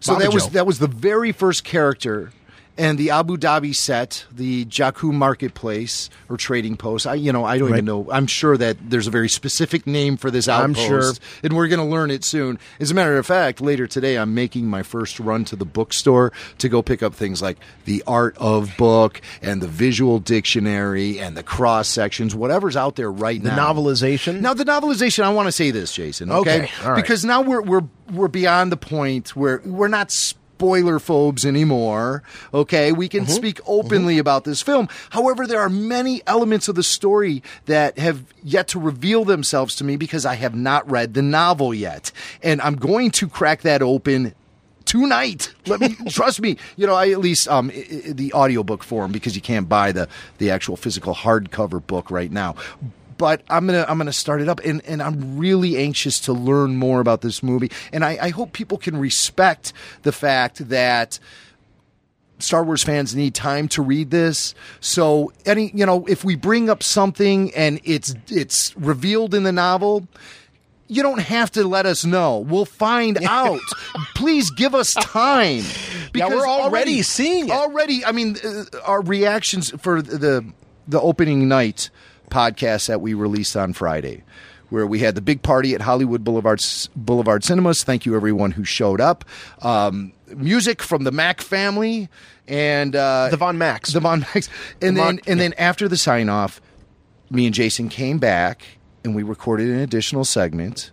So 0.00 0.14
Baba 0.14 0.24
that 0.24 0.34
was 0.34 0.48
that 0.50 0.66
was 0.66 0.78
the 0.78 0.88
very 0.88 1.32
first 1.32 1.64
character. 1.64 2.32
And 2.78 2.96
the 2.96 3.10
Abu 3.10 3.36
Dhabi 3.36 3.74
set, 3.76 4.24
the 4.32 4.64
Jakku 4.64 5.12
marketplace 5.12 6.08
or 6.30 6.38
trading 6.38 6.76
post. 6.78 7.06
I, 7.06 7.14
you 7.14 7.30
know, 7.30 7.44
I 7.44 7.58
don't 7.58 7.68
Right. 7.70 7.76
even 7.76 7.84
know. 7.84 8.08
I'm 8.10 8.26
sure 8.26 8.56
that 8.56 8.78
there's 8.88 9.06
a 9.06 9.10
very 9.10 9.28
specific 9.28 9.86
name 9.86 10.16
for 10.16 10.30
this 10.30 10.48
I'm 10.48 10.70
outpost, 10.70 10.86
sure. 10.86 11.12
and 11.42 11.54
we're 11.54 11.68
going 11.68 11.80
to 11.80 11.84
learn 11.86 12.10
it 12.10 12.24
soon. 12.24 12.58
As 12.80 12.90
a 12.90 12.94
matter 12.94 13.18
of 13.18 13.26
fact, 13.26 13.60
later 13.60 13.86
today, 13.86 14.16
I'm 14.16 14.34
making 14.34 14.68
my 14.68 14.82
first 14.82 15.20
run 15.20 15.44
to 15.46 15.56
the 15.56 15.66
bookstore 15.66 16.32
to 16.58 16.68
go 16.70 16.80
pick 16.80 17.02
up 17.02 17.14
things 17.14 17.42
like 17.42 17.58
the 17.84 18.02
art 18.06 18.36
of 18.38 18.74
book 18.78 19.20
and 19.42 19.60
the 19.60 19.68
visual 19.68 20.18
dictionary 20.18 21.18
and 21.20 21.36
the 21.36 21.42
cross 21.42 21.88
sections, 21.88 22.34
whatever's 22.34 22.76
out 22.76 22.96
there 22.96 23.12
right 23.12 23.42
now. 23.42 23.50
The 23.50 23.56
now. 23.56 23.72
novelization. 23.74 24.40
Now, 24.40 24.54
the 24.54 24.64
novelization. 24.64 25.24
I 25.24 25.28
want 25.30 25.46
to 25.46 25.52
say 25.52 25.72
this, 25.72 25.92
Jason. 25.92 26.32
Okay, 26.32 26.62
Okay, 26.62 26.88
right. 26.88 26.96
because 26.96 27.22
now 27.24 27.42
we're 27.42 27.60
we're 27.60 27.84
we're 28.10 28.28
beyond 28.28 28.72
the 28.72 28.76
point 28.78 29.36
where 29.36 29.60
we're 29.64 29.88
not 29.88 30.10
spoiler 30.56 30.98
phobes 30.98 31.44
anymore. 31.44 32.22
Okay, 32.54 32.92
we 32.92 33.08
Mm-hmm. 33.08 33.24
can 33.24 33.26
speak 33.26 33.60
openly 33.66 34.18
about 34.18 34.44
this 34.44 34.62
film. 34.62 34.88
However, 35.10 35.46
there 35.46 35.60
are 35.60 35.68
many 35.68 36.22
elements 36.26 36.68
of 36.68 36.76
the 36.76 36.82
story 36.84 37.42
that 37.66 37.98
have 37.98 38.22
yet 38.44 38.68
to 38.68 38.78
reveal 38.80 39.24
themselves 39.24 39.74
to 39.76 39.84
me 39.84 39.96
because 39.96 40.24
I 40.24 40.34
have 40.36 40.54
not 40.54 40.88
read 40.90 41.14
the 41.14 41.22
novel 41.22 41.74
yet, 41.74 42.12
and 42.42 42.60
I'm 42.62 42.76
going 42.76 43.10
to 43.12 43.28
crack 43.28 43.62
that 43.62 43.82
open 43.82 44.34
tonight. 44.84 45.52
Let 45.66 45.80
me 45.80 45.96
trust 46.10 46.40
me. 46.40 46.56
You 46.76 46.86
know, 46.86 46.94
I 46.94 47.10
at 47.10 47.18
least 47.18 47.48
um 47.48 47.68
the 48.06 48.32
audiobook 48.32 48.84
form 48.84 49.10
because 49.10 49.34
you 49.34 49.42
can't 49.42 49.68
buy 49.68 49.90
the 49.92 50.08
the 50.38 50.50
actual 50.50 50.76
physical 50.76 51.14
hardcover 51.14 51.84
book 51.84 52.10
right 52.10 52.30
now. 52.30 52.54
But 53.18 53.42
I'm 53.48 53.66
gonna 53.66 53.84
I'm 53.88 53.98
gonna 53.98 54.12
start 54.12 54.40
it 54.40 54.48
up, 54.48 54.60
and, 54.64 54.84
and 54.84 55.02
I'm 55.02 55.38
really 55.38 55.76
anxious 55.76 56.20
to 56.20 56.32
learn 56.32 56.76
more 56.76 57.00
about 57.00 57.20
this 57.20 57.42
movie, 57.42 57.70
and 57.92 58.04
I, 58.04 58.18
I 58.20 58.28
hope 58.30 58.52
people 58.52 58.78
can 58.78 58.96
respect 58.96 59.72
the 60.02 60.12
fact 60.12 60.68
that 60.68 61.18
Star 62.38 62.64
Wars 62.64 62.82
fans 62.82 63.14
need 63.14 63.34
time 63.34 63.68
to 63.68 63.82
read 63.82 64.10
this. 64.10 64.54
So 64.80 65.32
any 65.46 65.70
you 65.74 65.86
know, 65.86 66.06
if 66.06 66.24
we 66.24 66.36
bring 66.36 66.68
up 66.68 66.82
something 66.82 67.54
and 67.54 67.80
it's 67.84 68.14
it's 68.28 68.76
revealed 68.76 69.34
in 69.34 69.44
the 69.44 69.52
novel, 69.52 70.06
you 70.88 71.02
don't 71.02 71.20
have 71.20 71.50
to 71.52 71.64
let 71.64 71.86
us 71.86 72.04
know. 72.04 72.38
We'll 72.38 72.64
find 72.64 73.18
out. 73.24 73.60
Please 74.14 74.50
give 74.50 74.74
us 74.74 74.92
time. 74.94 75.64
Yeah, 76.14 76.28
we're 76.28 76.46
already 76.46 77.02
seeing 77.02 77.48
it. 77.48 77.52
Already, 77.52 78.04
I 78.04 78.12
mean, 78.12 78.36
uh, 78.44 78.64
our 78.84 79.00
reactions 79.00 79.70
for 79.80 80.02
the 80.02 80.44
the 80.86 81.00
opening 81.00 81.48
night 81.48 81.90
podcast 82.32 82.88
that 82.88 83.00
we 83.00 83.14
released 83.14 83.56
on 83.56 83.72
Friday, 83.72 84.24
where 84.70 84.86
we 84.86 84.98
had 85.00 85.14
the 85.14 85.20
big 85.20 85.42
party 85.42 85.74
at 85.74 85.82
Hollywood 85.82 86.24
Boulevard 86.24 86.60
Boulevard 86.96 87.44
Cinemas. 87.44 87.84
Thank 87.84 88.06
you 88.06 88.16
everyone 88.16 88.52
who 88.52 88.64
showed 88.64 89.00
up. 89.00 89.24
Um, 89.60 90.12
music 90.34 90.82
from 90.82 91.04
the 91.04 91.12
Mac 91.12 91.40
family 91.40 92.08
and 92.48 92.96
uh, 92.96 93.28
The 93.30 93.36
Von 93.36 93.58
Max, 93.58 93.92
the 93.92 94.00
Von 94.00 94.20
Max, 94.20 94.48
and 94.80 94.96
The 94.96 95.00
then 95.00 95.16
Von- 95.16 95.20
and 95.26 95.40
then 95.40 95.52
after 95.58 95.88
the 95.88 95.96
sign 95.96 96.28
off, 96.28 96.60
me 97.30 97.46
and 97.46 97.54
Jason 97.54 97.88
came 97.88 98.18
back 98.18 98.62
and 99.04 99.14
we 99.14 99.22
recorded 99.22 99.68
an 99.68 99.78
additional 99.80 100.24
segment. 100.24 100.90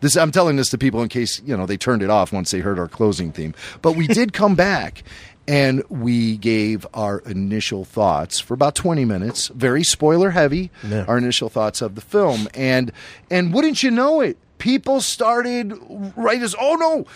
This 0.00 0.16
I'm 0.16 0.30
telling 0.30 0.56
this 0.56 0.70
to 0.70 0.78
people 0.78 1.02
in 1.02 1.08
case 1.08 1.40
you 1.44 1.56
know 1.56 1.66
they 1.66 1.76
turned 1.78 2.02
it 2.02 2.10
off 2.10 2.32
once 2.32 2.50
they 2.50 2.60
heard 2.60 2.78
our 2.78 2.88
closing 2.88 3.32
theme. 3.32 3.54
But 3.82 3.92
we 3.96 4.06
did 4.06 4.32
come 4.32 4.54
back 4.54 5.02
and 5.48 5.82
we 5.88 6.36
gave 6.36 6.86
our 6.94 7.18
initial 7.20 7.84
thoughts 7.84 8.40
for 8.40 8.54
about 8.54 8.74
20 8.74 9.04
minutes, 9.04 9.48
very 9.48 9.84
spoiler 9.84 10.30
heavy. 10.30 10.70
Yeah. 10.82 11.04
Our 11.06 11.18
initial 11.18 11.48
thoughts 11.48 11.80
of 11.82 11.94
the 11.94 12.00
film, 12.00 12.48
and 12.54 12.92
and 13.30 13.52
wouldn't 13.52 13.82
you 13.82 13.90
know 13.90 14.20
it, 14.20 14.36
people 14.58 15.00
started 15.00 15.72
right 16.16 16.42
as 16.42 16.54
oh 16.58 16.74
no, 16.74 17.06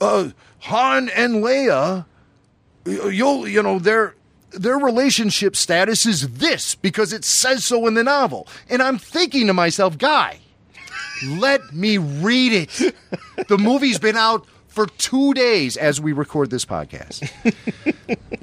uh, 0.00 0.30
Han 0.60 1.08
and 1.10 1.42
Leia, 1.42 2.06
you'll 2.86 3.48
you 3.48 3.62
know 3.62 3.78
they're 3.78 4.14
their 4.52 4.78
relationship 4.78 5.56
status 5.56 6.06
is 6.06 6.28
this 6.28 6.74
because 6.74 7.12
it 7.12 7.24
says 7.24 7.64
so 7.64 7.86
in 7.86 7.94
the 7.94 8.04
novel. 8.04 8.48
And 8.68 8.82
I'm 8.82 8.98
thinking 8.98 9.46
to 9.46 9.54
myself, 9.54 9.96
guy, 9.96 10.40
let 11.26 11.72
me 11.72 11.98
read 11.98 12.52
it. 12.52 12.94
The 13.48 13.58
movie's 13.58 13.98
been 13.98 14.16
out 14.16 14.46
for 14.70 14.86
two 14.86 15.34
days 15.34 15.76
as 15.76 16.00
we 16.00 16.12
record 16.12 16.48
this 16.50 16.64
podcast. 16.64 17.28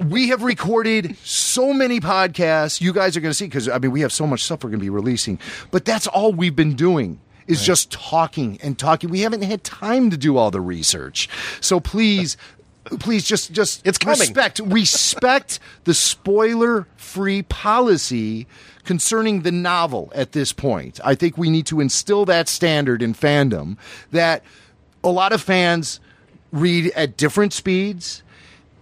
we 0.08 0.28
have 0.28 0.42
recorded 0.42 1.16
so 1.24 1.72
many 1.72 2.00
podcasts. 2.00 2.80
You 2.80 2.92
guys 2.92 3.16
are 3.16 3.20
going 3.20 3.30
to 3.30 3.34
see 3.36 3.46
because 3.46 3.68
I 3.68 3.78
mean 3.78 3.90
we 3.90 4.02
have 4.02 4.12
so 4.12 4.26
much 4.26 4.44
stuff 4.44 4.62
we're 4.62 4.70
going 4.70 4.80
to 4.80 4.84
be 4.84 4.90
releasing, 4.90 5.38
but 5.70 5.84
that's 5.84 6.06
all 6.06 6.32
we've 6.32 6.54
been 6.54 6.74
doing 6.74 7.20
is 7.46 7.64
just 7.64 7.90
talking 7.90 8.58
and 8.62 8.78
talking. 8.78 9.08
We 9.08 9.20
haven't 9.22 9.40
had 9.42 9.64
time 9.64 10.10
to 10.10 10.18
do 10.18 10.36
all 10.36 10.50
the 10.50 10.60
research. 10.60 11.28
So 11.60 11.80
please. 11.80 12.36
Please 13.00 13.22
just 13.24 13.52
just 13.52 13.86
It's 13.86 13.98
coming. 13.98 14.18
respect 14.18 14.60
respect 14.60 15.58
the 15.84 15.92
spoiler 15.92 16.86
free 16.96 17.42
policy 17.42 18.46
concerning 18.84 19.42
the 19.42 19.52
novel 19.52 20.10
at 20.14 20.32
this 20.32 20.54
point. 20.54 20.98
I 21.04 21.14
think 21.14 21.36
we 21.36 21.50
need 21.50 21.66
to 21.66 21.80
instill 21.80 22.24
that 22.24 22.48
standard 22.48 23.02
in 23.02 23.12
fandom 23.12 23.76
that 24.10 24.42
a 25.04 25.10
lot 25.10 25.32
of 25.32 25.42
fans 25.42 26.00
read 26.52 26.90
at 26.94 27.16
different 27.16 27.52
speeds 27.52 28.22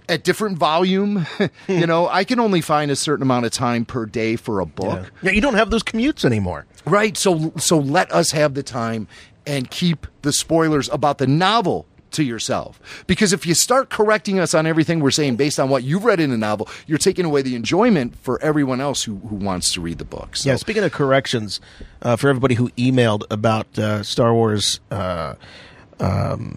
at 0.09 0.23
different 0.23 0.59
volume. 0.59 1.27
You 1.69 1.87
know 1.87 2.09
i 2.09 2.23
can 2.25 2.39
only 2.39 2.61
find 2.61 2.91
a 2.91 2.97
certain 2.97 3.23
amount 3.23 3.45
of 3.45 3.51
time 3.53 3.85
per 3.85 4.07
day 4.07 4.37
for 4.37 4.61
a 4.61 4.67
book. 4.67 5.11
Yeah, 5.23 5.33
you 5.33 5.41
don't 5.41 5.55
have 5.55 5.71
those 5.71 5.83
commutes 5.83 6.25
anymore. 6.25 6.65
right 6.85 7.17
so 7.17 7.53
so 7.57 7.79
let 7.79 8.11
us 8.13 8.31
have 8.31 8.55
the 8.55 8.63
time 8.63 9.09
and 9.47 9.69
keep 9.71 10.07
the 10.23 10.33
spoilers 10.33 10.89
about 10.91 11.19
the 11.19 11.27
novel 11.27 11.87
to 12.13 12.23
yourself. 12.23 12.81
Because 13.07 13.33
if 13.33 13.47
you 13.47 13.55
start 13.55 13.91
correcting 13.91 14.39
us 14.39 14.55
on 14.55 14.67
everything 14.67 15.01
we're 15.01 15.11
saying 15.11 15.37
based 15.37 15.59
on 15.59 15.69
what 15.69 15.83
you've 15.83 16.05
read 16.05 16.21
in 16.21 16.31
the 16.31 16.39
novel 16.39 16.69
you're 16.87 16.99
taking 16.99 17.25
away 17.25 17.43
the 17.43 17.57
enjoyment 17.57 18.17
for 18.19 18.41
everyone 18.43 18.81
else 18.81 19.03
who, 19.03 19.17
who 19.29 19.35
wants 19.37 19.73
to 19.73 19.81
read 19.81 19.99
the 19.99 20.05
book 20.05 20.37
so. 20.37 20.49
Yeah, 20.49 20.57
speaking 20.57 20.85
of 20.85 20.93
corrections, 20.93 21.61
uh, 22.03 22.17
for 22.17 22.29
everybody 22.29 22.55
who 22.55 22.71
emailed 22.71 23.25
about 23.31 23.79
uh, 23.79 24.03
Star 24.05 24.33
Wars, 24.33 24.81
uh, 24.91 25.35
um, 25.99 26.57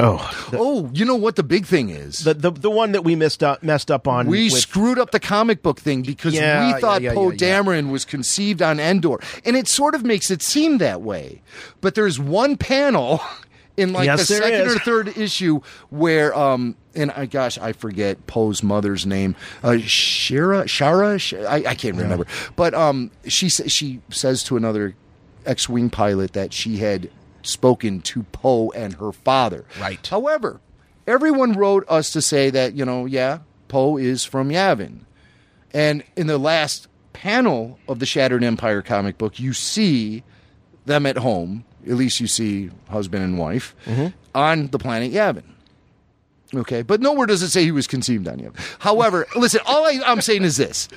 oh, 0.00 0.48
the, 0.50 0.58
oh 0.58 0.90
you 0.92 1.04
know 1.04 1.16
what 1.16 1.36
the 1.36 1.42
big 1.42 1.66
thing 1.66 1.90
is 1.90 2.20
the, 2.20 2.34
the 2.34 2.50
the 2.50 2.70
one 2.70 2.92
that 2.92 3.04
we 3.04 3.14
missed 3.16 3.42
up, 3.42 3.62
messed 3.62 3.90
up 3.90 4.06
on. 4.08 4.26
We 4.26 4.44
with- 4.44 4.54
screwed 4.60 4.98
up 4.98 5.10
the 5.10 5.20
comic 5.20 5.62
book 5.62 5.80
thing 5.80 6.02
because 6.02 6.34
Yeah, 6.34 6.74
we 6.74 6.80
thought 6.80 7.02
yeah, 7.02 7.10
yeah, 7.10 7.14
Poe 7.14 7.30
yeah, 7.30 7.36
yeah. 7.40 7.62
Dameron 7.62 7.90
was 7.90 8.04
conceived 8.04 8.62
on 8.62 8.78
Endor, 8.80 9.18
and 9.44 9.56
it 9.56 9.68
sort 9.68 9.94
of 9.94 10.04
makes 10.04 10.30
it 10.30 10.42
seem 10.42 10.78
that 10.78 11.02
way. 11.02 11.42
But 11.80 11.94
there's 11.94 12.18
one 12.18 12.56
panel 12.56 13.20
in 13.76 13.92
like 13.92 14.06
Yes, 14.06 14.20
the 14.28 14.34
second 14.36 14.66
is. 14.68 14.76
or 14.76 14.78
third 14.80 15.16
issue 15.18 15.60
where, 15.90 16.34
um, 16.36 16.76
and 16.94 17.10
I 17.10 17.26
gosh, 17.26 17.58
I 17.58 17.72
forget 17.72 18.26
Poe's 18.26 18.62
mother's 18.62 19.04
name, 19.06 19.36
uh, 19.62 19.78
Shira, 19.78 20.64
Shara, 20.64 21.20
Sh- 21.20 21.34
I, 21.34 21.70
I 21.70 21.74
can't 21.74 21.96
remember, 21.96 22.26
but 22.56 22.72
um, 22.74 23.10
she 23.26 23.48
sa- 23.50 23.64
she 23.66 24.00
says 24.10 24.42
to 24.44 24.56
another 24.56 24.94
X-wing 25.44 25.90
pilot 25.90 26.32
that 26.32 26.52
she 26.52 26.78
had 26.78 27.10
spoken 27.46 28.00
to 28.02 28.22
Poe 28.24 28.70
and 28.70 28.94
her 28.94 29.12
father. 29.12 29.64
Right. 29.80 30.04
However, 30.06 30.60
everyone 31.06 31.52
wrote 31.52 31.84
us 31.88 32.10
to 32.12 32.22
say 32.22 32.50
that 32.50 32.74
you 32.74 32.84
know, 32.84 33.06
yeah, 33.06 33.40
Poe 33.68 33.96
is 33.96 34.24
from 34.24 34.50
Yavin, 34.50 35.00
and 35.72 36.02
in 36.16 36.26
the 36.26 36.38
last 36.38 36.88
panel 37.12 37.78
of 37.88 37.98
the 37.98 38.06
Shattered 38.06 38.44
Empire 38.44 38.82
comic 38.82 39.18
book, 39.18 39.40
you 39.40 39.52
see 39.52 40.22
them 40.84 41.06
at 41.06 41.18
home. 41.18 41.64
At 41.86 41.94
least 41.94 42.20
you 42.20 42.26
see 42.26 42.70
husband 42.90 43.22
and 43.22 43.38
wife 43.38 43.74
mm-hmm. 43.84 44.08
on 44.34 44.68
the 44.68 44.78
planet 44.78 45.12
Yavin. 45.12 45.44
Okay, 46.54 46.82
but 46.82 47.00
nowhere 47.00 47.26
does 47.26 47.42
it 47.42 47.50
say 47.50 47.64
he 47.64 47.72
was 47.72 47.86
conceived 47.86 48.28
on 48.28 48.38
Yavin. 48.38 48.58
However, 48.78 49.26
listen, 49.34 49.60
all 49.66 49.84
I, 49.84 50.00
I'm 50.04 50.20
saying 50.20 50.44
is 50.44 50.56
this: 50.56 50.88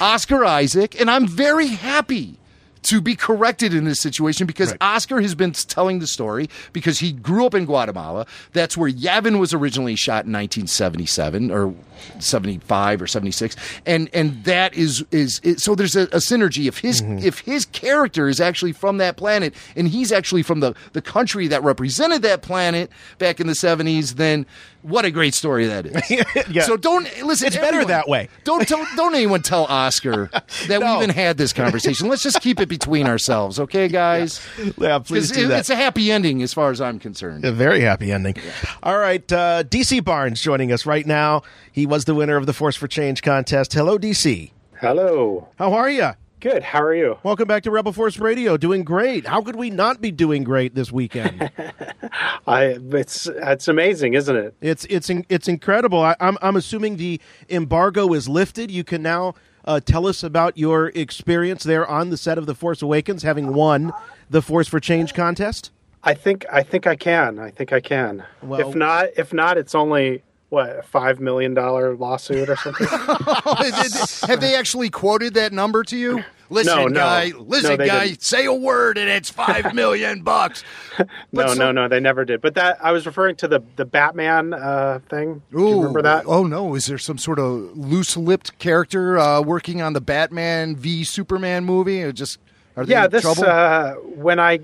Oscar 0.00 0.44
Isaac, 0.44 0.98
and 0.98 1.10
I'm 1.10 1.26
very 1.26 1.68
happy 1.68 2.38
to 2.86 3.00
be 3.00 3.16
corrected 3.16 3.74
in 3.74 3.84
this 3.84 4.00
situation 4.00 4.46
because 4.46 4.74
Oscar 4.80 5.20
has 5.20 5.34
been 5.34 5.52
telling 5.52 5.98
the 5.98 6.06
story 6.06 6.48
because 6.72 7.00
he 7.00 7.12
grew 7.12 7.44
up 7.44 7.54
in 7.54 7.64
Guatemala. 7.64 8.26
That's 8.52 8.76
where 8.76 8.90
Yavin 8.90 9.38
was 9.40 9.52
originally 9.52 9.96
shot 9.96 10.24
in 10.24 10.32
1977 10.32 11.50
or 11.50 11.74
75 12.20 13.02
or 13.02 13.06
76, 13.06 13.56
and 13.84 14.08
and 14.12 14.44
that 14.44 14.74
is 14.74 15.04
is, 15.10 15.40
is 15.40 15.62
so 15.62 15.74
there's 15.74 15.96
a, 15.96 16.02
a 16.02 16.18
synergy. 16.18 16.68
If 16.68 16.78
his 16.78 17.02
mm-hmm. 17.02 17.26
if 17.26 17.40
his 17.40 17.64
character 17.66 18.28
is 18.28 18.40
actually 18.40 18.72
from 18.72 18.98
that 18.98 19.16
planet 19.16 19.54
and 19.74 19.88
he's 19.88 20.12
actually 20.12 20.42
from 20.42 20.60
the 20.60 20.74
the 20.92 21.02
country 21.02 21.48
that 21.48 21.62
represented 21.62 22.22
that 22.22 22.42
planet 22.42 22.90
back 23.18 23.40
in 23.40 23.46
the 23.46 23.54
70s, 23.54 24.14
then 24.14 24.46
what 24.86 25.04
a 25.04 25.10
great 25.10 25.34
story 25.34 25.66
that 25.66 25.86
is. 25.86 26.24
Yeah. 26.50 26.62
So 26.62 26.76
don't 26.76 27.04
listen. 27.24 27.48
It's 27.48 27.56
better 27.56 27.84
that 27.84 28.08
way. 28.08 28.28
Don't 28.44 28.66
tell, 28.68 28.86
don't 28.96 29.14
anyone 29.14 29.42
tell 29.42 29.64
Oscar 29.64 30.30
that 30.68 30.80
No. 30.80 30.98
we 30.98 31.04
even 31.04 31.10
had 31.14 31.36
this 31.36 31.52
conversation. 31.52 32.08
Let's 32.08 32.22
just 32.22 32.40
keep 32.40 32.60
it 32.60 32.68
between 32.68 33.06
ourselves, 33.06 33.58
okay, 33.58 33.88
guys? 33.88 34.40
Yeah, 34.78 34.98
please 35.00 35.28
'Cause 35.28 35.36
do 35.36 35.44
it- 35.46 35.48
that. 35.48 35.58
It's 35.60 35.70
a 35.70 35.76
happy 35.76 36.10
ending 36.12 36.42
as 36.42 36.54
far 36.54 36.70
as 36.70 36.80
I'm 36.80 36.98
concerned. 36.98 37.44
A 37.44 37.52
very 37.52 37.80
happy 37.80 38.12
ending. 38.12 38.36
All 38.82 38.98
right, 38.98 39.30
uh, 39.32 39.64
DC 39.64 40.04
Barnes 40.04 40.40
joining 40.40 40.70
us 40.72 40.86
right 40.86 41.06
now. 41.06 41.42
He 41.72 41.86
was 41.86 42.04
the 42.04 42.14
winner 42.14 42.36
of 42.36 42.46
the 42.46 42.52
Force 42.52 42.76
for 42.76 42.86
Change 42.88 43.22
contest. 43.22 43.72
Hello, 43.74 43.98
DC. 43.98 44.52
Hello. 44.80 45.48
How 45.58 45.72
are 45.72 45.90
you? 45.90 46.10
Good. 46.38 46.62
How 46.62 46.82
are 46.82 46.94
you? 46.94 47.18
Welcome 47.22 47.48
back 47.48 47.62
to 47.62 47.70
Rebel 47.70 47.92
Force 47.92 48.18
Radio. 48.18 48.58
Doing 48.58 48.84
great. 48.84 49.26
How 49.26 49.40
could 49.40 49.56
we 49.56 49.70
not 49.70 50.02
be 50.02 50.10
doing 50.10 50.44
great 50.44 50.74
this 50.74 50.92
weekend? 50.92 51.50
I 52.46 52.76
it's 52.92 53.26
it's 53.26 53.68
amazing, 53.68 54.14
isn't 54.14 54.36
it? 54.36 54.54
it's 54.60 54.84
it's 54.90 55.08
it's 55.30 55.48
incredible. 55.48 56.02
I, 56.02 56.14
I'm 56.20 56.36
I'm 56.42 56.56
assuming 56.56 56.98
the 56.98 57.20
embargo 57.48 58.12
is 58.12 58.28
lifted. 58.28 58.70
You 58.70 58.84
can 58.84 59.02
now 59.02 59.34
uh, 59.64 59.80
tell 59.80 60.06
us 60.06 60.22
about 60.22 60.58
your 60.58 60.88
experience 60.94 61.64
there 61.64 61.86
on 61.86 62.10
the 62.10 62.18
set 62.18 62.36
of 62.36 62.44
The 62.44 62.54
Force 62.54 62.82
Awakens, 62.82 63.22
having 63.22 63.54
won 63.54 63.92
the 64.28 64.42
Force 64.42 64.68
for 64.68 64.78
Change 64.78 65.14
contest. 65.14 65.70
I 66.04 66.12
think 66.12 66.44
I 66.52 66.62
think 66.62 66.86
I 66.86 66.96
can. 66.96 67.38
I 67.38 67.50
think 67.50 67.72
I 67.72 67.80
can. 67.80 68.24
Well- 68.42 68.60
if 68.60 68.74
not, 68.76 69.08
if 69.16 69.32
not, 69.32 69.56
it's 69.56 69.74
only 69.74 70.22
what 70.48 70.78
a 70.78 70.82
five 70.82 71.20
million 71.20 71.54
dollar 71.54 71.96
lawsuit 71.96 72.48
or 72.48 72.56
something. 72.56 72.86
Have 74.28 74.40
they 74.40 74.54
actually 74.54 74.90
quoted 74.90 75.34
that 75.34 75.52
number 75.52 75.82
to 75.84 75.96
you? 75.96 76.24
Listen, 76.48 76.76
No, 76.76 76.86
no. 76.86 76.94
guy. 77.00 77.32
Listen, 77.36 77.76
No, 77.78 77.86
guy. 77.86 78.06
didn't. 78.06 78.22
Say 78.22 78.44
a 78.44 78.52
word, 78.54 78.98
and 78.98 79.10
it's 79.10 79.28
five 79.30 79.74
million 79.74 80.22
bucks. 80.22 80.62
no, 80.98 81.04
But 81.32 81.48
so- 81.50 81.54
no, 81.54 81.72
no, 81.72 81.88
they 81.88 81.98
never 81.98 82.24
did. 82.24 82.40
But 82.40 82.54
that 82.54 82.78
I 82.80 82.92
was 82.92 83.04
referring 83.06 83.34
to 83.36 83.48
the 83.48 83.60
the 83.74 83.84
Batman 83.84 84.54
uh, 84.54 85.00
thing. 85.08 85.42
Do 85.50 85.58
you 85.58 85.76
remember 85.78 86.02
that? 86.02 86.24
Oh 86.26 86.44
no! 86.44 86.74
Is 86.76 86.86
there 86.86 86.98
some 86.98 87.18
sort 87.18 87.40
of 87.40 87.76
loose-lipped 87.76 88.58
character 88.60 89.18
uh, 89.18 89.40
working 89.40 89.82
on 89.82 89.92
the 89.92 90.00
Batman 90.00 90.76
v 90.76 91.02
Superman 91.02 91.64
movie? 91.64 92.02
Or 92.04 92.12
just 92.12 92.38
are 92.76 92.84
they 92.86 92.92
yeah, 92.92 93.06
in 93.06 93.10
this 93.10 93.22
trouble? 93.22 93.44
uh, 93.44 93.94
when 93.94 94.38
I 94.38 94.60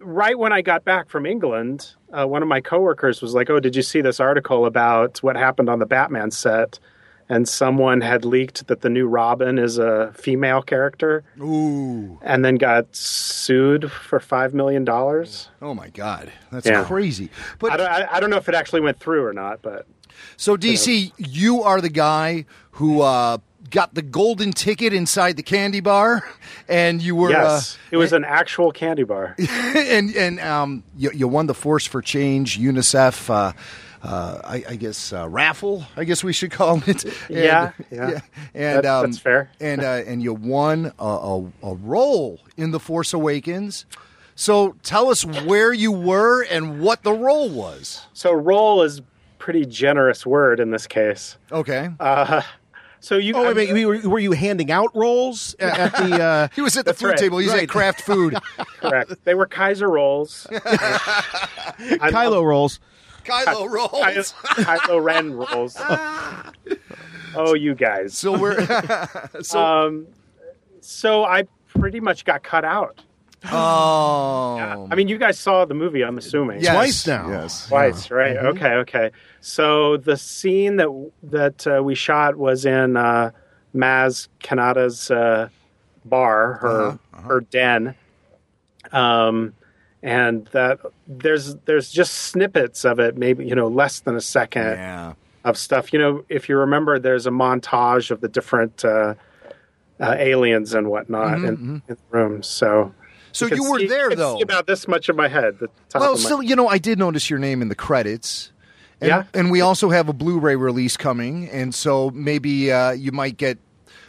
right 0.00 0.38
when 0.38 0.52
I 0.52 0.62
got 0.62 0.84
back 0.84 1.08
from 1.08 1.26
England, 1.26 1.94
uh, 2.12 2.26
one 2.26 2.42
of 2.42 2.48
my 2.48 2.60
coworkers 2.60 3.20
was 3.22 3.34
like, 3.34 3.48
"Oh, 3.50 3.60
did 3.60 3.76
you 3.76 3.82
see 3.82 4.00
this 4.00 4.20
article 4.20 4.66
about 4.66 5.18
what 5.22 5.36
happened 5.36 5.68
on 5.68 5.78
the 5.78 5.86
Batman 5.86 6.30
set?" 6.30 6.78
And 7.28 7.48
someone 7.48 8.00
had 8.00 8.24
leaked 8.24 8.66
that 8.66 8.80
the 8.80 8.90
new 8.90 9.06
Robin 9.06 9.56
is 9.56 9.78
a 9.78 10.12
female 10.14 10.62
character, 10.62 11.22
Ooh! 11.40 12.18
and 12.22 12.44
then 12.44 12.56
got 12.56 12.94
sued 12.96 13.92
for 13.92 14.18
five 14.18 14.52
million 14.52 14.84
dollars. 14.84 15.48
Oh 15.62 15.72
my 15.74 15.90
God, 15.90 16.32
that's 16.50 16.66
Yeah. 16.66 16.84
crazy. 16.84 17.30
I 17.38 17.54
But 17.60 17.76
don't, 17.76 17.88
I, 17.88 18.08
I 18.12 18.20
don't 18.20 18.30
know 18.30 18.36
if 18.36 18.48
it 18.48 18.54
actually 18.56 18.80
went 18.80 18.98
through 18.98 19.24
or 19.24 19.32
not, 19.32 19.62
but 19.62 19.86
so 20.36 20.56
DC, 20.56 21.12
you 21.18 21.62
are 21.62 21.80
the 21.80 21.88
guy 21.88 22.46
who 22.72 23.00
uh, 23.02 23.38
got 23.70 23.94
the 23.94 24.02
golden 24.02 24.52
ticket 24.52 24.92
inside 24.92 25.36
the 25.36 25.42
candy 25.42 25.80
bar, 25.80 26.28
and 26.68 27.00
you 27.00 27.14
were 27.16 27.30
yes, 27.30 27.76
uh, 27.76 27.78
it 27.92 27.96
was 27.96 28.12
an 28.12 28.24
actual 28.24 28.72
candy 28.72 29.04
bar. 29.04 29.34
and 29.76 30.14
and 30.14 30.40
um, 30.40 30.84
you, 30.96 31.10
you 31.14 31.28
won 31.28 31.46
the 31.46 31.54
Force 31.54 31.86
for 31.86 32.02
Change 32.02 32.58
UNICEF. 32.58 33.30
Uh, 33.30 33.52
uh, 34.02 34.40
I, 34.44 34.64
I 34.70 34.76
guess 34.76 35.12
uh, 35.12 35.28
raffle. 35.28 35.84
I 35.96 36.04
guess 36.04 36.24
we 36.24 36.32
should 36.32 36.50
call 36.50 36.82
it. 36.86 37.04
And- 37.04 37.14
Yeah, 37.28 37.72
yeah. 37.90 38.20
And 38.54 38.78
That- 38.78 38.86
um, 38.86 39.02
that's 39.10 39.18
fair. 39.18 39.50
And 39.60 39.82
uh, 39.82 39.86
and 40.06 40.22
you 40.22 40.32
won 40.34 40.92
a, 40.98 41.04
a, 41.04 41.38
a 41.62 41.74
role 41.74 42.40
in 42.56 42.70
the 42.70 42.80
Force 42.80 43.12
Awakens. 43.12 43.84
So 44.34 44.74
tell 44.82 45.10
us 45.10 45.22
where 45.26 45.70
you 45.70 45.92
were 45.92 46.42
and 46.44 46.80
what 46.80 47.02
the 47.02 47.12
role 47.12 47.50
was. 47.50 48.06
So 48.14 48.32
role 48.32 48.82
is 48.82 49.02
pretty 49.38 49.66
generous 49.66 50.24
word 50.24 50.60
in 50.60 50.70
this 50.70 50.86
case. 50.86 51.36
Okay. 51.52 51.90
So 53.02 53.16
you 53.16 53.34
Oh, 53.34 53.54
wait, 53.54 53.72
wait, 53.72 53.84
were, 53.86 53.98
were 54.08 54.18
you 54.18 54.32
handing 54.32 54.70
out 54.70 54.94
rolls 54.94 55.56
at 55.60 55.78
at 55.78 55.92
the? 55.96 56.22
Uh, 56.22 56.48
he 56.54 56.60
was 56.60 56.76
at 56.76 56.84
the 56.84 56.92
food 56.94 57.08
right. 57.08 57.16
table. 57.18 57.38
He's 57.38 57.50
Right. 57.50 57.62
at 57.62 57.68
Kraft 57.68 58.02
Food. 58.02 58.36
correct. 58.80 59.12
They 59.24 59.34
were 59.34 59.46
Kaiser 59.46 59.88
rolls. 59.88 60.46
I 60.50 60.58
Kylo 62.12 62.30
love- 62.32 62.44
rolls. 62.44 62.80
Kylo 63.24 63.70
rolls. 63.70 64.32
Ky- 64.56 64.62
Kylo 64.64 65.02
Ren 65.02 65.32
rolls. 65.34 65.76
oh, 67.34 67.54
you 67.54 67.74
guys. 67.74 68.16
So 68.16 68.36
we're 68.38 68.64
so 69.42 69.60
Um, 69.62 70.06
so 70.80 71.24
I 71.24 71.44
pretty 71.68 72.00
much 72.00 72.24
got 72.24 72.42
cut 72.42 72.64
out. 72.64 73.00
Oh, 73.52 74.88
I 74.90 74.94
mean, 74.94 75.08
you 75.08 75.16
guys 75.18 75.38
saw 75.38 75.64
the 75.64 75.74
movie, 75.74 76.02
I'm 76.04 76.18
assuming. 76.18 76.60
Yes, 76.60 76.74
Twice 76.74 77.06
now. 77.06 77.30
Yes, 77.30 77.66
Twice, 77.68 78.10
right? 78.10 78.36
Mm-hmm. 78.36 78.46
Okay, 78.48 78.72
okay. 78.74 79.10
So 79.40 79.96
the 79.96 80.16
scene 80.16 80.76
that 80.76 81.10
that 81.22 81.66
uh, 81.66 81.82
we 81.82 81.94
shot 81.94 82.36
was 82.36 82.66
in 82.66 82.96
uh, 82.96 83.30
Maz 83.74 84.28
Kanata's 84.42 85.10
uh, 85.10 85.48
bar, 86.04 86.54
her 86.54 86.80
Uh-huh, 87.14 87.22
her 87.28 87.40
den, 87.40 87.94
um, 88.92 89.54
and 90.02 90.46
that 90.52 90.80
there's 91.06 91.56
there's 91.64 91.90
just 91.90 92.12
snippets 92.14 92.84
of 92.84 92.98
it, 92.98 93.16
maybe 93.16 93.46
you 93.46 93.54
know 93.54 93.68
less 93.68 94.00
than 94.00 94.16
a 94.16 94.20
second 94.20 94.72
Yeah. 94.76 95.14
of 95.44 95.56
stuff. 95.56 95.92
You 95.92 95.98
know, 95.98 96.24
if 96.28 96.48
you 96.48 96.56
remember, 96.58 96.98
there's 96.98 97.26
a 97.26 97.30
montage 97.30 98.10
of 98.10 98.20
the 98.20 98.28
different 98.28 98.84
uh, 98.84 99.14
uh, 99.98 100.14
aliens 100.18 100.74
and 100.74 100.88
whatnot 100.90 101.38
in, 101.38 101.82
in 101.88 101.96
the 101.96 101.96
room. 102.10 102.42
So. 102.42 102.94
So 103.32 103.46
you 103.46 103.70
were 103.70 103.78
see- 103.80 103.86
there, 103.86 104.10
though. 104.14 104.40
About 104.40 104.66
this 104.66 104.88
much 104.88 105.08
of 105.08 105.16
my 105.16 105.28
head. 105.28 105.58
The 105.60 105.68
top 105.88 106.00
Well, 106.00 106.12
of 106.14 106.18
my- 106.18 106.24
still, 106.24 106.42
you 106.42 106.56
know, 106.56 106.68
I 106.68 106.78
did 106.78 106.98
notice 106.98 107.30
your 107.30 107.38
name 107.38 107.62
in 107.62 107.68
the 107.68 107.74
credits. 107.74 108.50
And, 109.00 109.08
Yeah. 109.08 109.22
and 109.32 109.50
we 109.50 109.60
also 109.62 109.88
have 109.90 110.08
a 110.08 110.12
Blu-ray 110.12 110.56
release 110.56 110.96
coming, 110.98 111.48
and 111.48 111.74
so 111.74 112.10
maybe 112.10 112.70
uh, 112.70 112.90
you 112.90 113.12
might 113.12 113.38
get 113.38 113.56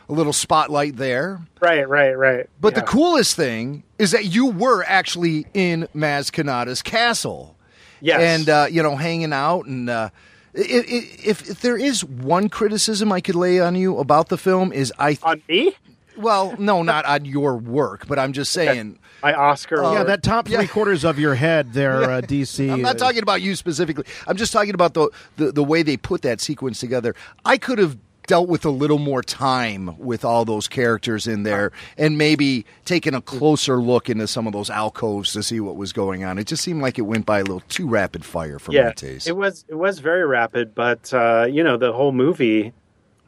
a 0.10 0.12
little 0.14 0.34
spotlight 0.34 0.98
there. 0.98 1.40
Right, 1.62 1.88
right, 1.88 2.18
right. 2.18 2.50
But 2.60 2.76
the 2.76 2.82
coolest 2.82 3.36
thing 3.38 3.84
is 3.98 4.12
that 4.12 4.26
you 4.26 4.48
were 4.48 4.84
actually 4.86 5.46
in 5.54 5.88
Maz 5.96 6.30
Kanata's 6.30 6.82
castle. 6.82 7.56
Yes. 8.02 8.20
And, 8.20 8.50
uh, 8.50 8.68
you 8.70 8.84
know, 8.84 8.98
hanging 8.98 9.32
out. 9.32 9.66
And 9.68 9.90
uh, 9.90 10.10
if, 10.54 11.26
if 11.48 11.62
there 11.62 11.78
is 11.78 12.04
one 12.04 12.50
criticism 12.50 13.12
I 13.14 13.22
could 13.22 13.36
lay 13.36 13.62
on 13.62 13.76
you 13.76 13.98
about 14.00 14.28
the 14.28 14.38
film 14.38 14.74
is 14.74 14.92
I. 15.00 15.18
on 15.24 15.42
me, 15.48 15.74
well, 16.18 16.56
no, 16.60 16.84
not 16.84 17.06
on 17.06 17.24
your 17.24 17.56
work, 17.56 18.08
but 18.08 18.20
I'm 18.20 18.34
just 18.34 18.52
saying. 18.52 19.00
My 19.22 19.34
Oscar. 19.34 19.82
yeah, 19.94 20.04
that 20.04 20.24
top 20.24 20.48
three 20.48 20.68
quarters 20.68 21.04
of 21.04 21.20
your 21.20 21.36
head 21.36 21.74
there, 21.74 22.04
uh, 22.04 22.22
DC. 22.22 22.72
I'm 22.72 22.82
not 22.82 22.96
uh, 22.96 23.00
talking 23.00 23.24
about 23.24 23.42
you 23.42 23.56
specifically. 23.56 24.06
I'm 24.28 24.38
just 24.38 24.54
talking 24.54 24.74
about 24.74 24.94
the, 24.94 25.10
the 25.38 25.52
the 25.52 25.64
way 25.64 25.84
they 25.84 25.98
put 25.98 26.22
that 26.24 26.42
sequence 26.42 26.80
together. 26.80 27.16
I 27.46 27.58
could 27.58 27.80
have 27.80 27.98
dealt 28.28 28.48
with 28.48 28.66
a 28.66 28.70
little 28.70 29.00
more 29.00 29.22
time 29.22 29.98
with 29.98 30.24
all 30.24 30.46
those 30.46 30.68
characters 30.68 31.28
in 31.28 31.44
there 31.44 31.72
and 31.98 32.18
maybe 32.18 32.66
taken 32.86 33.14
a 33.14 33.22
closer 33.22 33.82
look 33.82 34.10
into 34.10 34.28
some 34.28 34.48
of 34.48 34.54
those 34.54 34.70
alcoves 34.70 35.34
to 35.34 35.44
see 35.44 35.60
what 35.60 35.76
was 35.76 35.92
going 35.92 36.24
on. 36.24 36.38
It 36.38 36.48
just 36.48 36.64
seemed 36.64 36.82
like 36.82 36.98
it 36.98 37.02
went 37.02 37.26
by 37.26 37.40
a 37.40 37.44
little 37.44 37.64
too 37.68 37.88
rapid 37.88 38.24
fire 38.24 38.60
for 38.60 38.72
yeah, 38.72 38.86
my 38.86 38.92
taste. 38.94 39.28
it 39.28 39.36
was 39.36 39.66
it 39.68 39.76
was 39.76 40.00
very 40.00 40.26
rapid, 40.26 40.76
but 40.76 41.14
uh, 41.14 41.48
you 41.50 41.64
know 41.64 41.78
the 41.78 41.92
whole 41.94 42.12
movie 42.12 42.74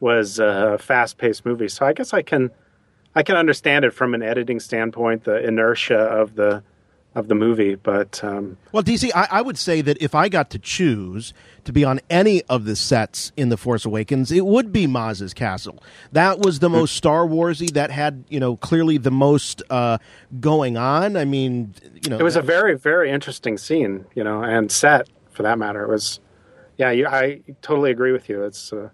was 0.00 0.38
a 0.38 0.78
fast 0.78 1.18
paced 1.18 1.44
movie. 1.46 1.68
So 1.68 1.86
I 1.86 1.92
guess 1.92 2.12
I 2.12 2.22
can 2.22 2.50
I 3.14 3.22
can 3.22 3.36
understand 3.36 3.84
it 3.84 3.92
from 3.92 4.14
an 4.14 4.22
editing 4.22 4.60
standpoint, 4.60 5.24
the 5.24 5.36
inertia 5.46 5.98
of 5.98 6.34
the 6.34 6.62
of 7.14 7.28
the 7.28 7.34
movie. 7.34 7.74
But 7.76 8.22
um, 8.24 8.56
Well, 8.72 8.82
DC, 8.82 9.10
I, 9.14 9.28
I 9.30 9.42
would 9.42 9.56
say 9.56 9.80
that 9.82 10.02
if 10.02 10.14
I 10.14 10.28
got 10.28 10.50
to 10.50 10.58
choose 10.58 11.32
to 11.64 11.72
be 11.72 11.84
on 11.84 12.00
any 12.10 12.42
of 12.44 12.64
the 12.64 12.76
sets 12.76 13.32
in 13.36 13.48
The 13.48 13.56
Force 13.56 13.84
Awakens, 13.84 14.32
it 14.32 14.44
would 14.44 14.72
be 14.72 14.86
Maz's 14.86 15.32
castle. 15.32 15.82
That 16.12 16.40
was 16.40 16.58
the 16.58 16.68
most 16.68 16.96
Star 16.96 17.26
Warsy. 17.26 17.70
That 17.72 17.90
had, 17.90 18.24
you 18.28 18.40
know, 18.40 18.56
clearly 18.56 18.98
the 18.98 19.10
most 19.10 19.62
uh, 19.70 19.98
going 20.40 20.76
on. 20.76 21.16
I 21.16 21.24
mean, 21.24 21.74
you 22.02 22.10
know, 22.10 22.18
it 22.18 22.22
was 22.22 22.36
a 22.36 22.42
very 22.42 22.76
very 22.76 23.10
interesting 23.10 23.58
scene, 23.58 24.06
you 24.14 24.24
know, 24.24 24.42
and 24.42 24.70
set 24.70 25.08
for 25.30 25.42
that 25.42 25.58
matter. 25.58 25.84
It 25.84 25.88
was. 25.88 26.20
Yeah, 26.76 26.90
you, 26.90 27.06
I 27.06 27.40
totally 27.62 27.92
agree 27.92 28.10
with 28.10 28.28
you. 28.28 28.42
It's 28.42 28.72
uh, 28.72 28.88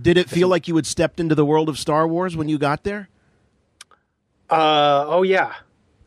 Did 0.00 0.18
it 0.18 0.28
feel 0.28 0.48
like 0.48 0.66
you 0.66 0.74
had 0.74 0.84
stepped 0.84 1.20
into 1.20 1.36
the 1.36 1.44
world 1.44 1.68
of 1.68 1.78
Star 1.78 2.08
Wars 2.08 2.36
when 2.36 2.48
you 2.48 2.58
got 2.58 2.82
there? 2.82 3.08
Uh 4.50 5.04
oh 5.08 5.22
yeah, 5.22 5.54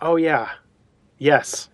oh 0.02 0.16
yeah, 0.18 0.50
yes, 1.18 1.70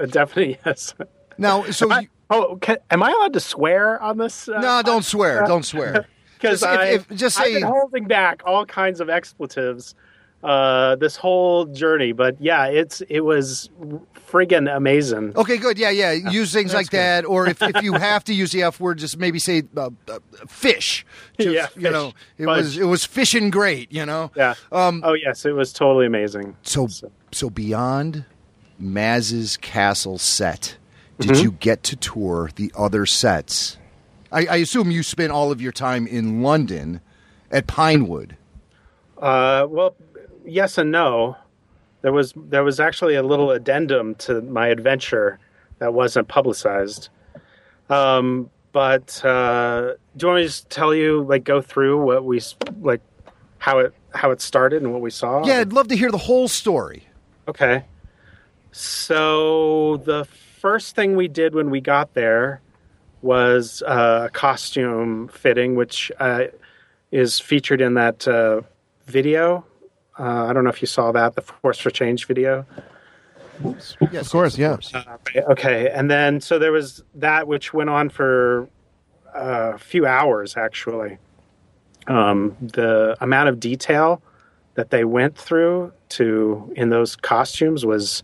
Uh, 0.00 0.06
definitely 0.06 0.58
yes. 0.66 0.94
now, 1.38 1.64
so 1.64 1.86
Am 1.86 1.92
I- 1.92 2.00
you, 2.00 2.08
oh, 2.30 2.56
can, 2.60 2.76
am 2.90 3.02
I 3.02 3.10
allowed 3.10 3.32
to 3.34 3.40
swear 3.40 4.00
on 4.02 4.18
this? 4.18 4.48
Uh, 4.48 4.60
no, 4.60 4.82
don't 4.82 5.04
swear, 5.04 5.44
don't 5.46 5.64
swear. 5.64 6.06
because 6.34 6.60
Just 6.60 6.62
if- 6.72 6.78
I 6.78 6.84
if- 6.86 7.08
just 7.10 7.38
I've 7.40 7.46
say- 7.46 7.54
been 7.54 7.62
holding 7.64 8.04
back 8.06 8.42
all 8.46 8.64
kinds 8.64 9.00
of 9.00 9.08
expletives 9.10 9.94
uh, 10.42 10.96
this 10.96 11.16
whole 11.16 11.66
journey. 11.66 12.12
But 12.12 12.40
yeah, 12.40 12.66
it's 12.66 13.00
it 13.02 13.20
was 13.20 13.70
friggin' 14.30 14.74
amazing. 14.74 15.32
Okay, 15.36 15.56
good. 15.56 15.78
Yeah, 15.78 15.90
yeah. 15.90 16.12
Use 16.12 16.52
things 16.52 16.74
like 16.74 16.90
that, 16.90 17.24
or 17.24 17.46
if, 17.48 17.62
if 17.62 17.82
you 17.82 17.92
have 18.08 18.24
to 18.24 18.34
use 18.34 18.52
the 18.52 18.62
F 18.62 18.78
word, 18.78 18.98
just 18.98 19.16
maybe 19.18 19.38
say 19.38 19.62
uh, 19.76 19.88
uh, 20.08 20.18
fish. 20.46 21.04
Just, 21.40 21.54
Yeah, 21.54 21.66
you 21.76 21.90
know, 21.90 22.12
it 22.36 22.44
Fudge. 22.44 22.56
was 22.64 22.78
it 22.78 22.84
was 22.84 23.04
fishing 23.04 23.50
great. 23.50 23.90
You 23.92 24.04
know. 24.06 24.30
Yeah. 24.36 24.54
Um, 24.72 25.02
oh 25.04 25.14
yes, 25.14 25.44
it 25.46 25.52
was 25.52 25.72
totally 25.72 26.06
amazing. 26.06 26.56
So, 26.62 26.88
so 27.32 27.48
beyond 27.50 28.24
Maz's 28.78 29.56
castle 29.56 30.18
set, 30.18 30.76
did 31.18 31.30
Mm-hmm. 31.30 31.42
you 31.42 31.52
get 31.52 31.82
to 31.84 31.96
tour 31.96 32.50
the 32.54 32.72
other 32.76 33.06
sets? 33.06 33.76
I, 34.30 34.46
I 34.46 34.56
assume 34.56 34.90
you 34.90 35.02
spent 35.02 35.32
all 35.32 35.50
of 35.50 35.60
your 35.62 35.72
time 35.72 36.06
in 36.06 36.42
London 36.42 37.00
at 37.50 37.66
Pinewood. 37.66 38.36
Uh, 39.16 39.66
well, 39.68 39.96
yes 40.48 40.78
and 40.78 40.90
no. 40.90 41.36
There 42.02 42.12
was 42.12 42.32
there 42.36 42.64
was 42.64 42.80
actually 42.80 43.14
a 43.14 43.22
little 43.22 43.50
addendum 43.50 44.14
to 44.16 44.40
my 44.42 44.68
adventure 44.68 45.38
that 45.78 45.94
wasn't 45.94 46.28
publicized. 46.28 47.08
Um, 47.90 48.50
but 48.72 49.24
uh, 49.24 49.94
do 50.16 50.24
you 50.24 50.28
want 50.28 50.38
me 50.38 50.42
to 50.42 50.48
just 50.48 50.70
tell 50.70 50.94
you, 50.94 51.22
like, 51.22 51.44
go 51.44 51.60
through 51.60 52.04
what 52.04 52.24
we 52.24 52.40
like, 52.80 53.00
how 53.58 53.78
it 53.78 53.94
how 54.14 54.30
it 54.30 54.40
started 54.40 54.82
and 54.82 54.92
what 54.92 55.00
we 55.00 55.10
saw? 55.10 55.44
Yeah, 55.44 55.58
I'd 55.58 55.72
love 55.72 55.88
to 55.88 55.96
hear 55.96 56.10
the 56.10 56.18
whole 56.18 56.48
story. 56.48 57.04
Okay. 57.48 57.84
So 58.72 59.96
the 60.04 60.24
first 60.24 60.94
thing 60.94 61.16
we 61.16 61.28
did 61.28 61.54
when 61.54 61.70
we 61.70 61.80
got 61.80 62.14
there 62.14 62.60
was 63.22 63.82
uh, 63.86 64.26
a 64.26 64.30
costume 64.30 65.28
fitting, 65.28 65.74
which 65.74 66.12
uh, 66.20 66.44
is 67.10 67.40
featured 67.40 67.80
in 67.80 67.94
that 67.94 68.28
uh, 68.28 68.60
video. 69.06 69.64
Uh, 70.18 70.46
I 70.46 70.52
don't 70.52 70.64
know 70.64 70.70
if 70.70 70.80
you 70.80 70.86
saw 70.86 71.12
that, 71.12 71.34
the 71.34 71.42
Force 71.42 71.78
for 71.78 71.90
Change 71.90 72.26
video. 72.26 72.66
Yes, 74.12 74.26
Of 74.26 74.32
course, 74.32 74.58
yeah. 75.34 75.50
Okay, 75.50 75.90
and 75.90 76.10
then 76.10 76.40
so 76.40 76.58
there 76.58 76.72
was 76.72 77.02
that, 77.16 77.46
which 77.46 77.72
went 77.74 77.90
on 77.90 78.08
for 78.08 78.68
uh, 79.34 79.72
a 79.74 79.78
few 79.78 80.06
hours 80.06 80.56
actually. 80.56 81.18
Um, 82.06 82.56
the 82.60 83.16
amount 83.20 83.50
of 83.50 83.60
detail 83.60 84.22
that 84.74 84.90
they 84.90 85.04
went 85.04 85.36
through 85.36 85.92
to 86.10 86.72
in 86.76 86.88
those 86.88 87.16
costumes 87.16 87.84
was, 87.84 88.22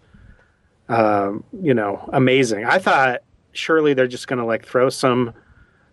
um, 0.89 1.45
you 1.61 1.75
know, 1.75 2.09
amazing. 2.13 2.65
I 2.65 2.79
thought 2.79 3.21
surely 3.53 3.93
they're 3.93 4.07
just 4.07 4.27
going 4.27 4.39
to 4.39 4.45
like 4.45 4.65
throw 4.65 4.89
some 4.89 5.35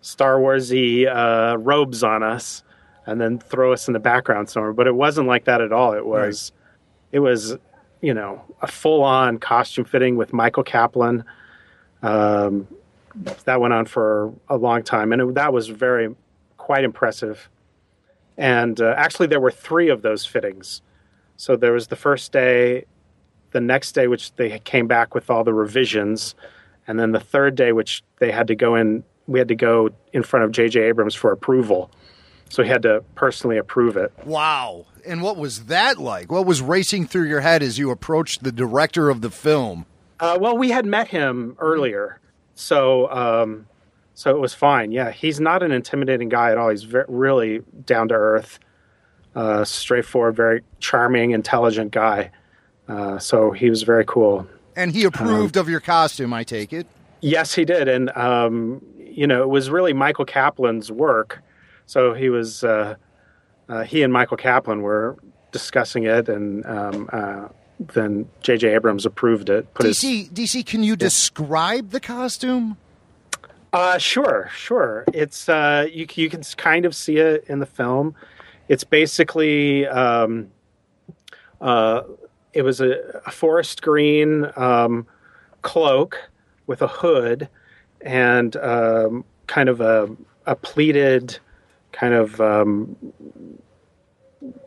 Star 0.02 0.40
Warsy 0.40 1.08
uh, 1.08 1.58
robes 1.58 2.04
on 2.04 2.24
us 2.24 2.64
and 3.12 3.22
then 3.22 3.40
throw 3.40 3.74
us 3.74 3.88
in 3.88 3.94
the 3.94 4.00
background 4.00 4.50
somewhere, 4.50 4.74
but 4.74 4.88
it 4.88 4.96
wasn't 4.96 5.28
like 5.28 5.46
that 5.46 5.62
at 5.62 5.72
all. 5.72 5.94
It 5.94 6.06
was, 6.06 6.52
it 7.12 7.20
was, 7.20 7.58
you 8.02 8.14
know, 8.14 8.42
a 8.62 8.68
full 8.68 9.04
on 9.04 9.38
costume 9.38 9.86
fitting 9.86 10.16
with 10.16 10.34
Michael 10.34 10.64
Kaplan. 10.64 11.24
Um, 12.02 12.68
that 13.46 13.60
went 13.60 13.74
on 13.74 13.86
for 13.86 14.34
a 14.50 14.58
long 14.58 14.84
time, 14.84 15.12
and 15.12 15.22
it, 15.22 15.36
that 15.36 15.54
was 15.54 15.68
very 15.68 16.16
quite 16.58 16.84
impressive. 16.84 17.50
And 18.38 18.80
uh, 18.80 18.94
actually, 18.98 19.28
there 19.28 19.40
were 19.40 19.52
three 19.52 19.90
of 19.90 20.02
those 20.02 20.26
fittings. 20.26 20.82
So 21.38 21.56
there 21.56 21.74
was 21.74 21.88
the 21.88 21.96
first 21.96 22.32
day, 22.32 22.86
the 23.52 23.62
next 23.62 23.92
day, 23.94 24.08
which 24.08 24.34
they 24.36 24.60
came 24.60 24.88
back 24.88 25.14
with 25.14 25.30
all 25.30 25.44
the 25.44 25.54
revisions, 25.54 26.36
and 26.88 27.00
then 27.00 27.12
the 27.12 27.20
third 27.20 27.56
day, 27.56 27.72
which 27.72 28.04
they 28.20 28.32
had 28.32 28.48
to 28.48 28.56
go 28.56 28.76
in. 28.76 29.04
We 29.28 29.40
had 29.40 29.50
to 29.50 29.56
go 29.56 29.90
in 30.14 30.24
front 30.24 30.46
of 30.46 30.52
J.J. 30.52 30.82
Abrams 30.82 31.16
for 31.16 31.32
approval. 31.32 31.92
So 32.52 32.64
he 32.64 32.70
had 32.70 32.82
to 32.82 33.02
personally 33.16 33.58
approve 33.58 33.96
it. 33.96 34.12
Wow. 34.26 34.86
And 35.06 35.22
what 35.22 35.38
was 35.38 35.68
that 35.68 36.00
like? 36.00 36.30
What 36.30 36.46
was 36.46 36.62
racing 36.62 37.08
through 37.08 37.30
your 37.30 37.40
head 37.40 37.64
as 37.64 37.80
you 37.80 37.92
approached 37.92 38.44
the 38.44 38.52
director 38.52 39.10
of 39.10 39.22
the 39.22 39.32
film? 39.32 39.86
Uh, 40.20 40.38
well, 40.40 40.58
we 40.58 40.70
had 40.70 40.86
met 40.86 41.08
him 41.08 41.56
earlier, 41.60 42.20
so 42.54 43.10
um, 43.10 43.68
so 44.16 44.36
it 44.36 44.40
was 44.40 44.54
fine. 44.54 44.92
Yeah, 44.92 45.12
he's 45.12 45.40
not 45.40 45.64
an 45.64 45.72
intimidating 45.72 46.28
guy 46.28 46.52
at 46.52 46.58
all. 46.58 46.70
He's 46.70 46.84
ve- 46.84 47.00
really 47.08 47.62
down 47.86 48.10
to 48.10 48.16
earth, 48.16 48.60
uh, 49.34 49.64
straightforward, 49.64 50.36
very 50.36 50.62
charming, 50.82 51.32
intelligent 51.32 51.92
guy. 51.92 52.32
Uh, 52.86 53.18
so 53.18 53.52
he 53.52 53.70
was 53.70 53.84
very 53.84 54.04
cool. 54.06 54.46
And 54.76 54.92
he 54.92 55.06
approved 55.06 55.56
of 55.56 55.70
your 55.70 55.80
costume, 55.80 56.34
I 56.34 56.44
take 56.44 56.74
it. 56.74 56.86
Yes, 57.22 57.56
he 57.56 57.64
did, 57.64 57.88
and 57.88 58.16
um, 58.18 58.86
you 59.00 59.26
know 59.26 59.42
it 59.42 59.50
was 59.50 59.70
really 59.70 59.94
Michael 59.94 60.26
Kaplan's 60.26 60.92
work. 60.92 61.42
So 61.92 62.14
he 62.14 62.30
was 62.30 62.64
uh, 62.64 62.96
uh, 63.68 63.84
he 63.84 64.02
and 64.02 64.14
Michael 64.14 64.38
Kaplan 64.38 64.82
were 64.82 65.18
discussing 65.52 66.06
it, 66.06 66.30
and 66.30 66.66
um, 66.66 67.10
uh, 67.12 67.50
then 67.82 68.30
J.J. 68.42 68.76
Abrams 68.76 69.06
approved 69.06 69.50
it. 69.50 69.74
Put 69.74 69.88
his 69.88 69.98
DC, 70.00 70.32
DC, 70.32 70.66
can 70.66 70.84
you 70.84 70.96
describe 70.96 71.90
the 71.90 72.00
costume? 72.00 72.78
Uh, 73.74 73.98
sure, 73.98 74.50
sure. 74.56 75.04
It's 75.14 75.50
uh, 75.50 75.86
you 75.92 76.08
you 76.16 76.30
can 76.30 76.44
kind 76.56 76.86
of 76.86 76.96
see 76.96 77.18
it 77.18 77.44
in 77.50 77.60
the 77.60 77.66
film. 77.66 78.16
It's 78.70 78.86
basically 78.86 79.86
um, 79.86 80.50
uh, 81.60 82.04
it 82.54 82.62
was 82.62 82.80
a, 82.80 83.22
a 83.26 83.32
forest 83.32 83.82
green 83.82 84.50
um, 84.56 85.08
cloak 85.62 86.30
with 86.68 86.82
a 86.82 86.88
hood 86.88 87.50
and 88.00 88.56
um, 88.56 89.26
kind 89.48 89.68
of 89.68 89.82
a, 89.82 90.10
a 90.46 90.56
pleated 90.56 91.38
kind 91.92 92.14
of 92.14 92.40
um, 92.40 92.96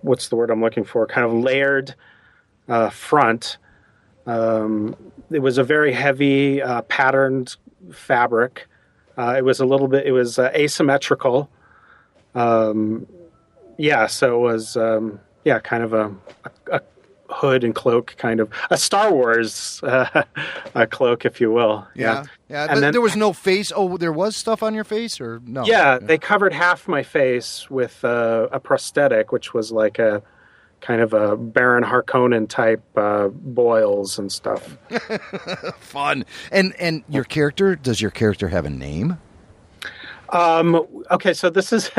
what's 0.02 0.28
the 0.28 0.36
word 0.36 0.50
I'm 0.50 0.60
looking 0.60 0.84
for? 0.84 1.06
Kind 1.06 1.26
of 1.26 1.32
layered 1.32 1.94
uh, 2.68 2.90
front. 2.90 3.58
Um, 4.26 4.96
it 5.30 5.40
was 5.40 5.58
a 5.58 5.64
very 5.64 5.92
heavy 5.92 6.62
uh, 6.62 6.82
patterned 6.82 7.56
fabric. 7.92 8.66
Uh, 9.16 9.34
it 9.36 9.44
was 9.44 9.60
a 9.60 9.66
little 9.66 9.88
bit. 9.88 10.06
It 10.06 10.12
was 10.12 10.38
uh, 10.38 10.50
asymmetrical. 10.54 11.50
Um, 12.34 13.06
yeah, 13.78 14.06
so 14.06 14.36
it 14.36 14.52
was 14.52 14.76
um, 14.76 15.20
yeah, 15.44 15.58
kind 15.58 15.82
of 15.82 15.92
a, 15.92 16.14
a, 16.44 16.76
a, 16.76 16.80
hood 17.28 17.64
and 17.64 17.74
cloak, 17.74 18.14
kind 18.18 18.40
of 18.40 18.50
a 18.70 18.76
Star 18.76 19.12
Wars 19.12 19.80
uh, 19.82 20.22
a 20.74 20.86
cloak, 20.86 21.24
if 21.24 21.40
you 21.40 21.50
will. 21.52 21.86
Yeah, 21.94 22.24
yeah. 22.48 22.66
And 22.68 22.82
then- 22.82 22.92
there 22.92 23.00
was 23.00 23.16
no 23.16 23.32
face. 23.32 23.72
Oh, 23.74 23.96
there 23.96 24.12
was 24.12 24.36
stuff 24.36 24.62
on 24.62 24.74
your 24.74 24.84
face, 24.84 25.20
or 25.20 25.40
no? 25.44 25.64
Yeah, 25.64 25.98
they 25.98 26.18
covered 26.18 26.52
half 26.52 26.86
my 26.88 27.02
face 27.02 27.68
with 27.70 28.04
uh, 28.04 28.48
a 28.52 28.60
prosthetic, 28.60 29.32
which 29.32 29.54
was 29.54 29.72
like 29.72 29.98
a 29.98 30.22
kind 30.80 31.00
of 31.00 31.14
a 31.14 31.34
Baron 31.36 31.82
Harkonnen 31.82 32.46
type 32.46 32.82
uh, 32.96 33.28
boils 33.28 34.18
and 34.18 34.30
stuff. 34.30 34.76
fun. 35.80 36.24
And 36.52 36.74
and 36.78 37.04
your 37.08 37.24
character 37.24 37.74
does 37.74 38.02
your 38.02 38.10
character 38.10 38.48
have 38.48 38.66
a 38.66 38.70
name? 38.70 39.18
Um, 40.28 40.86
okay, 41.10 41.32
so 41.32 41.48
this 41.48 41.72
is 41.72 41.90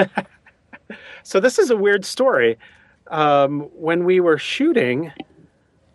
so 1.23 1.39
this 1.39 1.57
is 1.57 1.71
a 1.71 1.76
weird 1.76 2.05
story. 2.05 2.57
Um, 3.07 3.61
when 3.73 4.03
we 4.03 4.19
were 4.19 4.37
shooting, 4.37 5.11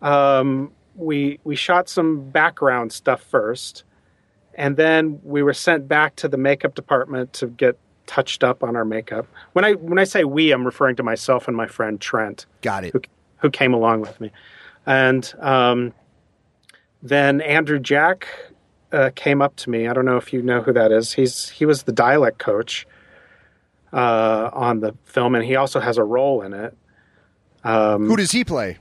um, 0.03 0.73
we 0.95 1.41
we 1.45 1.57
shot 1.57 1.89
some 1.89 2.31
background 2.31 2.93
stuff 2.93 3.23
first, 3.23 3.85
and 4.55 4.77
then 4.77 5.21
we 5.25 5.43
were 5.43 5.55
sent 5.55 5.89
back 5.89 6.17
to 6.17 6.29
the 6.29 6.37
makeup 6.37 6.75
department 6.75 7.33
to 7.35 7.49
get 7.49 7.79
touched 8.07 8.43
up 8.43 8.63
on 8.63 8.77
our 8.77 8.85
makeup. 8.85 9.27
When 9.53 9.65
I 9.65 9.73
when 9.75 9.99
I 9.99 10.05
say 10.05 10.25
we, 10.25 10.53
I'm 10.53 10.65
referring 10.65 10.97
to 10.97 11.03
myself 11.03 11.49
and 11.49 11.57
my 11.57 11.67
friend 11.67 12.01
Trent. 12.01 12.47
Got 12.61 12.85
it. 12.85 12.93
Who, 12.93 13.01
who 13.39 13.51
came 13.51 13.73
along 13.75 14.03
with 14.03 14.21
me, 14.21 14.31
and 14.87 15.33
um, 15.41 15.93
then 17.03 17.41
Andrew 17.41 17.79
Jack 17.79 18.27
uh, 18.93 19.11
came 19.15 19.41
up 19.41 19.57
to 19.57 19.71
me. 19.71 19.87
I 19.89 19.93
don't 19.93 20.05
know 20.05 20.17
if 20.17 20.33
you 20.33 20.43
know 20.43 20.61
who 20.63 20.73
that 20.73 20.93
is. 20.93 21.13
He's 21.13 21.49
he 21.49 21.65
was 21.65 21.85
the 21.85 21.93
dialect 21.93 22.39
coach 22.39 22.87
uh, 23.93 24.51
on 24.53 24.81
the 24.81 24.95
film, 25.05 25.35
and 25.35 25.45
he 25.45 25.57
also 25.57 25.81
has 25.81 25.99
a 25.99 26.05
role 26.05 26.43
in 26.43 26.53
it. 26.53 26.77
Um, 27.65 28.07
Who 28.07 28.17
does 28.17 28.31
he 28.33 28.45
play? 28.45 28.79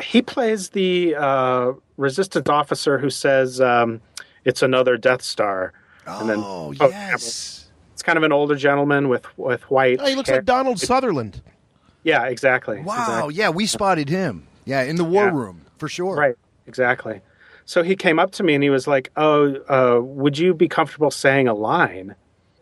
He 0.00 0.20
plays 0.22 0.70
the 0.70 1.14
uh, 1.16 1.72
resistance 1.96 2.48
officer 2.48 2.98
who 2.98 3.10
says 3.10 3.60
um, 3.60 4.00
it's 4.44 4.62
another 4.62 4.96
Death 4.96 5.22
Star. 5.22 5.72
and 6.06 6.28
then, 6.28 6.38
Oh 6.38 6.74
oh, 6.80 6.88
yes. 6.88 7.70
It's 7.92 8.02
kind 8.02 8.16
of 8.16 8.24
an 8.24 8.32
older 8.32 8.56
gentleman 8.56 9.08
with 9.08 9.26
with 9.38 9.62
white. 9.70 9.98
Oh, 10.00 10.06
he 10.06 10.14
looks 10.16 10.28
hair. 10.28 10.38
like 10.38 10.44
Donald 10.44 10.80
Sutherland. 10.80 11.40
Yeah, 12.02 12.24
exactly. 12.26 12.80
Wow. 12.80 12.94
exactly. 13.28 13.34
Yeah, 13.36 13.50
we 13.50 13.66
spotted 13.66 14.08
him. 14.08 14.46
Yeah, 14.64 14.82
in 14.82 14.96
the 14.96 15.04
war 15.04 15.26
Yeah. 15.26 15.30
room 15.34 15.62
for 15.78 15.88
sure. 15.88 16.16
Right, 16.16 16.34
exactly. 16.66 17.20
So 17.64 17.84
he 17.84 17.94
came 17.94 18.18
up 18.18 18.32
to 18.32 18.42
me 18.42 18.54
and 18.54 18.62
he 18.64 18.70
was 18.70 18.88
like, 18.88 19.10
"Oh, 19.16 19.54
uh, 19.68 20.00
would 20.02 20.36
you 20.36 20.52
be 20.52 20.66
comfortable 20.68 21.12
saying 21.12 21.46
a 21.46 21.54
line?" 21.54 22.16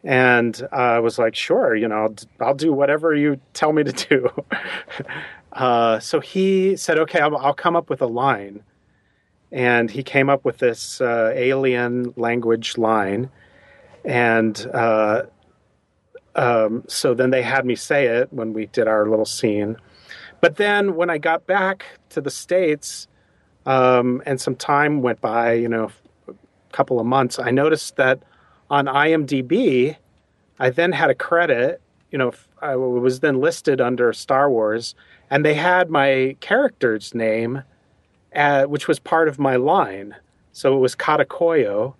And 0.04 0.60
I 0.72 0.98
was 0.98 1.18
like, 1.18 1.34
"Sure, 1.34 1.74
you 1.74 1.88
know, 1.88 1.96
I'll, 2.02 2.14
I'll 2.48 2.54
do 2.54 2.72
whatever 2.74 3.14
you 3.14 3.40
tell 3.54 3.72
me 3.72 3.82
to 3.84 3.92
do." 3.92 4.28
uh, 5.52 5.98
so 5.98 6.20
he 6.20 6.76
said, 6.76 6.98
"Okay, 6.98 7.20
I'll, 7.20 7.36
I'll 7.36 7.54
come 7.54 7.76
up 7.76 7.90
with 7.90 8.02
a 8.02 8.06
line," 8.06 8.62
and 9.50 9.90
he 9.90 10.02
came 10.02 10.28
up 10.28 10.44
with 10.44 10.58
this 10.58 11.00
uh, 11.00 11.32
alien 11.34 12.12
language 12.16 12.78
line, 12.78 13.30
and 14.04 14.66
uh, 14.72 15.22
um, 16.34 16.84
so 16.88 17.14
then 17.14 17.30
they 17.30 17.42
had 17.42 17.66
me 17.66 17.74
say 17.74 18.06
it 18.06 18.32
when 18.32 18.52
we 18.52 18.66
did 18.66 18.86
our 18.86 19.08
little 19.08 19.24
scene. 19.24 19.76
But 20.40 20.56
then 20.56 20.94
when 20.94 21.10
I 21.10 21.18
got 21.18 21.46
back 21.46 21.84
to 22.10 22.20
the 22.20 22.30
states, 22.30 23.08
um, 23.66 24.22
and 24.24 24.40
some 24.40 24.56
time 24.56 25.02
went 25.02 25.20
by, 25.20 25.52
you 25.52 25.68
know, 25.68 25.90
a 26.28 26.34
couple 26.72 26.98
of 26.98 27.06
months, 27.06 27.38
I 27.38 27.50
noticed 27.50 27.96
that 27.96 28.22
on 28.70 28.86
IMDb, 28.86 29.96
I 30.58 30.70
then 30.70 30.92
had 30.92 31.10
a 31.10 31.14
credit. 31.14 31.80
You 32.10 32.18
know, 32.18 32.32
I 32.62 32.76
was 32.76 33.20
then 33.20 33.40
listed 33.40 33.80
under 33.80 34.12
Star 34.12 34.50
Wars, 34.50 34.94
and 35.30 35.44
they 35.44 35.54
had 35.54 35.90
my 35.90 36.36
character's 36.40 37.14
name, 37.14 37.62
uh, 38.34 38.64
which 38.64 38.88
was 38.88 38.98
part 38.98 39.28
of 39.28 39.38
my 39.38 39.56
line. 39.56 40.16
So 40.52 40.76
it 40.76 40.80
was 40.80 40.96
Katakoyo. 40.96 41.94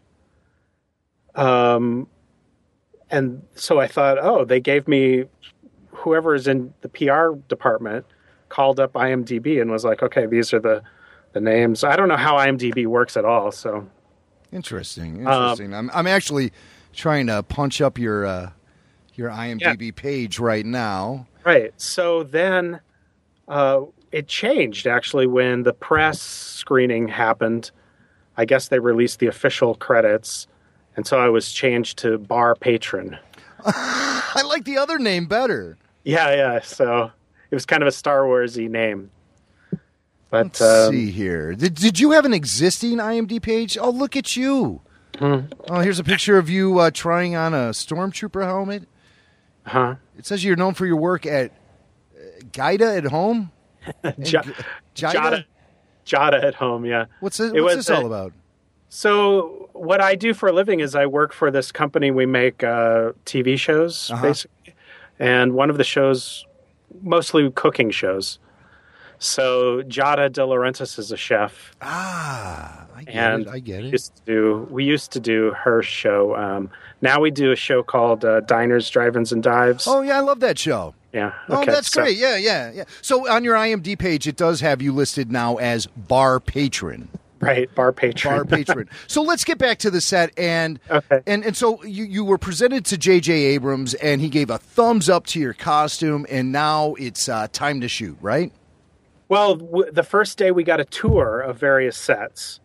Um, 1.35 2.09
and 3.11 3.43
so 3.55 3.81
I 3.81 3.87
thought, 3.87 4.19
oh, 4.21 4.45
they 4.45 4.61
gave 4.61 4.89
me 4.89 5.25
whoever 5.91 6.35
is 6.35 6.49
in 6.49 6.75
the 6.81 6.89
PR 6.89 7.39
department 7.49 8.07
called 8.49 8.81
up 8.81 8.95
IMDb 8.95 9.61
and 9.61 9.71
was 9.71 9.85
like, 9.85 10.03
okay, 10.03 10.27
these 10.27 10.53
are 10.53 10.61
the 10.61 10.83
the 11.33 11.41
names. 11.41 11.85
I 11.85 11.95
don't 11.95 12.09
know 12.09 12.17
how 12.17 12.37
IMDb 12.39 12.87
works 12.87 13.17
at 13.17 13.25
all, 13.25 13.53
so 13.53 13.89
Interesting. 14.53 15.27
Um, 15.27 15.43
Interesting. 15.43 15.75
I'm 15.75 15.91
I'm 15.95 16.07
actually 16.07 16.53
trying 16.93 17.29
to 17.29 17.43
punch 17.43 17.81
up 17.81 17.99
your 17.99 18.27
uh, 18.27 18.51
your 19.15 19.31
IMDb 19.31 19.95
page 19.95 20.39
right 20.39 20.67
now. 20.67 21.27
Right. 21.45 21.73
So 21.77 22.25
then 22.25 22.81
uh, 23.51 23.83
it 24.13 24.29
changed 24.29 24.87
actually 24.87 25.27
when 25.27 25.65
the 25.65 25.73
press 25.73 26.21
screening 26.21 27.09
happened. 27.09 27.71
I 28.37 28.45
guess 28.45 28.69
they 28.69 28.79
released 28.79 29.19
the 29.19 29.27
official 29.27 29.75
credits, 29.75 30.47
and 30.97 31.07
so 31.07 31.19
I 31.19 31.29
was 31.29 31.53
changed 31.53 31.99
to 31.99 32.17
bar 32.17 32.55
patron. 32.55 33.19
I 33.67 34.43
like 34.47 34.65
the 34.65 34.79
other 34.79 34.99
name 34.99 35.27
better. 35.27 35.77
Yeah, 36.05 36.35
yeah. 36.35 36.61
So 36.61 37.11
it 37.51 37.55
was 37.55 37.67
kind 37.67 37.83
of 37.83 37.89
a 37.89 37.93
Star 37.93 38.23
Warsy 38.23 38.71
name. 38.71 39.11
But 40.31 40.45
Let's 40.45 40.61
um, 40.61 40.93
see 40.93 41.11
here. 41.11 41.55
Did, 41.55 41.75
did 41.75 41.99
you 41.99 42.13
have 42.13 42.25
an 42.25 42.33
existing 42.33 42.99
IMDb 42.99 43.43
page? 43.43 43.77
Oh, 43.77 43.91
look 43.91 44.17
at 44.17 44.37
you. 44.37 44.81
Hmm. 45.19 45.41
Oh, 45.69 45.81
here's 45.81 45.99
a 45.99 46.05
picture 46.05 46.39
of 46.39 46.49
you 46.49 46.79
uh, 46.79 46.91
trying 46.93 47.35
on 47.35 47.53
a 47.53 47.71
stormtrooper 47.71 48.45
helmet. 48.45 48.89
Huh? 49.67 49.97
It 50.17 50.25
says 50.25 50.45
you're 50.45 50.57
known 50.57 50.75
for 50.75 50.87
your 50.87 50.97
work 50.97 51.27
at 51.27 51.53
Giada 52.53 52.97
at 52.99 53.05
home. 53.05 53.51
G- 54.21 54.39
Giada, 54.95 55.45
Giada 56.07 56.43
at 56.45 56.55
home. 56.55 56.85
Yeah. 56.85 57.07
What's 57.21 57.39
this, 57.39 57.53
It 57.53 57.61
what's 57.63 57.77
this 57.77 57.91
all 57.91 58.07
about? 58.07 58.33
So 58.89 59.69
what 59.73 60.01
I 60.01 60.15
do 60.17 60.35
for 60.35 60.49
a 60.49 60.53
living 60.53 60.81
is 60.81 60.95
I 60.95 61.07
work 61.07 61.33
for 61.33 61.51
this 61.51 61.71
company. 61.73 62.11
We 62.11 62.27
make 62.27 62.63
uh, 62.65 63.13
TV 63.25 63.59
shows 63.59 64.11
Uh-huh. 64.11 64.23
basically, 64.23 64.75
and 65.19 65.53
one 65.55 65.71
of 65.71 65.77
the 65.79 65.85
shows, 65.85 66.45
mostly 67.03 67.51
cooking 67.53 67.91
shows. 67.91 68.39
So 69.19 69.83
Giada 69.83 70.33
De 70.33 70.41
Laurentiis 70.41 70.99
is 70.99 71.13
a 71.13 71.17
chef, 71.17 71.77
Ah, 71.83 72.87
I 72.97 73.05
get 73.05 73.15
and 73.15 73.43
it. 73.43 73.49
I 73.49 73.59
get 73.61 73.85
it. 73.85 73.93
Used 73.93 74.17
to 74.17 74.23
do, 74.25 74.67
we 74.71 74.85
used 74.85 75.13
to 75.13 75.21
do 75.21 75.53
her 75.53 75.83
show. 75.83 76.35
Um, 76.37 76.71
now 77.03 77.21
we 77.21 77.31
do 77.31 77.53
a 77.53 77.57
show 77.57 77.83
called 77.83 78.25
uh, 78.25 78.41
Diners, 78.41 78.89
Drive-ins, 78.91 79.33
and 79.33 79.43
Dives. 79.43 79.87
Oh 79.87 80.03
yeah, 80.03 80.17
I 80.19 80.21
love 80.21 80.41
that 80.41 80.59
show. 80.59 80.95
yeah. 81.13 81.33
Oh, 81.49 81.65
that's 81.65 81.91
so- 81.93 82.03
great. 82.03 82.17
Yeah, 82.17 82.37
yeah, 82.37 82.71
yeah. 82.73 82.85
So 83.03 83.29
on 83.31 83.45
your 83.45 83.55
IMDb 83.57 83.99
page, 83.99 84.27
it 84.27 84.37
does 84.37 84.61
have 84.61 84.81
you 84.83 84.93
listed 84.93 85.31
now 85.33 85.57
as 85.57 85.87
bar 85.87 86.41
patron. 86.41 87.09
Right, 87.41 87.75
bar 87.75 87.91
patron. 87.93 88.35
Bar 88.35 88.45
patron. 88.45 88.91
so 89.07 89.23
let's 89.23 89.45
get 89.45 89.57
back 89.57 89.79
to 89.79 89.91
the 89.91 90.03
set 90.03 90.31
and 90.39 90.79
Okay. 90.91 91.21
and 91.27 91.43
and 91.43 91.57
so 91.57 91.83
you 91.85 92.05
you 92.05 92.23
were 92.23 92.37
presented 92.37 92.85
to 92.87 92.99
J.J. 92.99 93.33
Abrams 93.33 93.95
and 93.95 94.21
he 94.21 94.29
gave 94.29 94.51
a 94.51 94.59
thumbs 94.59 95.09
up 95.09 95.25
to 95.29 95.41
your 95.41 95.55
costume 95.55 96.27
and 96.29 96.53
now 96.53 96.93
it's 96.99 97.31
uh, 97.31 97.49
time 97.51 97.81
to 97.81 97.89
shoot, 97.89 98.19
right? 98.21 98.53
Well, 99.31 99.57
w- 99.57 99.91
the 99.91 100.03
first 100.03 100.37
day 100.37 100.51
we 100.51 100.65
got 100.65 100.81
a 100.81 100.85
tour 100.85 101.41
of 101.41 101.57
various 101.57 101.97
sets, 101.97 102.61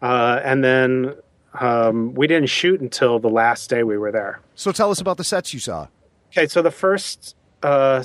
uh, 0.00 0.40
and 0.42 0.64
then 0.64 1.14
um, 1.60 2.14
we 2.14 2.26
didn't 2.26 2.48
shoot 2.48 2.80
until 2.80 3.18
the 3.18 3.28
last 3.28 3.70
day 3.70 3.82
we 3.82 3.96
were 3.96 4.12
there. 4.12 4.40
So 4.54 4.72
tell 4.72 4.90
us 4.90 5.00
about 5.00 5.16
the 5.16 5.24
sets 5.24 5.54
you 5.54 5.60
saw. 5.60 5.88
Okay, 6.32 6.46
so 6.46 6.62
the 6.62 6.70
first, 6.70 7.34
uh, 7.62 8.02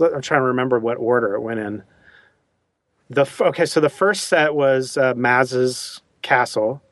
I'm 0.00 0.22
trying 0.22 0.40
to 0.40 0.46
remember 0.46 0.78
what 0.78 0.96
order 0.96 1.34
it 1.34 1.40
went 1.40 1.60
in. 1.60 1.82
The 3.10 3.26
okay, 3.40 3.66
so 3.66 3.80
the 3.80 3.90
first 3.90 4.28
set 4.28 4.54
was 4.54 4.96
uh, 4.96 5.14
Maz's 5.14 6.00
castle, 6.22 6.82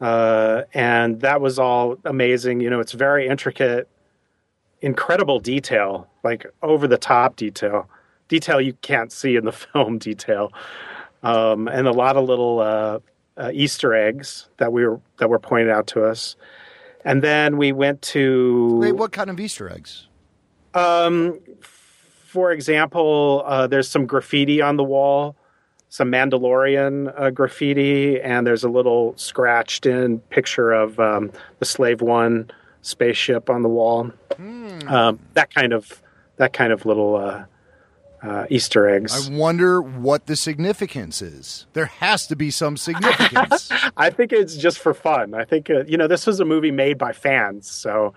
uh, 0.00 0.62
and 0.74 1.20
that 1.20 1.40
was 1.40 1.58
all 1.58 1.96
amazing. 2.04 2.60
You 2.60 2.68
know, 2.68 2.80
it's 2.80 2.92
very 2.92 3.26
intricate, 3.26 3.88
incredible 4.82 5.38
detail, 5.38 6.08
like 6.24 6.44
over 6.62 6.86
the 6.86 6.98
top 6.98 7.36
detail, 7.36 7.88
detail 8.28 8.60
you 8.60 8.74
can't 8.82 9.12
see 9.12 9.36
in 9.36 9.44
the 9.44 9.52
film 9.72 9.98
detail, 9.98 10.52
um, 11.22 11.68
and 11.68 11.86
a 11.86 11.92
lot 11.92 12.16
of 12.16 12.28
little 12.28 12.60
uh, 13.40 13.46
uh, 13.46 13.50
Easter 13.52 13.94
eggs 13.94 14.48
that 14.58 14.72
we 14.72 14.86
were 14.86 15.00
that 15.18 15.28
were 15.28 15.38
pointed 15.38 15.70
out 15.70 15.86
to 15.88 16.04
us. 16.04 16.36
And 17.04 17.22
then 17.22 17.56
we 17.56 17.72
went 17.72 18.02
to 18.02 18.76
Wait, 18.76 18.92
what 18.92 19.12
kind 19.12 19.30
of 19.30 19.40
Easter 19.40 19.72
eggs? 19.72 20.06
um, 20.74 21.40
for 21.60 22.52
example, 22.52 23.42
uh, 23.46 23.66
there's 23.66 23.88
some 23.88 24.06
graffiti 24.06 24.60
on 24.60 24.76
the 24.76 24.84
wall 24.84 25.36
some 25.90 26.10
Mandalorian 26.10 27.12
uh, 27.20 27.30
graffiti, 27.30 28.20
and 28.20 28.46
there's 28.46 28.62
a 28.62 28.68
little 28.68 29.12
scratched 29.16 29.86
in 29.86 30.20
picture 30.20 30.70
of 30.70 30.98
um, 31.00 31.32
the 31.58 31.64
Slave 31.64 32.00
One 32.00 32.48
spaceship 32.82 33.50
on 33.50 33.62
the 33.62 33.68
wall. 33.68 34.12
Um, 34.86 35.18
that 35.34 35.52
kind 35.52 35.72
of 35.72 36.00
that 36.36 36.52
kind 36.52 36.72
of 36.72 36.86
little 36.86 37.16
uh, 38.22 38.46
Easter 38.50 38.88
eggs. 38.88 39.28
I 39.28 39.32
wonder 39.32 39.80
what 39.80 40.26
the 40.26 40.36
significance 40.36 41.22
is. 41.22 41.66
There 41.72 41.86
has 41.86 42.26
to 42.28 42.36
be 42.36 42.50
some 42.50 42.76
significance. 42.76 43.70
I 43.96 44.10
think 44.10 44.32
it's 44.32 44.56
just 44.56 44.78
for 44.78 44.94
fun. 44.94 45.34
I 45.34 45.44
think 45.44 45.70
uh, 45.70 45.84
you 45.84 45.96
know 45.96 46.06
this 46.06 46.26
was 46.26 46.40
a 46.40 46.44
movie 46.44 46.70
made 46.70 46.98
by 46.98 47.12
fans, 47.12 47.70
so 47.70 48.14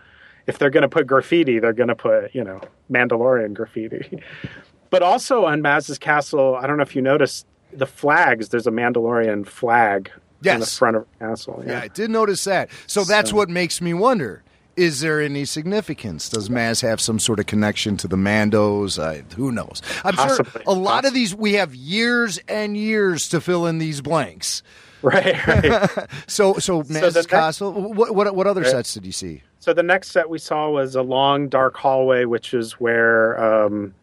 if 0.48 0.58
they're 0.58 0.70
going 0.70 0.84
to 0.84 0.90
put 0.90 1.08
graffiti, 1.08 1.60
they're 1.60 1.74
going 1.74 1.90
to 1.90 1.96
put 1.96 2.34
you 2.36 2.44
know 2.44 2.62
Mandalorian 2.92 3.54
graffiti. 3.54 4.22
but 4.90 5.02
also 5.02 5.46
on 5.46 5.62
Maz's 5.62 5.98
castle, 5.98 6.56
I 6.56 6.68
don't 6.68 6.78
know 6.78 6.84
if 6.84 6.96
you 6.96 7.02
noticed 7.02 7.48
the 7.72 7.88
flags. 7.88 8.50
There's 8.50 8.68
a 8.68 8.72
Mandalorian 8.72 9.48
flag 9.48 10.12
on 10.50 10.60
the 10.60 10.66
front 10.66 10.98
of 10.98 11.06
the 11.12 11.26
castle. 11.26 11.64
yeah, 11.66 11.80
I 11.82 11.88
did 11.88 12.12
notice 12.12 12.44
that. 12.44 12.70
So 12.88 13.04
that's 13.04 13.32
what 13.32 13.50
makes 13.50 13.82
me 13.82 13.94
wonder. 13.94 14.44
Is 14.76 15.02
there 15.02 15.22
any 15.22 15.46
significance? 15.46 16.30
Does 16.30 16.50
Maz 16.50 16.82
have 16.82 17.00
some 17.00 17.20
sort 17.20 17.40
of 17.40 17.46
connection 17.46 17.96
to 17.98 18.08
the 18.08 18.16
Mandos? 18.16 18.98
I, 19.02 19.24
who 19.36 19.52
knows? 19.52 19.82
I'm 20.04 20.16
Possibly. 20.16 20.52
sure 20.52 20.62
a 20.66 20.74
lot 20.74 21.06
of 21.06 21.14
these 21.14 21.36
we 21.36 21.54
have 21.54 21.76
years 21.76 22.40
and 22.48 22.76
years 22.76 23.30
to 23.30 23.40
fill 23.42 23.66
in 23.68 23.78
these 23.78 24.02
blanks. 24.02 24.64
Right, 25.04 25.46
right. 25.48 25.90
So, 26.28 26.54
so 26.60 26.82
Maz's 26.84 27.16
next- 27.16 27.28
Castle. 27.28 27.74
What 27.74 28.16
what 28.16 28.34
what 28.34 28.48
other 28.48 28.62
Right. 28.62 28.72
sets 28.72 28.94
did 28.94 29.06
you 29.06 29.12
see? 29.12 29.44
So 29.60 29.74
the 29.74 29.84
next 29.84 30.12
set 30.12 30.30
we 30.30 30.38
saw 30.40 30.70
was 30.70 30.96
a 30.96 31.02
long, 31.02 31.50
dark 31.50 31.76
hallway, 31.76 32.24
which 32.24 32.54
is 32.54 32.80
where 32.80 33.38
um, 33.66 33.94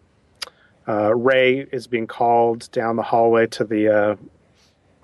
uh, 0.86 1.14
Rey 1.16 1.60
is 1.72 1.86
being 1.86 2.06
called 2.06 2.70
down 2.72 2.96
the 2.96 3.02
hallway 3.02 3.46
to 3.46 3.64
the 3.64 3.88
uh, 3.88 4.16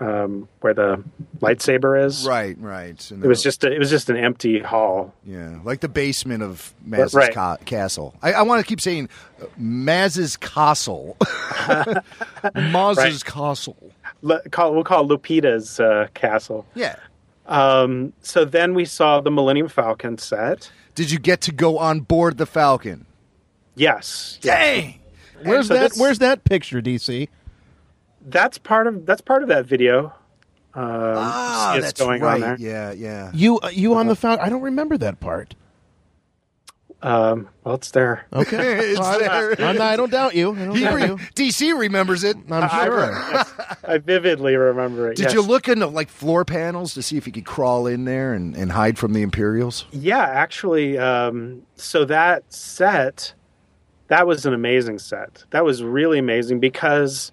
um, 0.01 0.49
where 0.61 0.75
the 0.75 1.03
lightsaber 1.41 2.05
is. 2.05 2.27
Right, 2.27 2.57
right. 2.61 3.11
And 3.11 3.25
It 3.25 3.29
was 3.29 3.43
just 3.43 3.65
a, 3.65 3.73
it 3.73 3.79
was 3.79 3.89
just 3.91 4.11
an 4.11 4.17
empty 4.17 4.59
hall. 4.61 5.15
Yeah, 5.25 5.59
like 5.65 5.81
the 5.81 5.89
basement 5.89 6.43
of 6.43 6.75
Maz's 6.85 7.15
Right. 7.15 7.33
ca- 7.33 7.57
castle. 7.65 8.15
I, 8.23 8.35
I 8.35 8.43
want 8.43 8.61
to 8.61 8.67
keep 8.67 8.81
saying 8.81 9.09
Maz's 9.57 10.37
castle. 10.37 11.17
Maz's 12.55 12.99
Right. 13.05 13.25
castle. 13.25 13.93
Le- 14.23 14.49
call, 14.51 14.75
we'll 14.75 14.85
call 14.85 15.05
it 15.05 15.09
Lupita's 15.23 15.81
uh, 15.81 16.09
castle. 16.15 16.67
Yeah. 16.75 16.97
Um, 17.47 18.13
so 18.23 18.45
then 18.45 18.75
we 18.75 18.85
saw 18.85 19.21
the 19.21 19.31
Millennium 19.31 19.69
Falcon 19.69 20.19
set. 20.19 20.71
Did 20.95 21.11
you 21.11 21.19
get 21.19 21.41
to 21.43 21.53
go 21.53 21.79
on 21.79 22.01
board 22.01 22.39
the 22.39 22.47
Falcon? 22.47 23.07
Yes. 23.77 24.39
Dang. 24.41 24.99
Where's 25.43 25.69
So 25.69 25.75
that? 25.75 25.93
Where's 25.97 26.19
that 26.21 26.45
picture, 26.45 26.81
DC? 26.81 27.29
That's 28.29 28.59
part 28.59 28.87
of 28.89 29.07
that's 29.07 29.21
part 29.23 29.43
of 29.43 29.49
that 29.49 29.67
video. 29.67 30.07
Um, 30.75 30.85
Ah, 30.85 31.79
that's 31.81 31.99
going 31.99 32.21
right. 32.21 32.35
on 32.35 32.41
there. 32.41 32.57
Yeah, 32.59 32.93
yeah. 32.93 33.31
You 33.33 33.59
uh, 33.61 33.69
you 33.73 33.95
on 33.95 34.09
the 34.09 34.17
Falcon? 34.17 34.45
I 34.45 34.49
don't 34.51 34.61
remember 34.63 34.99
that 34.99 35.21
part. 35.21 35.55
Um, 37.03 37.49
well, 37.63 37.75
it's 37.77 37.91
there. 37.93 38.27
Okay, 38.33 38.91
It's 38.91 38.99
Well, 38.99 39.15
I- 39.15 39.19
there. 39.19 39.51
I'm 39.69 39.77
not- 39.77 39.93
I 39.93 39.97
don't 39.97 40.11
doubt 40.11 40.35
you. 40.35 40.53
I 40.53 40.65
don't 40.65 40.81
doubt 40.81 41.01
you. 41.09 41.17
DC 41.35 41.79
remembers 41.79 42.25
it. 42.25 42.37
I'm 42.51 42.69
sure. 42.85 43.13
I 43.85 43.99
vividly 43.99 44.57
remember 44.57 45.11
it. 45.13 45.17
Did 45.17 45.25
yes. 45.25 45.35
you 45.35 45.43
look 45.43 45.69
into 45.69 45.87
like 45.87 46.09
floor 46.09 46.45
panels 46.45 46.95
to 46.95 47.03
see 47.03 47.17
if 47.17 47.27
you 47.27 47.33
could 47.33 47.45
crawl 47.47 47.87
in 47.87 48.07
there 48.07 48.33
and, 48.33 48.57
and 48.57 48.73
hide 48.73 48.99
from 48.99 49.13
the 49.13 49.23
Imperials? 49.23 49.85
Yeah, 49.93 50.21
actually, 50.23 50.99
um, 50.99 51.63
so 51.77 52.05
that 52.07 52.51
set, 52.53 53.35
that 54.09 54.27
was 54.27 54.47
an 54.47 54.55
amazing 54.55 54.99
set. 54.99 55.45
That 55.51 55.65
was 55.65 55.83
really 55.85 56.19
amazing 56.19 56.61
because, 56.61 57.31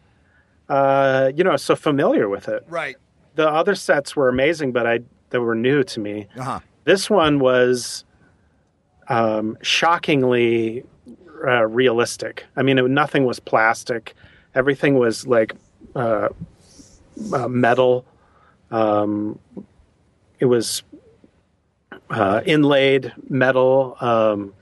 uh, 0.69 1.31
you 1.35 1.43
know, 1.43 1.55
so 1.57 1.75
familiar 1.75 2.29
with 2.29 2.47
it. 2.47 2.65
Right. 2.67 2.95
The 3.35 3.49
other 3.49 3.75
sets 3.75 4.15
were 4.15 4.29
amazing, 4.29 4.71
but 4.71 4.85
I 4.85 4.99
they 5.29 5.39
were 5.39 5.55
new 5.55 5.83
to 5.83 5.99
me. 5.99 6.27
Uh-huh. 6.37 6.59
This 6.83 7.09
one 7.09 7.39
was 7.39 8.05
um, 9.07 9.57
shockingly 9.61 10.83
uh, 11.45 11.65
realistic. 11.65 12.45
I 12.55 12.61
mean, 12.61 12.77
it, 12.77 12.89
nothing 12.89 13.25
was 13.25 13.39
plastic. 13.39 14.15
Everything 14.53 14.95
was 14.95 15.25
like 15.25 15.53
uh, 15.95 16.29
uh, 17.33 17.47
metal. 17.47 18.05
Um, 18.69 19.39
it 20.39 20.45
was 20.45 20.83
uh, 22.09 22.41
inlaid 22.45 23.13
metal. 23.29 23.97
Um, 23.99 24.53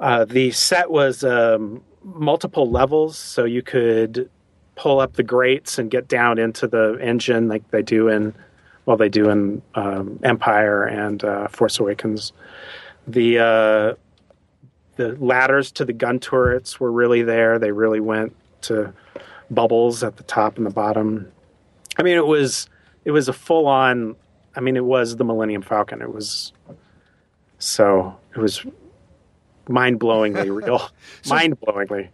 uh, 0.00 0.24
the 0.24 0.50
set 0.50 0.90
was 0.90 1.24
um, 1.24 1.82
multiple 2.02 2.70
levels, 2.70 3.16
so 3.16 3.44
you 3.44 3.62
could 3.62 4.30
pull 4.76 5.00
up 5.00 5.14
the 5.14 5.22
grates 5.22 5.78
and 5.78 5.90
get 5.90 6.08
down 6.08 6.38
into 6.38 6.66
the 6.66 6.98
engine 7.00 7.48
like 7.48 7.70
they 7.70 7.82
do 7.82 8.08
in, 8.08 8.34
well, 8.86 8.96
they 8.96 9.08
do 9.08 9.30
in 9.30 9.62
um, 9.74 10.18
Empire 10.22 10.84
and 10.84 11.24
uh, 11.24 11.48
Force 11.48 11.78
Awakens. 11.78 12.32
The 13.06 13.38
uh, 13.38 13.94
the 14.96 15.16
ladders 15.18 15.72
to 15.72 15.84
the 15.84 15.92
gun 15.92 16.20
turrets 16.20 16.78
were 16.78 16.90
really 16.90 17.22
there. 17.22 17.58
They 17.58 17.72
really 17.72 18.00
went 18.00 18.34
to 18.62 18.92
bubbles 19.50 20.02
at 20.02 20.16
the 20.16 20.22
top 20.22 20.56
and 20.56 20.66
the 20.66 20.70
bottom. 20.70 21.30
I 21.98 22.02
mean, 22.02 22.16
it 22.16 22.26
was 22.26 22.68
it 23.04 23.10
was 23.10 23.28
a 23.28 23.32
full 23.32 23.66
on. 23.66 24.16
I 24.56 24.60
mean, 24.60 24.76
it 24.76 24.84
was 24.84 25.16
the 25.16 25.24
Millennium 25.24 25.62
Falcon. 25.62 26.00
It 26.00 26.12
was 26.12 26.52
so 27.58 28.16
it 28.34 28.38
was 28.38 28.64
mind 29.68 30.00
blowingly 30.00 30.54
real, 30.64 30.90
mind 31.28 31.60
blowingly. 31.60 32.08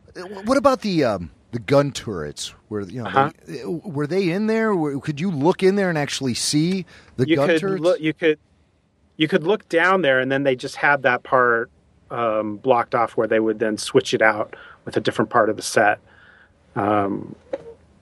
What 0.44 0.56
about 0.56 0.80
the 0.80 1.04
um, 1.04 1.30
the 1.52 1.58
gun 1.58 1.90
turrets? 1.92 2.54
Were 2.68 2.82
you 2.82 3.02
know 3.02 3.08
Uh-huh. 3.08 3.30
they- 3.46 3.64
were 3.64 4.06
they 4.06 4.30
in 4.30 4.46
there? 4.46 4.74
Could 5.00 5.20
you 5.20 5.30
look 5.30 5.62
in 5.62 5.74
there 5.76 5.88
and 5.88 5.98
actually 5.98 6.34
see 6.34 6.86
the 7.16 7.28
you 7.28 7.36
gun 7.36 7.48
could 7.48 7.60
turrets? 7.60 7.82
look 7.82 8.00
you 8.00 8.12
could 8.14 8.38
you 9.16 9.28
could 9.28 9.44
look 9.44 9.68
down 9.68 10.02
there 10.02 10.18
and 10.20 10.30
then 10.32 10.44
they 10.44 10.56
just 10.56 10.76
had 10.76 11.02
that 11.02 11.22
part 11.22 11.70
um, 12.10 12.56
blocked 12.56 12.94
off 12.94 13.16
where 13.16 13.26
they 13.28 13.38
would 13.40 13.58
then 13.58 13.76
switch 13.78 14.14
it 14.14 14.22
out 14.22 14.56
with 14.84 14.96
a 14.96 15.00
different 15.00 15.30
part 15.30 15.48
of 15.50 15.56
the 15.56 15.62
set 15.62 15.98
um, 16.76 17.34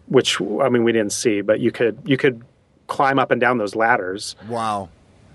which 0.07 0.41
i 0.41 0.69
mean 0.69 0.85
we 0.85 0.93
didn't 0.93 1.13
see 1.13 1.41
but 1.41 1.61
you 1.61 1.71
could 1.71 1.99
you 2.05 2.17
could 2.17 2.43
climb 2.87 3.19
up 3.19 3.31
and 3.31 3.41
down 3.41 3.59
those 3.59 3.75
ladders 3.75 4.37
wow. 4.49 4.89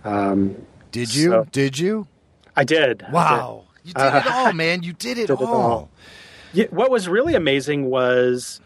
um, 0.05 0.55
Did 0.91 1.13
you? 1.13 1.29
so- 1.31 1.47
Did 1.51 1.77
you? 1.77 2.07
i 2.55 2.63
did 2.63 2.81
I 2.83 2.87
did. 2.87 3.05
Wow. 3.11 3.63
You 3.83 3.93
did 3.93 4.13
it 4.15 4.27
all, 4.27 4.53
man. 4.53 4.81
You 4.83 4.93
did 4.93 5.17
it 5.17 5.27
Did 5.27 5.41
it 5.41 5.41
all. 5.41 5.89
Yeah, 6.53 6.65
what 6.69 6.91
was 6.91 7.07
really 7.07 7.35
amazing 7.35 7.89
was, 7.89 8.61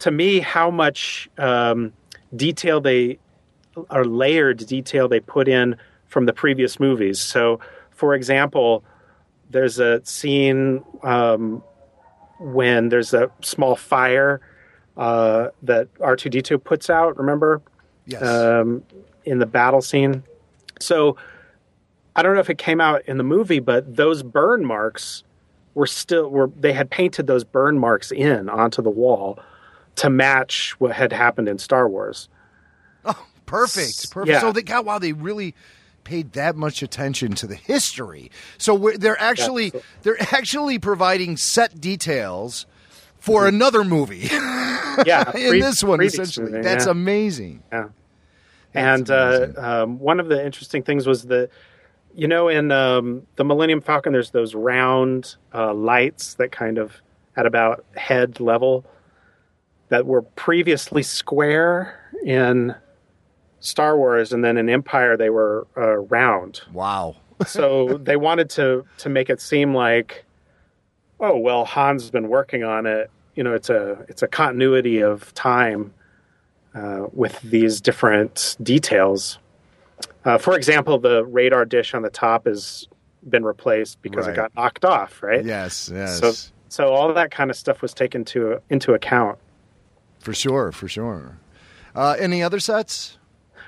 to 0.00 0.10
me, 0.10 0.40
how 0.40 0.70
much 0.70 1.28
um, 1.38 1.92
detail 2.34 2.80
they 2.80 3.18
or 3.90 4.04
layered 4.04 4.66
detail 4.66 5.08
they 5.08 5.20
put 5.20 5.48
in 5.48 5.76
from 6.06 6.26
the 6.26 6.32
previous 6.32 6.78
movies. 6.78 7.18
So, 7.20 7.60
for 7.90 8.14
example, 8.14 8.84
there's 9.50 9.78
a 9.78 10.04
scene 10.04 10.84
um, 11.02 11.62
when 12.38 12.88
there's 12.90 13.14
a 13.14 13.30
small 13.40 13.76
fire 13.76 14.40
uh, 14.96 15.48
that 15.62 15.92
R2D2 15.94 16.62
puts 16.62 16.90
out. 16.90 17.16
Remember? 17.16 17.62
Yes. 18.04 18.22
um, 18.22 18.82
in 19.24 19.38
the 19.38 19.46
battle 19.46 19.80
scene. 19.80 20.24
So 20.80 21.16
I 22.16 22.22
don't 22.22 22.34
know 22.34 22.40
if 22.40 22.50
it 22.50 22.58
came 22.58 22.80
out 22.80 23.02
in 23.06 23.16
the 23.16 23.24
movie, 23.24 23.60
but 23.60 23.96
those 23.96 24.22
burn 24.22 24.64
marks 24.64 25.22
were 25.74 25.86
still 25.86 26.28
were 26.28 26.50
they 26.58 26.72
had 26.72 26.90
painted 26.90 27.26
those 27.26 27.44
burn 27.44 27.78
marks 27.78 28.10
in 28.12 28.48
onto 28.48 28.82
the 28.82 28.90
wall 28.90 29.38
to 29.96 30.10
match 30.10 30.74
what 30.78 30.92
had 30.92 31.12
happened 31.12 31.48
in 31.48 31.58
Star 31.58 31.88
Wars. 31.88 32.28
Oh, 33.04 33.26
perfect. 33.46 34.10
Perfect. 34.10 34.30
Yeah. 34.32 34.40
So 34.40 34.52
they 34.52 34.62
got 34.62 34.84
wow, 34.84 34.98
they 34.98 35.12
really 35.12 35.54
paid 36.04 36.32
that 36.32 36.56
much 36.56 36.82
attention 36.82 37.32
to 37.32 37.46
the 37.46 37.54
history. 37.54 38.30
So 38.58 38.92
they're 38.98 39.20
actually 39.20 39.70
so- 39.70 39.82
they're 40.02 40.20
actually 40.34 40.78
providing 40.78 41.36
set 41.36 41.80
details 41.80 42.66
for 43.18 43.46
another 43.46 43.84
movie 43.84 44.28
Yeah, 45.06 45.30
in 45.36 45.50
pre- 45.50 45.60
this 45.60 45.82
one 45.84 46.02
essentially. 46.02 46.50
movie, 46.50 46.62
That's 46.62 46.86
yeah. 46.86 46.90
amazing. 46.90 47.62
Yeah. 47.72 47.88
That's 48.72 49.10
and 49.10 49.10
amazing. 49.10 49.56
uh, 49.58 49.82
um, 49.84 49.98
one 50.00 50.18
of 50.18 50.28
the 50.28 50.44
interesting 50.44 50.82
things 50.82 51.06
was 51.06 51.22
the, 51.22 51.48
you 52.14 52.28
know, 52.28 52.48
in 52.48 52.70
um, 52.70 53.26
the 53.36 53.44
Millennium 53.44 53.80
Falcon, 53.80 54.12
there's 54.12 54.30
those 54.30 54.54
round 54.54 55.36
uh, 55.54 55.72
lights 55.72 56.34
that 56.34 56.52
kind 56.52 56.78
of 56.78 57.00
at 57.36 57.46
about 57.46 57.84
head 57.96 58.40
level 58.40 58.84
that 59.88 60.06
were 60.06 60.22
previously 60.22 61.02
square 61.02 61.98
in 62.24 62.74
Star 63.60 63.96
Wars, 63.96 64.32
and 64.32 64.44
then 64.44 64.56
in 64.56 64.68
Empire 64.68 65.16
they 65.16 65.30
were 65.30 65.66
uh, 65.76 65.98
round. 65.98 66.62
Wow. 66.72 67.16
so 67.46 67.98
they 67.98 68.16
wanted 68.16 68.50
to 68.50 68.84
to 68.98 69.08
make 69.08 69.30
it 69.30 69.40
seem 69.40 69.74
like, 69.74 70.24
oh 71.20 71.36
well, 71.36 71.64
Han's 71.64 72.10
been 72.10 72.28
working 72.28 72.64
on 72.64 72.86
it. 72.86 73.10
You 73.34 73.44
know, 73.44 73.54
it's 73.54 73.70
a 73.70 74.04
it's 74.08 74.22
a 74.22 74.28
continuity 74.28 75.02
of 75.02 75.32
time 75.34 75.94
uh, 76.74 77.06
with 77.12 77.40
these 77.42 77.80
different 77.80 78.56
details. 78.62 79.38
Uh, 80.24 80.38
for 80.38 80.56
example, 80.56 80.98
the 80.98 81.24
radar 81.24 81.64
dish 81.64 81.94
on 81.94 82.02
the 82.02 82.10
top 82.10 82.46
has 82.46 82.86
been 83.28 83.44
replaced 83.44 84.00
because 84.02 84.26
Right. 84.26 84.32
it 84.32 84.36
got 84.36 84.54
knocked 84.54 84.84
off. 84.84 85.22
Right. 85.22 85.44
Yes, 85.44 85.90
yes. 85.92 86.18
So 86.18 86.32
so 86.68 86.88
all 86.92 87.12
that 87.12 87.30
kind 87.30 87.50
of 87.50 87.56
stuff 87.56 87.82
was 87.82 87.92
taken 87.92 88.24
to 88.26 88.60
into 88.70 88.94
account. 88.94 89.38
For 90.20 90.32
sure, 90.32 90.72
for 90.72 90.88
sure. 90.88 91.38
Uh, 91.94 92.16
any 92.18 92.42
other 92.42 92.60
sets? 92.60 93.18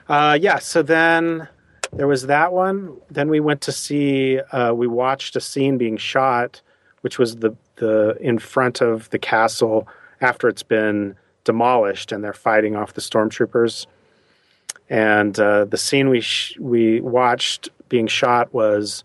Uh, 0.09 0.39
yeah. 0.41 0.59
So 0.59 0.83
then 0.83 1.49
there 1.93 2.07
was 2.07 2.27
that 2.27 2.53
one. 2.53 2.97
Then 3.11 3.29
we 3.29 3.41
went 3.41 3.61
to 3.63 3.73
see. 3.73 4.39
Uh, 4.41 4.73
we 4.75 4.87
watched 4.87 5.37
a 5.37 5.41
scene 5.41 5.77
being 5.79 5.97
shot, 5.97 6.63
which 7.03 7.19
was 7.19 7.37
the 7.37 7.57
the 7.77 8.17
in 8.21 8.39
front 8.39 8.81
of 8.81 9.11
the 9.11 9.19
castle 9.19 9.87
after 10.21 10.49
it's 10.49 10.63
been 10.63 11.17
demolished, 11.43 12.13
and 12.13 12.23
they're 12.25 12.33
fighting 12.33 12.77
off 12.77 12.95
the 12.95 13.01
stormtroopers. 13.01 13.87
And 14.91 15.39
uh, 15.39 15.65
the 15.65 15.79
scene 15.79 16.09
we 16.09 16.21
sh- 16.21 16.57
we 16.59 17.01
watched 17.01 17.71
being 17.89 18.07
shot 18.07 18.53
was 18.53 19.05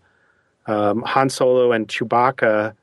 um, 0.66 1.02
Han 1.02 1.28
Solo 1.30 1.72
and 1.72 1.88
Chewbacca 1.88 2.74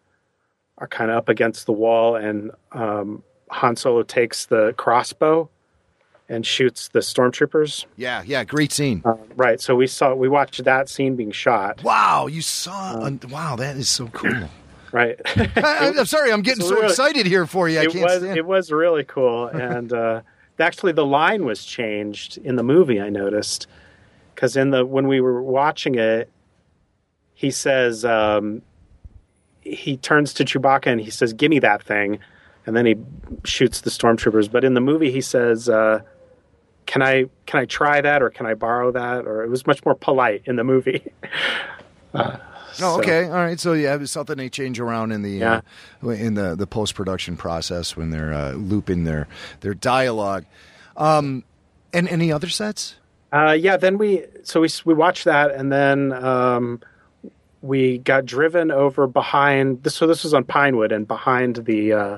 are 0.80 0.88
kind 0.88 1.12
of 1.12 1.18
up 1.18 1.30
against 1.30 1.66
the 1.66 1.72
wall, 1.72 2.16
and 2.16 2.52
um, 2.72 3.24
Han 3.50 3.76
Solo 3.76 4.04
takes 4.04 4.46
the 4.46 4.74
crossbow 4.78 5.50
and 6.30 6.46
shoots 6.46 6.90
the 6.90 7.00
stormtroopers. 7.00 7.86
Yeah, 7.96 8.24
yeah, 8.26 8.44
great 8.44 8.72
scene. 8.72 9.02
Uh, 9.06 9.16
right. 9.36 9.62
So 9.62 9.76
we 9.76 9.88
saw 9.88 10.14
we 10.14 10.28
watched 10.28 10.64
that 10.64 10.90
scene 10.90 11.16
being 11.16 11.32
shot. 11.32 11.84
Wow, 11.84 12.28
you 12.28 12.42
saw! 12.42 12.94
Uh, 12.94 13.12
wow, 13.30 13.56
that 13.56 13.78
is 13.78 13.90
so 13.90 14.08
cool. 14.08 14.50
Right. 14.90 15.20
I, 15.36 15.92
am 15.98 16.06
sorry, 16.06 16.32
I'm 16.32 16.42
getting 16.44 16.64
so 16.64 16.76
really, 16.76 16.88
excited 16.88 17.26
here 17.26 17.46
for 17.46 17.68
you. 17.68 17.80
I 17.80 17.84
it 17.84 17.92
can't 17.92 18.06
was 18.06 18.20
stand. 18.20 18.38
it 18.38 18.46
was 18.46 18.72
really 18.72 19.04
cool, 19.04 19.48
and 19.48 19.92
uh, 19.92 20.22
actually 20.60 20.94
the 20.94 21.06
line 21.06 21.46
was 21.46 21.64
changed 21.64 22.38
in 22.38 22.56
the 22.56 22.64
movie. 22.64 23.00
I 23.02 23.10
noticed 23.10 23.68
because 24.34 24.56
in 24.56 24.72
the 24.72 24.86
when 24.86 25.08
we 25.08 25.22
were 25.22 25.42
watching 25.42 25.96
it, 25.96 26.30
he 27.34 27.52
says 27.52 28.06
um, 28.06 28.62
he 29.62 29.98
turns 29.98 30.34
to 30.36 30.46
Chewbacca 30.46 30.88
and 30.88 31.02
he 31.02 31.12
says, 31.12 31.34
"Give 31.34 31.50
me 31.50 31.60
that 31.60 31.84
thing," 31.84 32.20
and 32.66 32.76
then 32.76 32.86
he 32.86 32.96
shoots 33.44 33.82
the 33.82 33.90
stormtroopers. 33.90 34.52
But 34.52 34.64
in 34.64 34.74
the 34.74 34.82
movie, 34.82 35.12
he 35.12 35.22
says. 35.22 35.70
Uh, 35.70 36.02
can 36.88 37.02
I 37.02 37.26
can 37.46 37.60
I 37.60 37.66
try 37.66 38.00
that 38.00 38.24
or 38.24 38.30
can 38.30 38.46
I 38.46 38.54
borrow 38.54 38.92
that? 38.92 39.28
Or 39.28 39.44
it 39.44 39.50
was 39.50 39.68
much 39.68 39.84
more 39.86 39.94
polite 39.94 40.44
in 40.46 40.56
the 40.56 40.64
movie. 40.64 41.12
Uh, 42.14 42.38
oh, 42.82 42.96
so. 42.96 43.00
okay, 43.00 43.26
all 43.26 43.36
right. 43.36 43.60
So 43.60 43.74
yeah, 43.74 43.98
it's 44.00 44.12
something 44.12 44.38
they 44.38 44.50
change 44.50 44.80
around 44.80 45.12
in 45.12 45.22
the 45.22 45.32
yeah. 45.32 45.62
uh, 46.04 46.10
in 46.10 46.36
the 46.36 46.56
the 46.56 46.68
post 46.68 46.96
production 46.96 47.38
process 47.38 47.96
when 47.96 48.10
they're 48.10 48.34
uh, 48.34 48.54
looping 48.54 49.04
their 49.04 49.28
their 49.62 49.74
dialogue. 49.74 50.46
Um, 50.96 51.44
and 51.94 52.08
any 52.10 52.32
other 52.32 52.50
sets? 52.50 52.96
Uh, 53.32 53.56
yeah. 53.58 53.78
Then 53.78 53.98
we 53.98 54.26
so 54.44 54.62
we 54.62 54.70
we 54.86 54.94
watched 54.94 55.26
that, 55.26 55.52
and 55.52 55.72
then 55.72 56.12
um, 56.14 56.82
we 57.62 58.00
got 58.00 58.26
driven 58.26 58.72
over 58.72 59.08
behind. 59.08 59.84
This 59.84 59.96
so 59.96 60.08
this 60.08 60.24
was 60.24 60.34
on 60.34 60.44
Pinewood, 60.44 60.92
and 60.92 61.08
behind 61.08 61.58
the 61.58 61.94
uh, 61.94 62.18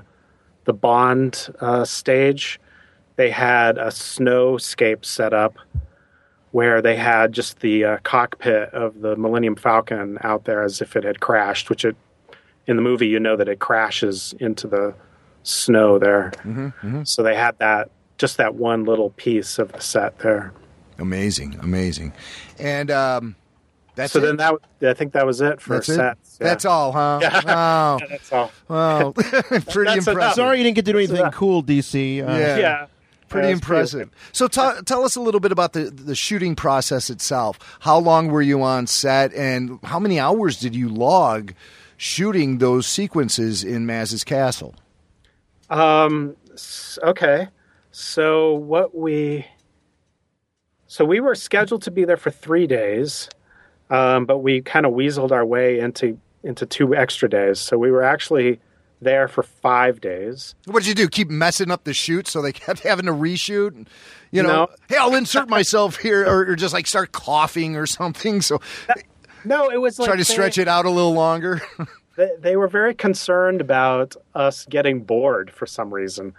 the 0.65 0.73
Bond 0.73 1.49
uh, 1.59 1.85
stage 1.85 2.59
they 3.19 3.29
had 3.29 3.77
a 3.77 3.87
snowscape 3.87 5.03
set 5.03 5.33
up 5.33 5.57
where 6.51 6.81
they 6.81 6.95
had 6.95 7.31
just 7.31 7.59
the 7.59 7.85
uh, 7.85 7.97
cockpit 8.03 8.73
of 8.73 9.01
the 9.01 9.15
Millennium 9.15 9.55
Falcon 9.55 10.17
out 10.21 10.45
there 10.45 10.63
as 10.63 10.81
if 10.81 10.95
it 10.95 11.03
had 11.03 11.19
crashed, 11.19 11.69
which 11.69 11.85
it 11.85 11.95
in 12.67 12.75
the 12.75 12.81
movie 12.81 13.07
you 13.07 13.19
know 13.19 13.35
that 13.35 13.47
it 13.47 13.59
crashes 13.59 14.33
into 14.39 14.67
the 14.67 14.93
snow 15.43 15.97
there. 15.99 16.31
Mm-hmm, 16.37 16.65
mm-hmm. 16.67 17.03
So 17.03 17.23
they 17.23 17.35
had 17.35 17.57
that 17.59 17.89
just 18.17 18.37
that 18.37 18.55
one 18.55 18.83
little 18.85 19.11
piece 19.11 19.59
of 19.59 19.71
the 19.71 19.79
set 19.79 20.19
there. 20.19 20.53
Amazing, 20.97 21.57
amazing, 21.61 22.13
and 22.57 22.91
um, 22.91 23.35
that's 23.95 24.11
so 24.13 24.19
it? 24.19 24.23
then 24.23 24.37
that 24.37 24.55
I 24.81 24.93
think 24.93 25.13
that 25.13 25.25
was 25.25 25.39
it 25.41 25.61
for 25.61 25.75
that's 25.75 25.87
sets. 25.87 26.35
It? 26.35 26.43
Yeah. 26.43 26.49
That's 26.49 26.65
all, 26.65 26.91
huh? 26.91 27.19
Yeah. 27.21 27.41
Wow. 27.45 27.97
yeah, 28.01 28.07
that's 28.09 28.31
all. 28.33 28.51
Wow, 28.67 29.11
pretty 29.15 29.29
That's 29.45 29.71
impressive. 29.71 30.07
enough. 30.09 30.35
Sorry 30.35 30.57
you 30.57 30.63
didn't 30.63 30.75
get 30.75 30.85
to 30.85 30.91
do 30.91 30.97
anything 30.97 31.31
cool, 31.31 31.63
DC. 31.63 32.21
Uh, 32.21 32.31
Yeah. 32.37 32.57
Yeah. 32.57 32.87
Pretty 33.29 33.51
impressive. 33.51 34.09
So 34.31 34.47
t- 34.47 34.81
tell 34.85 35.03
us 35.03 35.15
a 35.15 35.21
little 35.21 35.39
bit 35.39 35.51
about 35.51 35.73
the 35.73 35.85
the 35.85 36.15
shooting 36.15 36.55
process 36.55 37.09
itself. 37.09 37.59
How 37.79 37.97
long 37.97 38.27
were 38.27 38.41
you 38.41 38.61
on 38.63 38.87
set, 38.87 39.33
and 39.33 39.79
how 39.83 39.99
many 39.99 40.19
hours 40.19 40.59
did 40.59 40.75
you 40.75 40.89
log 40.89 41.53
shooting 41.97 42.57
those 42.57 42.87
sequences 42.87 43.63
in 43.63 43.85
Maz's 43.85 44.23
castle? 44.23 44.75
Um. 45.69 46.35
Okay. 47.03 47.47
So 47.91 48.53
what 48.53 48.95
we. 48.95 49.45
So 50.87 51.05
we 51.05 51.19
were 51.19 51.35
scheduled 51.35 51.83
to 51.83 51.91
be 51.91 52.03
there 52.05 52.17
for 52.17 52.31
three 52.31 52.65
days, 52.65 53.29
um, 53.91 54.25
but 54.25 54.39
we 54.39 54.61
kind 54.61 54.87
of 54.87 54.93
weaseled 54.93 55.31
our 55.31 55.45
way 55.45 55.79
into 55.79 56.17
into 56.43 56.65
two 56.65 56.95
extra 56.95 57.29
days. 57.29 57.59
So 57.59 57.77
we 57.77 57.91
were 57.91 58.03
actually 58.03 58.59
there 59.01 59.27
for 59.27 59.43
five 59.43 60.01
days. 60.01 60.55
What 60.65 60.83
did 60.83 60.87
you 60.89 60.95
do? 60.95 61.07
Keep 61.07 61.29
messing 61.29 61.71
up 61.71 61.83
the 61.85 61.93
shoot 61.93 62.27
so 62.27 62.41
they 62.41 62.51
kept 62.53 62.81
having 62.81 63.05
to 63.05 63.13
reshoot? 63.13 63.75
And, 63.75 63.89
You 64.31 64.43
know, 64.43 64.49
No. 64.49 64.67
hey, 64.89 64.97
I'll 64.97 65.15
insert 65.15 65.49
myself 65.49 65.97
here, 65.97 66.25
or, 66.25 66.49
or 66.51 66.55
just 66.55 66.73
like 66.73 66.87
start 66.87 67.11
coughing 67.11 67.75
or 67.75 67.85
something. 67.85 68.41
So 68.41 68.59
No, 69.45 69.69
it 69.69 69.77
was 69.79 69.99
like 69.99 70.07
try 70.07 70.15
to 70.15 70.23
they- 70.23 70.33
stretch 70.33 70.57
it 70.57 70.67
out 70.67 70.85
a 70.85 70.89
little 70.89 71.13
longer. 71.13 71.61
they, 72.17 72.29
they 72.39 72.55
were 72.57 72.67
very 72.67 72.93
concerned 72.93 73.61
about 73.61 74.15
us 74.35 74.65
getting 74.69 75.01
bored 75.03 75.49
for 75.51 75.65
some 75.65 75.93
reason. 75.93 76.33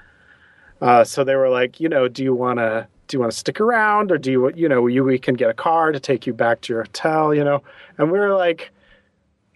Uh, 0.81 1.05
so 1.05 1.25
they 1.25 1.35
were 1.37 1.49
like, 1.51 1.81
you 1.81 1.89
know, 1.89 2.09
do 2.09 2.23
you 2.23 2.35
want 2.35 2.59
to 2.59 2.87
do 3.09 3.17
you 3.17 3.21
want 3.21 3.33
to 3.33 3.37
stick 3.39 3.61
around, 3.61 4.13
or 4.13 4.19
do 4.19 4.31
you 4.31 4.53
you 4.55 4.69
know 4.69 4.87
you 4.87 5.03
we 5.03 5.19
can 5.19 5.35
get 5.35 5.51
a 5.51 5.55
car 5.55 5.91
to 5.93 5.99
take 5.99 6.27
you 6.29 6.33
back 6.33 6.61
to 6.63 6.73
your 6.73 6.83
hotel, 6.85 7.35
you 7.35 7.43
know? 7.43 7.63
And 7.99 8.11
we 8.13 8.19
were 8.19 8.35
like, 8.35 8.71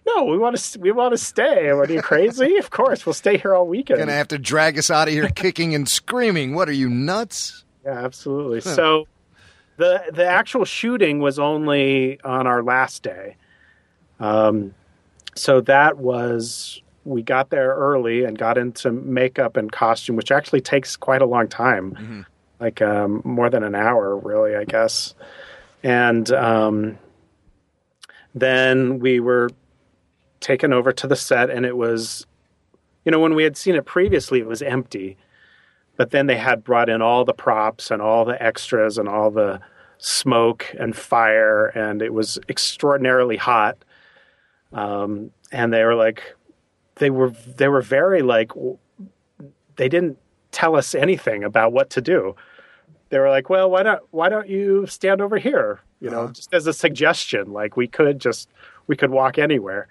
no, 0.05 0.25
we 0.25 0.37
want 0.37 0.57
to 0.57 0.79
we 0.79 0.91
want 0.91 1.13
to 1.13 1.17
stay. 1.17 1.71
What 1.73 1.89
are 1.89 1.93
you 1.93 2.01
crazy? 2.01 2.57
of 2.57 2.69
course, 2.69 3.05
we'll 3.05 3.13
stay 3.13 3.37
here 3.37 3.55
all 3.55 3.67
weekend. 3.67 3.99
Gonna 3.99 4.11
have 4.11 4.27
to 4.29 4.37
drag 4.37 4.77
us 4.77 4.89
out 4.89 5.07
of 5.07 5.13
here 5.13 5.27
kicking 5.29 5.73
and 5.73 5.87
screaming. 5.89 6.53
What 6.53 6.69
are 6.69 6.73
you 6.73 6.89
nuts? 6.89 7.63
Yeah, 7.83 8.03
absolutely. 8.03 8.61
So 8.61 9.07
the 9.77 10.03
the 10.11 10.25
actual 10.25 10.65
shooting 10.65 11.19
was 11.19 11.39
only 11.39 12.19
on 12.21 12.47
our 12.47 12.63
last 12.63 13.03
day. 13.03 13.35
Um, 14.19 14.73
so 15.35 15.61
that 15.61 15.97
was 15.97 16.81
we 17.03 17.21
got 17.21 17.49
there 17.49 17.73
early 17.75 18.23
and 18.23 18.37
got 18.37 18.57
into 18.57 18.91
makeup 18.91 19.57
and 19.57 19.71
costume, 19.71 20.15
which 20.15 20.31
actually 20.31 20.61
takes 20.61 20.95
quite 20.95 21.21
a 21.21 21.25
long 21.25 21.47
time, 21.47 22.25
like 22.59 22.81
um, 22.81 23.21
more 23.23 23.49
than 23.49 23.63
an 23.63 23.75
hour, 23.75 24.17
really, 24.17 24.55
I 24.55 24.63
guess. 24.63 25.13
And 25.83 26.29
um, 26.31 26.97
then 28.33 28.99
we 28.99 29.19
were 29.19 29.49
taken 30.45 30.71
over 30.71 30.91
to 30.91 31.07
the 31.07 31.15
set, 31.15 31.49
and 31.49 31.65
it 31.65 31.75
was, 31.75 32.27
you 33.03 33.11
know, 33.11 33.19
when 33.19 33.33
we 33.33 33.43
had 33.43 33.57
seen 33.57 33.75
it 33.75 33.85
previously, 33.85 34.39
it 34.39 34.45
was 34.45 34.61
empty. 34.61 35.17
But 35.97 36.11
then 36.11 36.27
they 36.27 36.37
had 36.37 36.63
brought 36.63 36.87
in 36.87 37.01
all 37.01 37.25
the 37.25 37.33
props 37.33 37.89
and 37.89 37.99
all 37.99 38.25
the 38.25 38.41
extras 38.41 38.99
and 38.99 39.09
all 39.09 39.31
the 39.31 39.59
smoke 39.97 40.71
and 40.77 40.95
fire 40.95 41.67
and 41.67 42.01
it 42.01 42.13
was 42.13 42.37
extraordinarily 42.47 43.37
hot. 43.37 43.77
Um, 44.71 45.31
and 45.51 45.73
they 45.73 45.83
were 45.83 45.95
like 45.95 46.35
they 46.95 47.09
were 47.09 47.29
they 47.29 47.69
were 47.69 47.81
very 47.81 48.21
like 48.21 48.51
they 49.77 49.89
didn't 49.89 50.17
tell 50.51 50.75
us 50.75 50.93
anything 50.93 51.43
about 51.43 51.71
what 51.71 51.89
to 51.91 52.01
do. 52.01 52.35
They 53.09 53.19
were 53.19 53.29
like 53.29 53.49
well 53.49 53.71
why 53.71 53.83
don't 53.83 54.03
why 54.11 54.27
don't 54.29 54.49
you 54.49 54.85
stand 54.85 55.21
over 55.21 55.37
here? 55.37 55.79
You 56.01 56.09
know 56.09 56.27
just 56.27 56.53
as 56.53 56.67
a 56.67 56.73
suggestion 56.73 57.53
like 57.53 57.77
we 57.77 57.87
could 57.87 58.19
just 58.19 58.49
we 58.85 58.97
could 58.97 59.11
walk 59.11 59.37
anywhere 59.37 59.87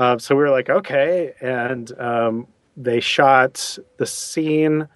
um, 0.00 0.18
so 0.18 0.34
we 0.34 0.42
were 0.42 0.50
like 0.50 0.70
okay 0.70 1.34
and 1.40 1.92
um, 2.00 2.46
they 2.76 3.00
shot 3.00 3.78
the 3.98 4.06
scene 4.06 4.88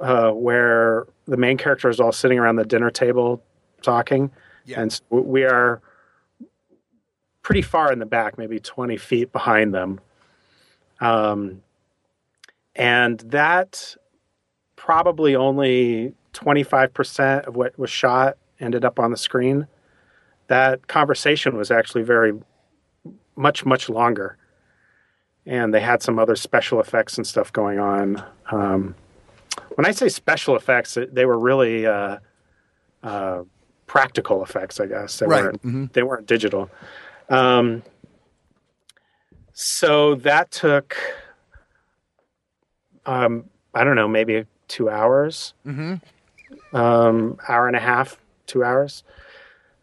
uh, 0.00 0.30
where 0.30 1.06
the 1.26 1.36
main 1.36 1.58
character 1.58 1.88
is 1.88 2.00
all 2.00 2.12
sitting 2.12 2.38
around 2.38 2.56
the 2.56 2.64
dinner 2.64 2.90
table 2.90 3.42
talking, 3.82 4.30
and 4.76 4.92
so 4.92 5.02
we 5.10 5.44
are 5.44 5.80
pretty 7.42 7.62
far 7.62 7.92
in 7.92 7.98
the 7.98 8.06
back, 8.06 8.38
maybe 8.38 8.60
twenty 8.60 8.96
feet 8.96 9.32
behind 9.32 9.74
them. 9.74 10.00
Um, 11.00 11.62
and 12.76 13.18
that 13.20 13.96
probably 14.76 15.34
only 15.34 16.14
twenty 16.32 16.62
five 16.62 16.94
percent 16.94 17.46
of 17.46 17.56
what 17.56 17.78
was 17.78 17.90
shot 17.90 18.36
ended 18.60 18.84
up 18.84 18.98
on 19.00 19.10
the 19.10 19.16
screen. 19.16 19.66
That 20.46 20.86
conversation 20.86 21.56
was 21.56 21.70
actually 21.70 22.02
very 22.04 22.32
much 23.38 23.64
much 23.64 23.88
longer, 23.88 24.36
and 25.46 25.72
they 25.72 25.80
had 25.80 26.02
some 26.02 26.18
other 26.18 26.36
special 26.36 26.80
effects 26.80 27.16
and 27.16 27.26
stuff 27.26 27.52
going 27.52 27.78
on. 27.78 28.22
Um, 28.50 28.94
when 29.76 29.86
I 29.86 29.92
say 29.92 30.08
special 30.08 30.56
effects, 30.56 30.98
they 31.12 31.24
were 31.24 31.38
really 31.38 31.86
uh, 31.86 32.18
uh, 33.02 33.44
practical 33.86 34.42
effects. 34.42 34.80
I 34.80 34.86
guess 34.86 35.18
they 35.18 35.26
Right. 35.26 35.42
weren't 35.44 35.62
Mhm. 35.62 35.92
they 35.92 36.02
weren't 36.02 36.26
digital. 36.26 36.68
Um, 37.30 37.82
so 39.52 40.14
that 40.16 40.50
took, 40.50 40.96
um, 43.06 43.44
I 43.74 43.84
don't 43.84 43.96
know, 43.96 44.08
maybe 44.08 44.46
two 44.68 44.88
hours, 44.90 45.54
Mm-hmm. 45.66 46.76
um, 46.76 47.38
hour 47.48 47.66
and 47.66 47.76
a 47.76 47.80
half, 47.80 48.18
two 48.46 48.64
hours. 48.64 49.02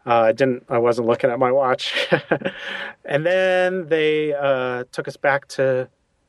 Uh, 0.06 0.20
I 0.20 0.32
didn't. 0.32 0.64
I 0.68 0.78
wasn't 0.78 1.08
looking 1.08 1.30
at 1.30 1.38
my 1.38 1.50
watch. 1.50 2.08
and 3.04 3.26
then 3.26 3.88
they 3.88 4.32
uh, 4.32 4.84
took 4.92 5.08
us 5.08 5.16
back 5.16 5.48
to 5.48 5.88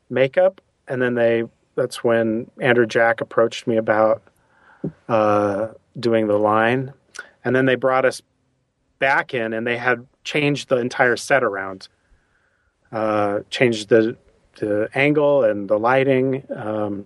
makeup, 0.10 0.62
and 0.88 1.02
then 1.02 1.14
they 1.14 1.44
that's 1.76 2.04
when 2.04 2.50
Andrew 2.60 2.88
Jack 2.88 3.22
approached 3.22 3.68
me 3.68 3.78
about 3.78 4.24
uh, 5.08 5.68
doing 6.00 6.28
the 6.28 6.38
line, 6.38 6.92
and 7.46 7.56
then 7.56 7.66
they 7.66 7.76
brought 7.76 8.04
us 8.04 8.22
back 8.98 9.36
in, 9.36 9.54
and 9.54 9.68
they 9.68 9.78
had 9.78 10.08
changed 10.24 10.70
the 10.70 10.78
entire 10.78 11.16
set 11.16 11.44
around, 11.44 11.88
uh, 12.92 13.42
changed 13.52 13.90
the 13.90 14.18
the 14.60 14.90
angle 14.96 15.44
and 15.44 15.70
the 15.70 15.78
lighting, 15.78 16.44
um, 16.56 17.06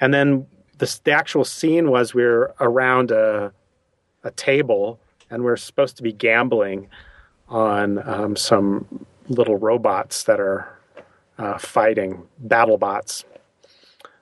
and 0.00 0.12
then 0.12 0.48
the, 0.78 0.98
the 1.04 1.12
actual 1.12 1.44
scene 1.44 1.90
was 1.90 2.12
we 2.12 2.24
were 2.24 2.52
around 2.58 3.12
a 3.12 3.52
a 4.24 4.30
table, 4.32 4.98
and 5.32 5.42
we 5.42 5.50
are 5.50 5.56
supposed 5.56 5.96
to 5.96 6.02
be 6.02 6.12
gambling 6.12 6.88
on 7.48 8.06
um, 8.08 8.36
some 8.36 9.06
little 9.28 9.56
robots 9.56 10.24
that 10.24 10.38
are 10.38 10.78
uh, 11.38 11.58
fighting 11.58 12.22
battle 12.38 12.78
bots. 12.78 13.24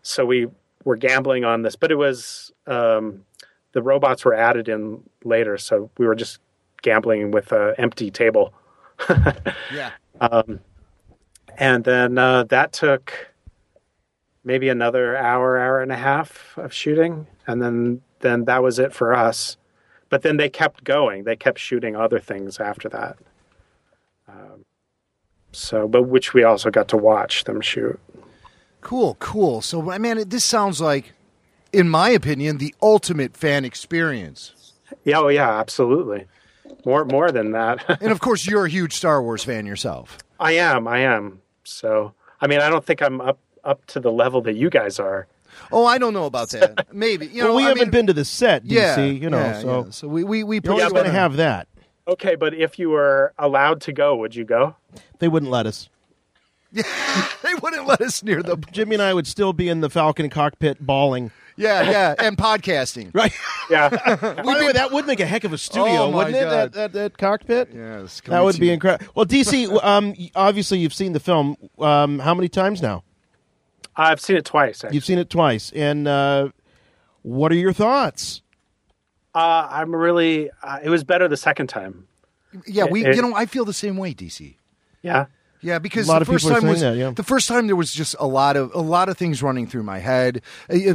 So 0.02 0.24
we 0.24 0.46
were 0.84 0.96
gambling 0.96 1.44
on 1.44 1.62
this, 1.62 1.76
but 1.76 1.90
it 1.90 1.96
was 1.96 2.52
um, 2.66 3.24
the 3.72 3.82
robots 3.82 4.24
were 4.24 4.34
added 4.34 4.68
in 4.68 5.02
later, 5.24 5.58
so 5.58 5.90
we 5.98 6.06
were 6.06 6.14
just 6.14 6.38
gambling 6.82 7.30
with 7.32 7.52
an 7.52 7.74
empty 7.76 8.10
table. 8.10 8.54
yeah. 9.74 9.90
Um, 10.20 10.60
and 11.58 11.84
then 11.84 12.18
uh, 12.18 12.44
that 12.44 12.72
took 12.72 13.12
maybe 14.44 14.68
another 14.68 15.16
hour, 15.16 15.58
hour 15.58 15.82
and 15.82 15.92
a 15.92 15.96
half 15.96 16.54
of 16.56 16.72
shooting, 16.72 17.26
and 17.46 17.60
then 17.60 18.00
then 18.20 18.44
that 18.44 18.62
was 18.62 18.78
it 18.78 18.92
for 18.92 19.14
us. 19.14 19.56
But 20.10 20.22
then 20.22 20.36
they 20.36 20.50
kept 20.50 20.84
going; 20.84 21.24
they 21.24 21.36
kept 21.36 21.58
shooting 21.58 21.96
other 21.96 22.18
things 22.18 22.60
after 22.60 22.88
that. 22.90 23.16
Um, 24.28 24.64
so, 25.52 25.88
but 25.88 26.02
which 26.02 26.34
we 26.34 26.44
also 26.44 26.70
got 26.70 26.88
to 26.88 26.96
watch 26.96 27.44
them 27.44 27.60
shoot. 27.60 27.98
Cool, 28.80 29.16
cool. 29.18 29.60
So, 29.60 29.82
man, 29.82 30.28
this 30.28 30.44
sounds 30.44 30.80
like, 30.80 31.12
in 31.72 31.88
my 31.88 32.10
opinion, 32.10 32.58
the 32.58 32.74
ultimate 32.82 33.36
fan 33.36 33.64
experience. 33.64 34.74
Yeah, 35.04 35.18
oh 35.18 35.28
yeah, 35.28 35.58
absolutely. 35.58 36.26
More, 36.84 37.04
more 37.04 37.30
than 37.30 37.52
that. 37.52 37.84
and 38.00 38.12
of 38.12 38.20
course, 38.20 38.46
you're 38.46 38.66
a 38.66 38.70
huge 38.70 38.94
Star 38.94 39.22
Wars 39.22 39.44
fan 39.44 39.66
yourself. 39.66 40.18
I 40.38 40.52
am. 40.52 40.88
I 40.88 41.00
am. 41.00 41.40
So, 41.64 42.14
I 42.40 42.46
mean, 42.46 42.60
I 42.60 42.70
don't 42.70 42.84
think 42.84 43.02
I'm 43.02 43.20
up 43.20 43.38
up 43.62 43.84
to 43.86 44.00
the 44.00 44.10
level 44.10 44.40
that 44.42 44.54
you 44.54 44.70
guys 44.70 44.98
are. 44.98 45.26
Oh, 45.72 45.84
I 45.86 45.98
don't 45.98 46.14
know 46.14 46.26
about 46.26 46.50
that. 46.50 46.94
Maybe 46.94 47.26
you 47.26 47.42
know. 47.42 47.48
well, 47.48 47.56
we 47.56 47.64
I 47.64 47.68
haven't 47.68 47.84
mean, 47.84 47.90
been 47.90 48.06
to 48.08 48.12
the 48.12 48.24
set, 48.24 48.64
DC. 48.64 48.70
Yeah, 48.70 49.04
you 49.04 49.30
know, 49.30 49.38
yeah, 49.38 49.60
so 49.60 49.84
yeah. 49.84 49.90
so 49.90 50.08
we 50.08 50.24
we 50.24 50.44
we 50.44 50.60
you're 50.62 50.72
always 50.72 50.92
going 50.92 51.04
to 51.04 51.10
have 51.10 51.36
that. 51.36 51.68
Okay, 52.08 52.34
but 52.34 52.54
if 52.54 52.78
you 52.78 52.90
were 52.90 53.32
allowed 53.38 53.80
to 53.82 53.92
go, 53.92 54.16
would 54.16 54.34
you 54.34 54.44
go? 54.44 54.74
They 55.18 55.28
wouldn't 55.28 55.52
let 55.52 55.66
us. 55.66 55.88
they 56.72 57.54
wouldn't 57.62 57.86
let 57.86 58.00
us 58.00 58.22
near 58.22 58.42
the. 58.42 58.56
Jimmy 58.72 58.94
and 58.96 59.02
I 59.02 59.14
would 59.14 59.26
still 59.26 59.52
be 59.52 59.68
in 59.68 59.80
the 59.80 59.90
Falcon 59.90 60.30
cockpit 60.30 60.84
bawling. 60.84 61.30
Yeah, 61.56 61.82
yeah, 61.90 62.14
and 62.18 62.38
podcasting. 62.38 63.14
Right. 63.14 63.32
Yeah. 63.68 63.90
By 63.90 64.14
the 64.42 64.64
way, 64.66 64.72
that 64.72 64.92
would 64.92 65.06
make 65.06 65.20
a 65.20 65.26
heck 65.26 65.44
of 65.44 65.52
a 65.52 65.58
studio, 65.58 66.04
Oh, 66.04 66.10
wouldn't 66.10 66.34
it? 66.34 66.48
That, 66.48 66.72
that, 66.72 66.92
that 66.94 67.18
cockpit. 67.18 67.68
Yes, 67.74 68.22
that 68.26 68.42
would 68.42 68.58
be 68.58 68.70
incredible. 68.70 69.12
Well, 69.14 69.26
DC, 69.26 69.84
um, 69.84 70.14
obviously 70.34 70.78
you've 70.78 70.94
seen 70.94 71.12
the 71.12 71.20
film. 71.20 71.56
Um, 71.78 72.18
how 72.20 72.34
many 72.34 72.48
times 72.48 72.80
now? 72.80 73.04
I've 73.96 74.20
seen 74.20 74.36
it 74.36 74.44
twice. 74.44 74.84
Actually. 74.84 74.94
You've 74.94 75.04
seen 75.04 75.18
it 75.18 75.30
twice, 75.30 75.72
and 75.72 76.06
uh, 76.08 76.48
what 77.22 77.52
are 77.52 77.56
your 77.56 77.72
thoughts? 77.72 78.42
Uh, 79.34 79.68
I'm 79.70 79.94
really. 79.94 80.50
Uh, 80.62 80.78
it 80.82 80.90
was 80.90 81.04
better 81.04 81.28
the 81.28 81.36
second 81.36 81.68
time. 81.68 82.06
Yeah, 82.66 82.84
we. 82.84 83.04
It- 83.04 83.16
you 83.16 83.22
know, 83.22 83.34
I 83.34 83.46
feel 83.46 83.64
the 83.64 83.72
same 83.72 83.96
way, 83.96 84.14
DC. 84.14 84.56
Yeah. 85.02 85.26
Yeah, 85.62 85.78
because 85.78 86.08
A 86.08 86.12
lot 86.12 86.18
the 86.20 86.22
of 86.22 86.28
first 86.28 86.48
time 86.48 86.66
was 86.66 86.80
that, 86.80 86.96
yeah. 86.96 87.10
the 87.10 87.22
first 87.22 87.46
time 87.48 87.66
there 87.66 87.76
was 87.76 87.92
just 87.92 88.16
a 88.18 88.26
lot 88.26 88.56
of 88.56 88.74
a 88.74 88.80
lot 88.80 89.08
of 89.08 89.18
things 89.18 89.42
running 89.42 89.66
through 89.66 89.82
my 89.82 89.98
head. 89.98 90.40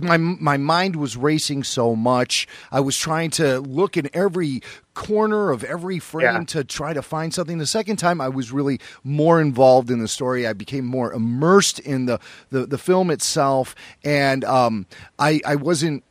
My 0.01 0.17
my 0.17 0.57
mind 0.57 0.95
was 0.95 1.15
racing 1.15 1.63
so 1.63 1.95
much. 1.95 2.47
I 2.71 2.79
was 2.79 2.97
trying 2.97 3.29
to 3.31 3.59
look 3.59 3.95
in 3.95 4.09
every 4.13 4.61
corner 4.95 5.51
of 5.51 5.63
every 5.63 5.99
frame 5.99 6.23
Yeah. 6.25 6.43
to 6.47 6.63
try 6.63 6.93
to 6.93 7.01
find 7.01 7.33
something. 7.33 7.57
The 7.59 7.67
second 7.67 7.97
time 7.97 8.19
I 8.21 8.29
was 8.29 8.51
really 8.51 8.79
more 9.03 9.39
involved 9.41 9.91
in 9.91 9.99
the 9.99 10.07
story. 10.07 10.47
I 10.47 10.53
became 10.53 10.85
more 10.85 11.13
immersed 11.13 11.79
in 11.79 12.05
the 12.07 12.19
the, 12.49 12.65
the 12.65 12.77
film 12.77 13.11
itself 13.11 13.75
and 14.03 14.43
um, 14.45 14.87
I 15.19 15.41
I 15.45 15.55
wasn't 15.57 16.03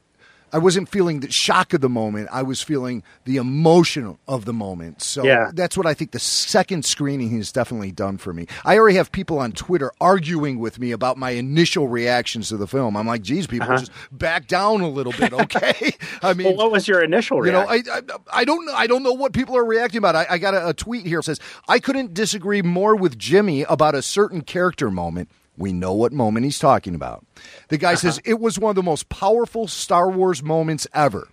I 0.54 0.58
wasn't 0.58 0.88
feeling 0.88 1.18
the 1.20 1.30
shock 1.32 1.74
of 1.74 1.80
the 1.80 1.88
moment. 1.88 2.28
I 2.32 2.42
was 2.42 2.62
feeling 2.62 3.02
the 3.24 3.38
emotion 3.38 4.16
of 4.28 4.44
the 4.44 4.52
moment. 4.52 5.02
So 5.02 5.24
Yeah. 5.24 5.50
that's 5.52 5.76
what 5.76 5.84
I 5.84 5.94
think 5.94 6.12
the 6.12 6.20
second 6.20 6.84
screening 6.84 7.36
has 7.36 7.50
definitely 7.50 7.90
done 7.90 8.18
for 8.18 8.32
me. 8.32 8.46
I 8.64 8.78
already 8.78 8.96
have 8.96 9.10
people 9.10 9.40
on 9.40 9.50
Twitter 9.50 9.90
arguing 10.00 10.60
with 10.60 10.78
me 10.78 10.92
about 10.92 11.16
my 11.18 11.30
initial 11.30 11.88
reactions 11.88 12.50
to 12.50 12.56
the 12.56 12.68
film. 12.68 12.96
I'm 12.96 13.06
like, 13.06 13.22
geez, 13.22 13.48
people, 13.48 13.66
Uh-huh. 13.68 13.78
just 13.78 13.90
back 14.12 14.46
down 14.46 14.80
a 14.80 14.88
little 14.88 15.12
bit, 15.12 15.32
okay? 15.32 15.92
I 16.22 16.34
mean, 16.34 16.46
Well, 16.46 16.56
what 16.56 16.70
was 16.72 16.86
your 16.86 17.02
initial 17.02 17.44
you 17.44 17.50
know. 17.52 17.66
I, 17.68 17.82
I 17.92 18.00
I 18.32 18.44
don't 18.44 18.64
know. 18.64 18.74
I 18.74 18.86
don't 18.86 19.02
know 19.02 19.12
what 19.12 19.32
people 19.32 19.56
are 19.56 19.64
reacting 19.64 19.98
about. 19.98 20.14
I, 20.14 20.26
I 20.30 20.38
got 20.38 20.54
a, 20.54 20.68
a 20.68 20.72
tweet 20.74 21.04
here 21.04 21.18
that 21.18 21.24
says 21.24 21.40
I 21.66 21.80
couldn't 21.80 22.14
disagree 22.14 22.62
more 22.62 22.94
with 22.94 23.18
Jimmy 23.18 23.62
about 23.64 23.96
a 23.96 24.02
certain 24.02 24.42
character 24.42 24.88
moment. 24.90 25.28
We 25.56 25.72
know 25.72 25.92
what 25.92 26.12
moment 26.12 26.44
he's 26.44 26.58
talking 26.58 26.94
about. 26.94 27.24
The 27.68 27.78
guy 27.78 27.94
says 27.94 28.20
it 28.24 28.40
was 28.40 28.58
one 28.58 28.70
of 28.70 28.76
the 28.76 28.82
most 28.82 29.08
powerful 29.08 29.68
Star 29.68 30.10
Wars 30.10 30.42
moments 30.42 30.86
ever. 30.92 31.28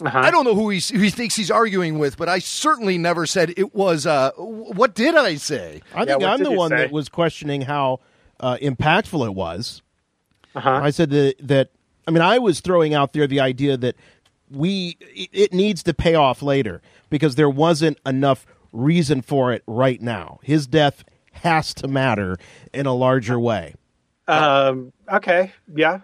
Uh-huh. 0.00 0.18
I 0.18 0.30
don't 0.30 0.44
know 0.44 0.54
who, 0.54 0.70
he's, 0.70 0.90
who 0.90 1.00
he 1.00 1.10
thinks 1.10 1.34
he's 1.34 1.50
arguing 1.50 1.98
with, 1.98 2.16
but 2.16 2.28
I 2.28 2.38
certainly 2.38 2.98
never 2.98 3.26
said 3.26 3.54
it 3.56 3.74
was. 3.74 4.06
Uh, 4.06 4.30
what 4.36 4.94
did 4.94 5.16
I 5.16 5.36
say? 5.36 5.82
I 5.94 6.04
think 6.04 6.20
what 6.20 6.28
I'm 6.28 6.44
the 6.44 6.52
one 6.52 6.70
say? 6.70 6.76
that 6.76 6.92
was 6.92 7.08
questioning 7.08 7.62
how 7.62 8.00
uh, 8.38 8.56
impactful 8.62 9.26
it 9.26 9.34
was. 9.34 9.82
Uh-huh. 10.54 10.70
I 10.70 10.90
said 10.90 11.10
that, 11.10 11.34
that. 11.40 11.70
I 12.06 12.10
mean, 12.10 12.22
I 12.22 12.38
was 12.38 12.60
throwing 12.60 12.94
out 12.94 13.12
there 13.12 13.26
the 13.26 13.40
idea 13.40 13.76
that 13.76 13.96
we 14.50 14.96
it, 15.00 15.28
it 15.32 15.52
needs 15.52 15.82
to 15.84 15.94
pay 15.94 16.14
off 16.14 16.42
later 16.42 16.80
because 17.10 17.34
there 17.34 17.50
wasn't 17.50 17.98
enough 18.06 18.46
reason 18.72 19.22
for 19.22 19.52
it 19.52 19.62
right 19.66 20.00
now. 20.00 20.38
His 20.42 20.66
death 20.66 21.04
has 21.42 21.74
to 21.74 21.88
matter 21.88 22.36
in 22.72 22.86
a 22.86 22.94
larger 22.94 23.38
way. 23.38 23.74
Um, 24.26 24.92
okay, 25.10 25.52
yeah, 25.74 26.00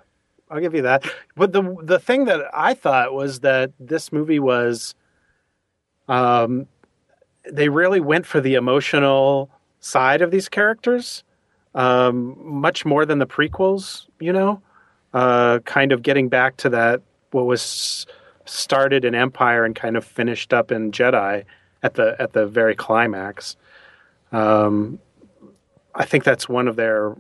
I'll 0.50 0.60
give 0.60 0.74
you 0.74 0.82
that. 0.82 1.04
But 1.36 1.52
the 1.52 1.76
the 1.82 1.98
thing 1.98 2.24
that 2.26 2.42
I 2.54 2.74
thought 2.74 3.12
was 3.12 3.40
that 3.40 3.72
this 3.78 4.12
movie 4.12 4.38
was, 4.38 4.94
um, 6.08 6.66
they 7.50 7.68
really 7.68 8.00
went 8.00 8.24
for 8.24 8.40
the 8.40 8.54
emotional 8.54 9.50
side 9.80 10.22
of 10.22 10.30
these 10.30 10.48
characters, 10.48 11.22
um, 11.74 12.36
much 12.40 12.86
more 12.86 13.04
than 13.04 13.18
the 13.18 13.26
prequels. 13.26 14.06
You 14.20 14.32
know, 14.32 14.62
uh, 15.12 15.58
kind 15.60 15.92
of 15.92 16.02
getting 16.02 16.28
back 16.28 16.56
to 16.58 16.70
that 16.70 17.02
what 17.32 17.46
was 17.46 18.06
started 18.46 19.04
in 19.04 19.14
Empire 19.14 19.64
and 19.64 19.74
kind 19.74 19.96
of 19.96 20.04
finished 20.04 20.52
up 20.52 20.70
in 20.70 20.92
Jedi 20.92 21.44
at 21.82 21.94
the 21.94 22.16
at 22.18 22.32
the 22.32 22.46
very 22.46 22.74
climax. 22.74 23.56
Um, 24.32 24.98
I 25.94 26.04
think 26.04 26.24
that's 26.24 26.48
one 26.48 26.68
of 26.68 26.76
their 26.76 27.16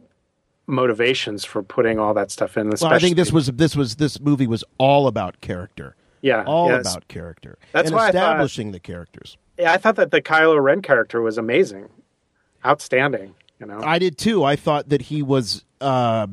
motivations 0.66 1.44
for 1.44 1.62
putting 1.62 1.98
all 1.98 2.14
that 2.14 2.30
stuff 2.30 2.56
in. 2.56 2.70
Well, 2.70 2.92
I 2.92 2.98
think 2.98 3.16
this 3.16 3.32
was 3.32 3.46
this 3.48 3.76
was 3.76 3.96
this 3.96 4.20
movie 4.20 4.46
was 4.46 4.64
all 4.78 5.06
about 5.06 5.40
character. 5.40 5.94
Yeah, 6.22 6.42
all 6.46 6.68
yes. 6.68 6.80
about 6.90 7.06
character. 7.08 7.58
That's 7.72 7.88
and 7.88 7.96
why 7.96 8.08
I 8.08 8.12
thought- 8.12 8.16
establishing 8.16 8.72
the 8.72 8.80
characters. 8.80 9.36
Yeah, 9.58 9.72
I 9.72 9.76
thought 9.76 9.94
that 9.96 10.10
the 10.10 10.20
Kylo 10.20 10.60
Ren 10.60 10.82
character 10.82 11.22
was 11.22 11.38
amazing, 11.38 11.88
outstanding. 12.66 13.34
You 13.60 13.66
know, 13.66 13.80
I 13.84 13.98
did 14.00 14.18
too. 14.18 14.42
I 14.42 14.56
thought 14.56 14.88
that 14.88 15.02
he 15.02 15.22
was 15.22 15.64
uh, 15.80 16.26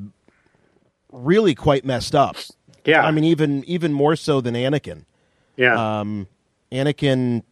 really 1.11 1.53
quite 1.53 1.85
messed 1.85 2.15
up. 2.15 2.35
Yeah. 2.83 3.05
I 3.05 3.11
mean, 3.11 3.25
even 3.25 3.63
even 3.65 3.93
more 3.93 4.15
so 4.15 4.41
than 4.41 4.55
Anakin. 4.55 5.05
yeah, 5.55 5.99
Um, 5.99 6.27
Anakin, 6.71 7.43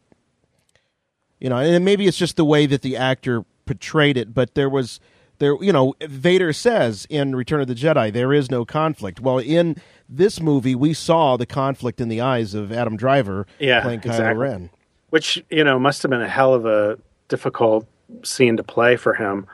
you 1.40 1.50
know, 1.50 1.58
and 1.58 1.86
maybe 1.86 2.08
it's 2.08 2.18
just 2.18 2.36
the 2.36 2.46
way 2.46 2.66
that 2.66 2.82
the 2.82 2.98
actor 2.98 3.46
portrayed 3.70 4.17
it, 4.17 4.34
but 4.34 4.55
there 4.55 4.67
was 4.67 4.99
there, 5.38 5.55
you 5.61 5.72
know, 5.72 5.93
Vader 6.01 6.51
says 6.51 7.05
in 7.07 7.36
Return 7.36 7.61
of 7.61 7.67
the 7.67 7.76
Jedi 7.76 8.11
there 8.11 8.34
is 8.34 8.49
no 8.49 8.65
conflict. 8.65 9.20
Well, 9.20 9.38
in 9.38 9.76
this 10.09 10.41
movie, 10.41 10.74
we 10.74 10.95
saw 10.95 11.38
the 11.38 11.45
conflict 11.45 12.01
in 12.01 12.09
the 12.09 12.20
eyes 12.20 12.55
of 12.55 12.72
Adam 12.72 12.97
Driver 12.97 13.45
Yeah, 13.59 13.82
playing 13.82 13.99
Kylo 13.99 14.05
exactly. 14.05 14.39
Ren. 14.39 14.70
which 15.11 15.43
you 15.51 15.63
know 15.63 15.78
must 15.78 16.01
have 16.01 16.09
been 16.09 16.20
a 16.22 16.28
hell 16.28 16.55
of 16.55 16.65
a 16.65 16.97
difficult 17.28 17.86
scene 18.24 18.57
to 18.57 18.63
play 18.63 18.95
for 18.95 19.13
him. 19.13 19.45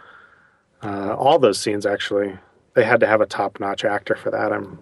Uh, 0.81 1.13
all 1.13 1.37
those 1.37 1.59
scenes 1.59 1.85
actually, 1.85 2.37
they 2.73 2.85
had 2.85 3.01
to 3.01 3.07
have 3.07 3.19
a 3.19 3.25
top-notch 3.25 3.83
actor 3.83 4.15
for 4.15 4.31
that. 4.31 4.53
I'm 4.53 4.79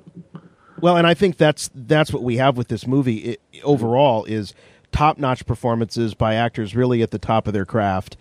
Well, 0.79 0.95
and 0.95 1.07
I 1.07 1.15
think 1.15 1.37
that's 1.37 1.71
that's 1.73 2.13
what 2.13 2.21
we 2.21 2.37
have 2.37 2.55
with 2.55 2.67
this 2.67 2.85
movie 2.85 3.31
i 3.31 3.61
overall 3.63 4.25
is 4.25 4.53
top 4.91 5.17
notch 5.17 5.43
performances 5.47 6.13
by 6.13 6.35
actors 6.35 6.75
really 6.75 7.01
at 7.01 7.09
the 7.09 7.17
top 7.17 7.47
of 7.47 7.53
their 7.53 7.65
craft. 7.65 8.15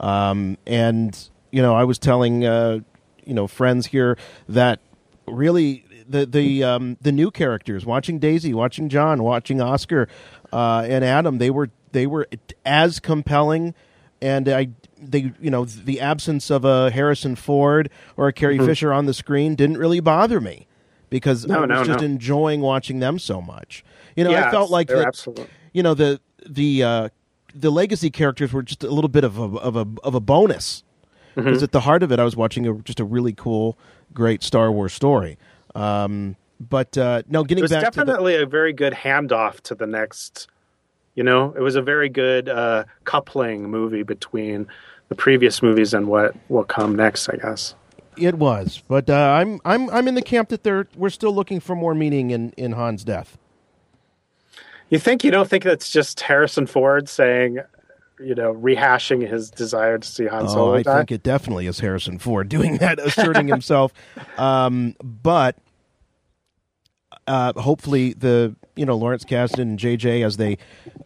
Um, 0.00 0.56
and 0.66 1.16
you 1.50 1.62
know, 1.62 1.74
I 1.74 1.84
was 1.84 1.98
telling 1.98 2.44
uh, 2.44 2.80
you 3.24 3.34
know 3.34 3.46
friends 3.46 3.86
here 3.86 4.16
that 4.48 4.80
really 5.26 5.84
the 6.08 6.26
the 6.26 6.64
um, 6.64 6.96
the 7.00 7.12
new 7.12 7.30
characters, 7.30 7.84
watching 7.84 8.18
Daisy, 8.18 8.54
watching 8.54 8.88
John, 8.88 9.22
watching 9.22 9.60
Oscar 9.60 10.08
uh, 10.52 10.86
and 10.88 11.04
Adam, 11.04 11.38
they 11.38 11.50
were 11.50 11.70
they 11.92 12.06
were 12.06 12.26
as 12.64 13.00
compelling, 13.00 13.74
and 14.22 14.48
I 14.48 14.68
they 15.00 15.32
you 15.40 15.50
know 15.50 15.64
the 15.64 16.00
absence 16.00 16.50
of 16.50 16.64
a 16.64 16.90
Harrison 16.90 17.36
Ford 17.36 17.90
or 18.16 18.28
a 18.28 18.32
Carrie 18.32 18.58
Mhm. 18.58 18.66
Fisher 18.66 18.92
on 18.92 19.06
the 19.06 19.14
screen 19.14 19.54
didn't 19.54 19.78
really 19.78 20.00
bother 20.00 20.40
me 20.40 20.66
because 21.10 21.48
I 21.50 21.60
was 21.60 21.68
no, 21.68 21.84
just 21.84 22.00
no. 22.00 22.06
enjoying 22.06 22.60
watching 22.60 22.98
them 23.00 23.18
so 23.18 23.40
much. 23.40 23.84
You 24.16 24.24
know, 24.24 24.34
I 24.34 24.50
felt 24.50 24.70
like 24.70 24.88
that. 24.88 25.06
absolute. 25.06 25.48
You 25.72 25.82
know 25.82 25.94
the 25.94 26.20
the 26.48 26.82
uh, 26.82 27.08
the 27.58 27.70
legacy 27.70 28.10
characters 28.10 28.52
were 28.52 28.62
just 28.62 28.84
a 28.84 28.90
little 28.90 29.08
bit 29.08 29.24
of 29.24 29.38
a 29.38 29.42
of 29.58 29.76
a 29.76 29.86
of 30.04 30.14
a 30.14 30.20
bonus 30.20 30.82
because 31.34 31.58
Mhm. 31.58 31.62
at 31.64 31.72
the 31.72 31.80
heart 31.80 32.02
of 32.02 32.10
it, 32.12 32.18
I 32.18 32.24
was 32.24 32.36
watching 32.36 32.66
a, 32.66 32.74
just 32.74 33.00
a 33.00 33.04
really 33.04 33.32
cool, 33.32 33.78
great 34.12 34.42
Star 34.42 34.70
Wars 34.72 34.92
story. 34.92 35.38
Um, 35.74 36.36
but 36.60 36.96
uh, 36.98 37.22
no, 37.28 37.44
getting 37.44 37.64
back 37.66 37.92
to 37.92 37.98
the, 38.00 38.04
definitely 38.04 38.34
a 38.36 38.46
very 38.46 38.72
good 38.72 38.92
handoff 38.92 39.60
to 39.62 39.74
the 39.74 39.86
next. 39.86 40.48
You 41.14 41.24
know, 41.24 41.52
it 41.56 41.60
was 41.60 41.74
a 41.76 41.82
very 41.82 42.08
good 42.08 42.48
uh, 42.48 42.84
coupling 43.04 43.70
movie 43.70 44.02
between 44.04 44.66
the 45.08 45.14
previous 45.16 45.62
movies 45.62 45.92
and 45.94 46.06
what 46.06 46.34
will 46.48 46.64
come 46.64 46.94
next. 46.96 47.28
I 47.28 47.36
guess. 47.36 47.74
It 48.16 48.34
was, 48.36 48.82
but 48.88 49.08
uh, 49.08 49.14
I'm 49.14 49.60
I'm 49.64 49.88
I'm 49.90 50.08
in 50.08 50.14
the 50.16 50.22
camp 50.22 50.48
that 50.48 50.64
they're 50.64 50.86
we're 50.96 51.10
still 51.10 51.32
looking 51.34 51.60
for 51.60 51.74
more 51.76 51.94
meaning 51.94 52.30
in 52.30 52.50
in 52.56 52.72
Han's 52.72 53.04
death. 53.04 53.38
You 54.90 54.98
think 54.98 55.22
you 55.24 55.30
don't 55.30 55.48
think 55.48 55.64
that's 55.64 55.90
just 55.90 56.20
Harrison 56.20 56.66
Ford 56.66 57.08
saying, 57.08 57.58
you 58.18 58.34
know, 58.34 58.54
rehashing 58.54 59.28
his 59.28 59.50
desire 59.50 59.98
to 59.98 60.08
see 60.08 60.26
Han 60.26 60.44
Oh, 60.44 60.48
Solo 60.48 60.74
I 60.74 60.82
die? 60.82 60.96
think 60.98 61.12
it 61.12 61.22
definitely 61.22 61.66
is 61.66 61.80
Harrison 61.80 62.18
Ford 62.18 62.48
doing 62.48 62.78
that, 62.78 62.98
asserting 62.98 63.48
himself. 63.48 63.92
Um, 64.38 64.94
but 65.02 65.56
uh, 67.26 67.52
hopefully, 67.60 68.14
the 68.14 68.54
you 68.76 68.86
know 68.86 68.96
Lawrence 68.96 69.24
Kasdan 69.24 69.58
and 69.60 69.78
JJ 69.78 70.24
as 70.24 70.36
they 70.38 70.56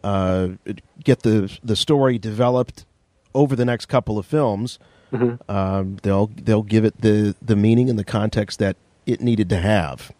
uh, 0.03 0.49
get 1.03 1.23
the 1.23 1.55
the 1.63 1.75
story 1.75 2.17
developed 2.17 2.85
over 3.35 3.55
the 3.55 3.65
next 3.65 3.87
couple 3.87 4.17
of 4.17 4.25
films, 4.25 4.79
Mhm. 5.11 5.37
um, 5.49 5.97
they'll 6.03 6.27
they'll 6.27 6.63
give 6.63 6.85
it 6.85 7.01
the 7.01 7.35
the 7.41 7.55
meaning 7.57 7.89
and 7.89 7.99
the 7.99 8.03
context 8.05 8.59
that 8.59 8.77
it 9.05 9.19
needed 9.21 9.49
to 9.49 9.57
have. 9.57 10.11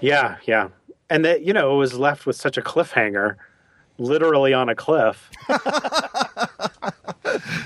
Yeah, 0.00 0.36
yeah. 0.46 0.68
And 1.12 1.24
that 1.24 1.42
you 1.42 1.52
know, 1.52 1.74
it 1.74 1.78
was 1.78 1.94
left 1.98 2.24
with 2.26 2.36
such 2.36 2.56
a 2.56 2.62
cliffhanger, 2.62 3.36
literally 3.98 4.54
on 4.54 4.68
a 4.68 4.74
cliff. 4.74 5.30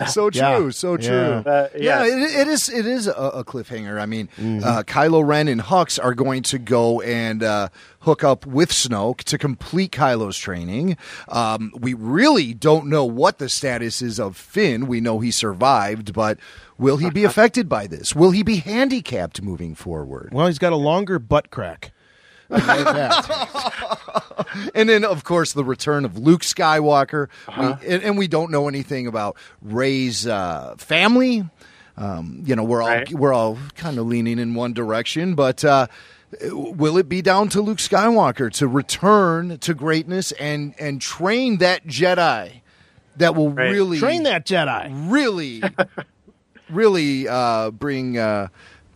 so 0.08 0.30
true, 0.30 0.40
Yeah. 0.40 0.70
so 0.70 0.96
true. 0.96 1.14
Yeah. 1.16 1.42
Uh, 1.46 1.68
yeah, 1.74 2.04
yes. 2.04 2.08
it, 2.34 2.40
it 2.40 2.48
is. 2.48 2.68
It 2.68 2.86
is 2.86 3.06
a, 3.06 3.12
a 3.12 3.44
cliffhanger. 3.44 4.00
I 4.00 4.06
mean, 4.06 4.28
Mm-hmm. 4.36 4.64
uh, 4.64 4.82
Kylo 4.82 5.26
Ren 5.26 5.48
and 5.48 5.60
Hux 5.60 6.02
are 6.02 6.14
going 6.14 6.42
to 6.44 6.58
go 6.58 7.00
and 7.00 7.42
uh, 7.42 7.68
hook 8.00 8.22
up 8.24 8.46
with 8.46 8.70
Snoke 8.70 9.22
to 9.24 9.38
complete 9.38 9.92
Kylo's 9.92 10.36
training. 10.38 10.96
Um, 11.28 11.72
we 11.78 11.94
really 11.94 12.52
don't 12.54 12.86
know 12.86 13.04
what 13.04 13.38
the 13.38 13.48
status 13.48 14.02
is 14.02 14.18
of 14.20 14.36
Finn. 14.36 14.86
We 14.86 15.00
know 15.00 15.20
he 15.20 15.30
survived, 15.30 16.12
but 16.12 16.38
will 16.78 16.96
he 16.98 17.10
be 17.10 17.24
affected 17.30 17.68
by 17.68 17.86
this? 17.86 18.14
Will 18.14 18.30
he 18.32 18.42
be 18.42 18.56
handicapped 18.56 19.40
moving 19.42 19.74
forward? 19.74 20.30
Well, 20.32 20.46
he's 20.48 20.58
got 20.58 20.72
a 20.72 20.76
longer 20.76 21.18
butt 21.18 21.50
crack. 21.50 21.92
I 22.50 22.76
know 22.82 22.92
that. 22.92 24.66
and 24.74 24.88
then, 24.88 25.04
of 25.04 25.24
course, 25.24 25.52
the 25.52 25.64
return 25.64 26.04
of 26.04 26.18
Luke 26.18 26.42
Skywalker. 26.42 27.28
Uh-huh. 27.48 27.76
We, 27.80 27.88
and, 27.88 28.02
and 28.02 28.18
we 28.18 28.28
don't 28.28 28.50
know 28.50 28.68
anything 28.68 29.06
about 29.06 29.36
Rey's 29.62 30.26
uh, 30.26 30.74
family. 30.78 31.48
Um, 31.96 32.42
you 32.44 32.54
know, 32.54 32.64
we're 32.64 32.82
all 32.82 33.02
we're 33.12 33.32
all 33.32 33.58
kind 33.74 33.98
of 33.98 34.06
leaning 34.06 34.38
in 34.38 34.54
one 34.54 34.74
direction, 34.74 35.34
but 35.34 35.64
uh, 35.64 35.86
will 36.50 36.98
it 36.98 37.08
be 37.08 37.22
down 37.22 37.48
to 37.50 37.62
Luke 37.62 37.78
Skywalker 37.78 38.52
to 38.52 38.68
return 38.68 39.58
to 39.58 39.72
greatness 39.72 40.32
and 40.32 40.74
and 40.78 41.00
train 41.00 41.58
that 41.58 41.86
Jedi 41.86 42.60
that 43.16 43.34
will 43.34 43.50
really 43.50 43.98
Train 43.98 44.24
that 44.24 44.44
Jedi, 44.46 45.10
really, 45.10 45.62
really 46.70 47.28
uh, 47.28 47.70
bring. 47.70 48.18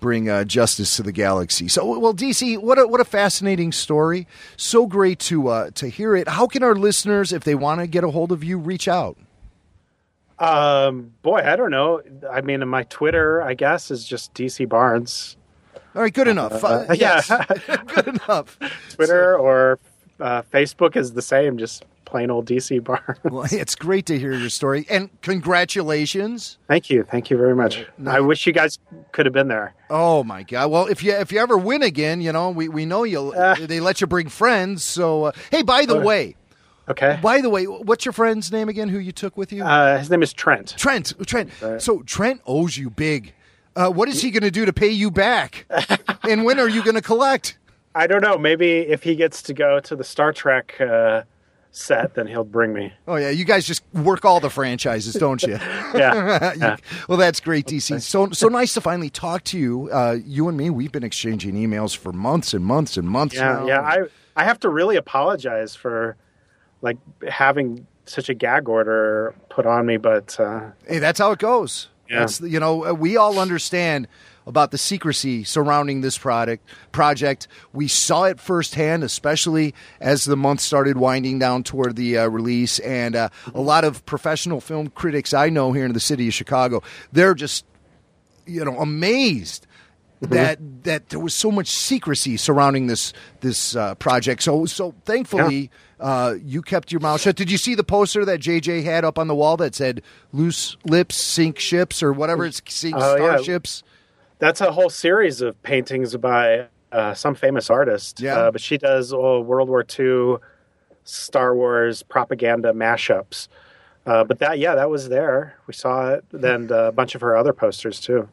Uh, 0.01 0.03
Bring 0.03 0.29
uh, 0.29 0.45
justice 0.45 0.97
to 0.97 1.03
the 1.03 1.13
galaxy. 1.13 1.69
So, 1.69 1.99
well, 1.99 2.15
DC, 2.15 2.59
what 2.59 2.79
a 2.79 2.87
what 2.87 3.01
a 3.01 3.05
fascinating 3.05 3.73
story. 3.73 4.27
So 4.57 4.87
great 4.87 5.19
to 5.21 5.49
uh, 5.49 5.71
to 5.73 5.89
hear 5.89 6.17
it. 6.17 6.29
How 6.29 6.47
can 6.47 6.63
our 6.63 6.75
listeners, 6.75 7.33
if 7.33 7.45
they 7.45 7.55
want 7.55 7.81
to 7.81 7.87
get 7.87 8.05
a 8.05 8.11
hold 8.11 8.33
of 8.33 8.43
you, 8.43 8.59
reach 8.59 8.89
out? 8.89 9.17
Um, 10.39 11.13
boy, 11.23 11.43
I 11.45 11.55
don't 11.57 11.71
know. 11.71 12.01
I 12.31 12.41
mean, 12.41 12.67
my 12.67 12.85
Twitter, 12.85 13.43
I 13.43 13.53
guess, 13.55 13.91
is 13.91 14.05
just 14.05 14.33
DC 14.33 14.67
Barnes. 14.69 15.37
All 15.95 16.03
right, 16.03 16.13
good 16.13 16.29
enough. 16.29 16.65
Uh, 16.65 16.87
Uh, 16.89 16.95
yes, 16.95 17.29
yeah. 17.29 17.45
good 17.87 18.09
enough. 18.09 18.59
Twitter 18.95 19.37
or 19.37 19.79
uh, 20.19 20.43
Facebook 20.53 20.97
is 20.97 21.13
the 21.13 21.23
same, 21.23 21.59
just 21.59 21.85
plain 22.11 22.31
old 22.31 22.47
DC 22.47 22.83
bar. 22.83 23.17
Well, 23.25 23.47
it's 23.51 23.75
great 23.75 24.07
to 24.07 24.19
hear 24.19 24.33
your 24.33 24.51
story, 24.51 24.85
and 24.91 25.09
congratulations. 25.23 26.59
Thank 26.69 26.91
you, 26.91 27.05
thank 27.05 27.31
you 27.31 27.37
very 27.37 27.55
much. 27.55 27.85
I 28.07 28.21
wish 28.21 28.47
you 28.47 28.53
guys 28.53 28.79
could 29.13 29.27
have 29.27 29.33
been 29.33 29.49
there. 29.49 29.75
Oh 29.89 30.25
my 30.25 30.43
God! 30.43 30.71
Well, 30.71 30.87
if 30.87 31.03
you 31.03 31.13
if 31.13 31.31
you 31.33 31.39
ever 31.39 31.57
win 31.57 31.83
again, 31.83 32.21
you 32.21 32.33
know 32.33 32.51
we, 32.51 32.69
we 32.69 32.85
know 32.87 33.05
you. 33.05 33.23
will 33.23 33.67
they 33.67 33.81
let 33.81 34.01
you 34.01 34.07
bring 34.07 34.29
friends. 34.29 34.85
So, 34.85 35.25
uh, 35.25 35.33
hey, 35.51 35.63
by 35.63 35.87
the 35.87 35.99
Uh, 35.99 36.05
way, 36.05 36.37
okay. 36.89 37.19
By 37.23 37.41
the 37.41 37.51
way, 37.51 37.65
what's 37.65 38.05
your 38.05 38.13
friend's 38.13 38.51
name 38.51 38.69
again? 38.69 38.89
Who 38.89 38.99
you 38.99 39.13
took 39.13 39.37
with 39.37 39.53
you? 39.53 39.63
Uh, 39.65 39.99
his 39.99 40.11
name 40.11 40.23
is 40.23 40.33
Trent. 40.33 40.75
Trent. 40.77 41.13
Trent. 41.27 41.51
So 41.79 42.03
Trent 42.03 42.41
owes 42.47 42.77
you 42.77 42.91
big. 42.91 43.33
Uh, 43.77 43.89
what 43.91 44.09
is 44.09 44.21
he 44.21 44.31
going 44.33 44.43
to 44.43 44.51
do 44.51 44.65
to 44.67 44.73
pay 44.73 44.89
you 44.89 45.11
back? 45.13 45.65
and 46.29 46.45
when 46.45 46.59
are 46.59 46.69
you 46.69 46.83
going 46.83 46.97
to 46.97 47.03
collect? 47.03 47.57
I 47.95 48.07
don't 48.09 48.21
know. 48.21 48.37
Maybe 48.37 48.79
if 48.79 49.03
he 49.05 49.15
gets 49.15 49.43
to 49.43 49.55
go 49.55 49.79
to 49.81 49.95
the 49.97 50.05
Star 50.05 50.33
Trek 50.33 50.81
uh, 50.81 51.23
set, 51.73 52.15
then 52.15 52.27
he'll 52.27 52.45
bring 52.45 52.73
me. 52.73 52.93
Oh 53.07 53.17
yeah, 53.17 53.31
you 53.31 53.45
guys 53.45 53.65
just 53.67 53.83
work 53.95 54.25
all 54.25 54.41
the 54.41 54.51
franchises, 54.51 55.15
don't 55.15 55.43
you? 55.43 55.59
Yeah. 55.95 56.53
You- 56.55 56.61
Yeah. 56.61 56.77
Well, 57.09 57.19
that's 57.19 57.41
great, 57.41 57.67
DC. 57.67 58.01
So 58.03 58.31
so 58.31 58.49
nice 58.49 58.75
to 58.75 58.81
finally 58.81 59.11
talk 59.11 59.45
to 59.45 59.59
you. 59.59 59.89
Uh, 59.93 60.17
you 60.25 60.49
and 60.49 60.57
me, 60.57 60.71
we've 60.71 60.93
been 60.93 61.05
exchanging 61.05 61.55
emails 61.55 61.97
for 61.97 62.13
months 62.13 62.55
and 62.55 62.65
months 62.65 62.97
and 62.97 63.09
months. 63.09 63.35
Yeah, 63.37 63.53
now. 63.55 63.67
yeah. 63.67 63.81
I 63.81 63.99
I 64.37 64.45
have 64.45 64.59
to 64.61 64.69
really 64.69 64.97
apologize 64.97 65.75
for 65.75 66.17
like 66.83 66.97
having 67.29 67.87
such 68.07 68.29
a 68.29 68.35
gag 68.35 68.69
order 68.69 69.35
put 69.51 69.67
on 69.67 69.87
me, 69.87 69.97
but 69.97 70.39
uh, 70.41 70.71
Hey, 70.87 70.99
that's 70.99 71.19
how 71.19 71.31
it 71.33 71.39
goes. 71.39 71.89
Yeah. 72.11 72.27
You 72.43 72.61
know 72.61 72.87
uh, 72.87 72.93
we 72.93 73.17
all 73.17 73.39
understand 73.39 74.09
about 74.47 74.71
the 74.71 74.79
secrecy 74.79 75.45
surrounding 75.45 76.01
this 76.01 76.19
product 76.19 76.67
project. 76.93 77.47
We 77.73 77.89
saw 77.89 78.25
it 78.25 78.41
firsthand, 78.41 79.05
especially 79.05 79.75
as 80.01 80.25
the 80.25 80.37
month 80.37 80.61
started 80.61 80.97
winding 80.97 81.39
down 81.39 81.63
toward 81.63 81.97
the 81.97 82.19
uh, 82.19 82.27
release, 82.29 82.79
and 82.81 83.15
uh, 83.15 83.29
a 83.55 83.61
lot 83.61 83.85
of 83.85 84.05
professional 84.07 84.61
film 84.61 84.89
critics 84.89 85.33
I 85.33 85.51
know 85.51 85.73
here 85.73 85.85
in 85.85 85.93
the 85.93 86.01
city 86.01 86.27
of 86.27 86.35
Chicago, 86.35 86.83
they're 87.13 87.35
just 87.35 87.65
you 88.47 88.65
know 88.65 88.79
amazed. 88.79 89.67
That 90.23 90.59
that 90.85 91.09
there 91.09 91.19
was 91.19 91.35
so 91.35 91.51
much 91.51 91.69
secrecy 91.69 92.37
surrounding 92.37 92.89
this 92.89 93.15
this 93.41 93.75
uh, 93.75 93.95
project. 93.95 94.43
So 94.43 94.67
so 94.67 94.95
thankfully 95.07 95.71
uh, 95.99 96.35
you 96.43 96.61
kept 96.61 96.93
your 96.93 97.01
mouth 97.01 97.23
shut. 97.23 97.37
Did 97.37 97.51
you 97.51 97.57
see 97.57 97.75
the 97.75 97.85
poster 97.85 98.27
that 98.27 98.41
JJ 98.41 98.85
had 98.85 99.05
up 99.05 99.19
on 99.19 99.29
the 99.29 99.35
wall 99.35 99.57
that 99.57 99.75
said 99.75 100.03
"Loose 100.33 100.77
lips 100.85 101.17
sink 101.17 101.59
ships" 101.59 102.03
or 102.03 102.13
whatever 102.13 102.45
it's 102.45 102.61
sink 102.67 102.97
yeah. 102.97 103.15
starships? 103.15 103.83
that's 104.41 104.61
a 104.61 104.73
whole 104.73 104.91
series 104.91 105.41
of 105.43 105.63
paintings 105.63 106.17
by 106.17 106.67
uh, 106.91 107.15
some 107.15 107.37
famous 107.37 107.71
artist. 107.71 108.21
Yeah. 108.21 108.37
Uh, 108.37 108.51
but 108.51 108.61
she 108.61 108.79
does 108.79 109.13
oh, 109.13 109.41
World 109.41 109.69
War 109.69 109.87
II, 109.99 110.39
Star 111.05 111.55
Wars 111.55 112.03
propaganda 112.03 112.73
mashups. 112.73 113.47
Uh, 114.07 114.25
but 114.25 114.39
that, 114.41 114.59
yeah, 114.59 114.75
that 114.75 114.91
was 114.91 115.11
there. 115.11 115.57
We 115.67 115.75
saw 115.75 116.15
it. 116.15 116.25
Then 116.33 116.73
uh, 116.73 116.87
a 116.87 116.93
bunch 116.93 117.15
of 117.15 117.21
her 117.21 117.37
other 117.37 117.53
posters 117.53 118.01
too. 118.01 118.29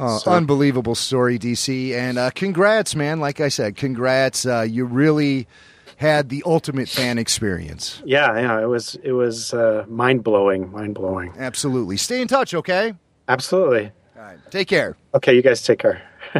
Oh, 0.00 0.18
So- 0.18 0.30
unbelievable 0.30 0.94
story, 0.94 1.38
DC, 1.38 1.92
and 1.94 2.18
uh, 2.18 2.30
congrats, 2.30 2.94
man! 2.94 3.18
Like 3.20 3.40
I 3.40 3.48
said, 3.48 3.76
congrats. 3.76 4.46
Uh, 4.46 4.60
you 4.62 4.84
really 4.84 5.48
had 5.96 6.28
the 6.28 6.42
ultimate 6.46 6.88
fan 6.88 7.18
experience. 7.18 8.00
Yeah, 8.04 8.38
yeah, 8.38 8.62
it 8.62 8.66
was 8.66 8.96
it 9.02 9.12
was 9.12 9.52
uh, 9.52 9.84
mind 9.88 10.22
blowing, 10.22 10.70
mind 10.70 10.94
blowing. 10.94 11.32
Absolutely. 11.36 11.96
Stay 11.96 12.22
in 12.22 12.28
touch, 12.28 12.54
okay? 12.54 12.94
Absolutely. 13.26 13.90
All 14.16 14.22
right. 14.22 14.38
Take 14.50 14.68
care. 14.68 14.96
Okay, 15.14 15.34
you 15.34 15.42
guys 15.42 15.60
take 15.62 15.80
care. 15.80 16.00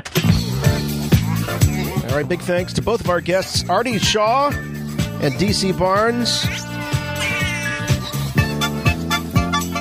All 2.09 2.15
right, 2.15 2.27
big 2.29 2.41
thanks 2.41 2.73
to 2.75 2.83
both 2.83 3.01
of 3.01 3.11
our 3.11 3.21
guests, 3.21 3.69
Arti 3.69 3.99
Shah 3.99 4.51
and 5.21 5.35
DC 5.35 5.77
Barnes. 5.79 6.45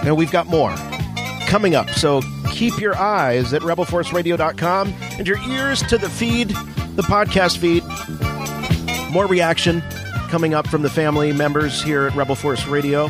And 0.06 0.18
we've 0.18 0.32
got 0.32 0.48
more 0.48 0.74
coming 1.48 1.76
up, 1.76 1.90
so 1.92 2.22
keep 2.58 2.80
your 2.80 2.98
eyes 2.98 3.54
at 3.54 3.62
rebelforceradio.com 3.62 4.92
and 5.20 5.28
your 5.28 5.38
ears 5.48 5.84
to 5.84 5.96
the 5.98 6.10
feed, 6.10 6.50
the 6.96 7.04
podcast 7.04 7.60
feed. 7.60 7.84
More 9.14 9.28
reaction 9.28 9.82
coming 10.30 10.56
up 10.56 10.68
from 10.68 10.82
the 10.82 10.90
family 10.90 11.32
members 11.32 11.84
here 11.84 12.08
at 12.08 12.16
Rebel 12.16 12.34
Force 12.34 12.66
Radio. 12.66 13.10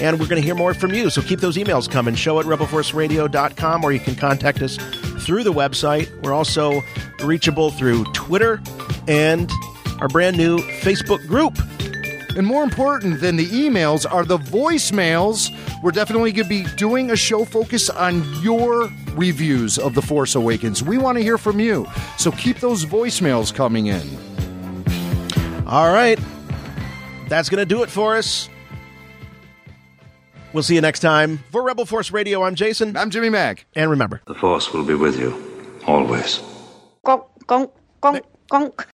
And 0.00 0.18
we're 0.18 0.26
going 0.26 0.42
to 0.42 0.44
hear 0.44 0.56
more 0.56 0.74
from 0.74 0.92
you, 0.92 1.08
so 1.08 1.22
keep 1.22 1.40
those 1.40 1.56
emails 1.56 1.88
coming. 1.88 2.16
Show 2.16 2.40
at 2.40 2.46
rebelforceradio.com, 2.46 3.84
or 3.84 3.92
you 3.92 4.00
can 4.00 4.16
contact 4.16 4.60
us 4.60 4.76
through 5.24 5.44
the 5.44 5.52
website. 5.52 6.10
We're 6.22 6.34
also 6.34 6.82
reachable 7.24 7.70
through 7.70 8.04
Twitter 8.12 8.60
and 9.06 9.50
our 10.00 10.08
brand 10.08 10.36
new 10.36 10.58
Facebook 10.58 11.24
group. 11.28 11.56
And 12.36 12.46
more 12.46 12.62
important 12.62 13.20
than 13.20 13.36
the 13.36 13.46
emails 13.46 14.04
are 14.10 14.22
the 14.22 14.36
voicemails. 14.36 15.50
We're 15.82 15.90
definitely 15.90 16.32
going 16.32 16.44
to 16.44 16.48
be 16.48 16.64
doing 16.76 17.10
a 17.10 17.16
show 17.16 17.46
focused 17.46 17.88
on 17.90 18.22
your 18.42 18.90
reviews 19.12 19.78
of 19.78 19.94
The 19.94 20.02
Force 20.02 20.34
Awakens. 20.34 20.82
We 20.82 20.98
want 20.98 21.16
to 21.16 21.24
hear 21.24 21.38
from 21.38 21.58
you. 21.60 21.86
So 22.18 22.30
keep 22.30 22.58
those 22.58 22.84
voicemails 22.84 23.54
coming 23.54 23.86
in. 23.86 24.06
All 25.66 25.90
right. 25.90 26.18
That's 27.28 27.48
going 27.48 27.66
to 27.66 27.74
do 27.74 27.82
it 27.82 27.88
for 27.88 28.16
us. 28.16 28.50
We'll 30.52 30.62
see 30.62 30.74
you 30.74 30.82
next 30.82 31.00
time. 31.00 31.38
For 31.50 31.62
Rebel 31.62 31.86
Force 31.86 32.10
Radio, 32.10 32.42
I'm 32.42 32.54
Jason. 32.54 32.98
I'm 32.98 33.08
Jimmy 33.08 33.30
Mack. 33.30 33.64
And 33.74 33.90
remember, 33.90 34.20
The 34.26 34.34
Force 34.34 34.74
will 34.74 34.84
be 34.84 34.94
with 34.94 35.18
you, 35.18 35.80
always. 35.86 36.40
Gonk, 37.04 37.26
gonk, 37.46 37.70
gonk, 38.02 38.22
gonk. 38.50 38.84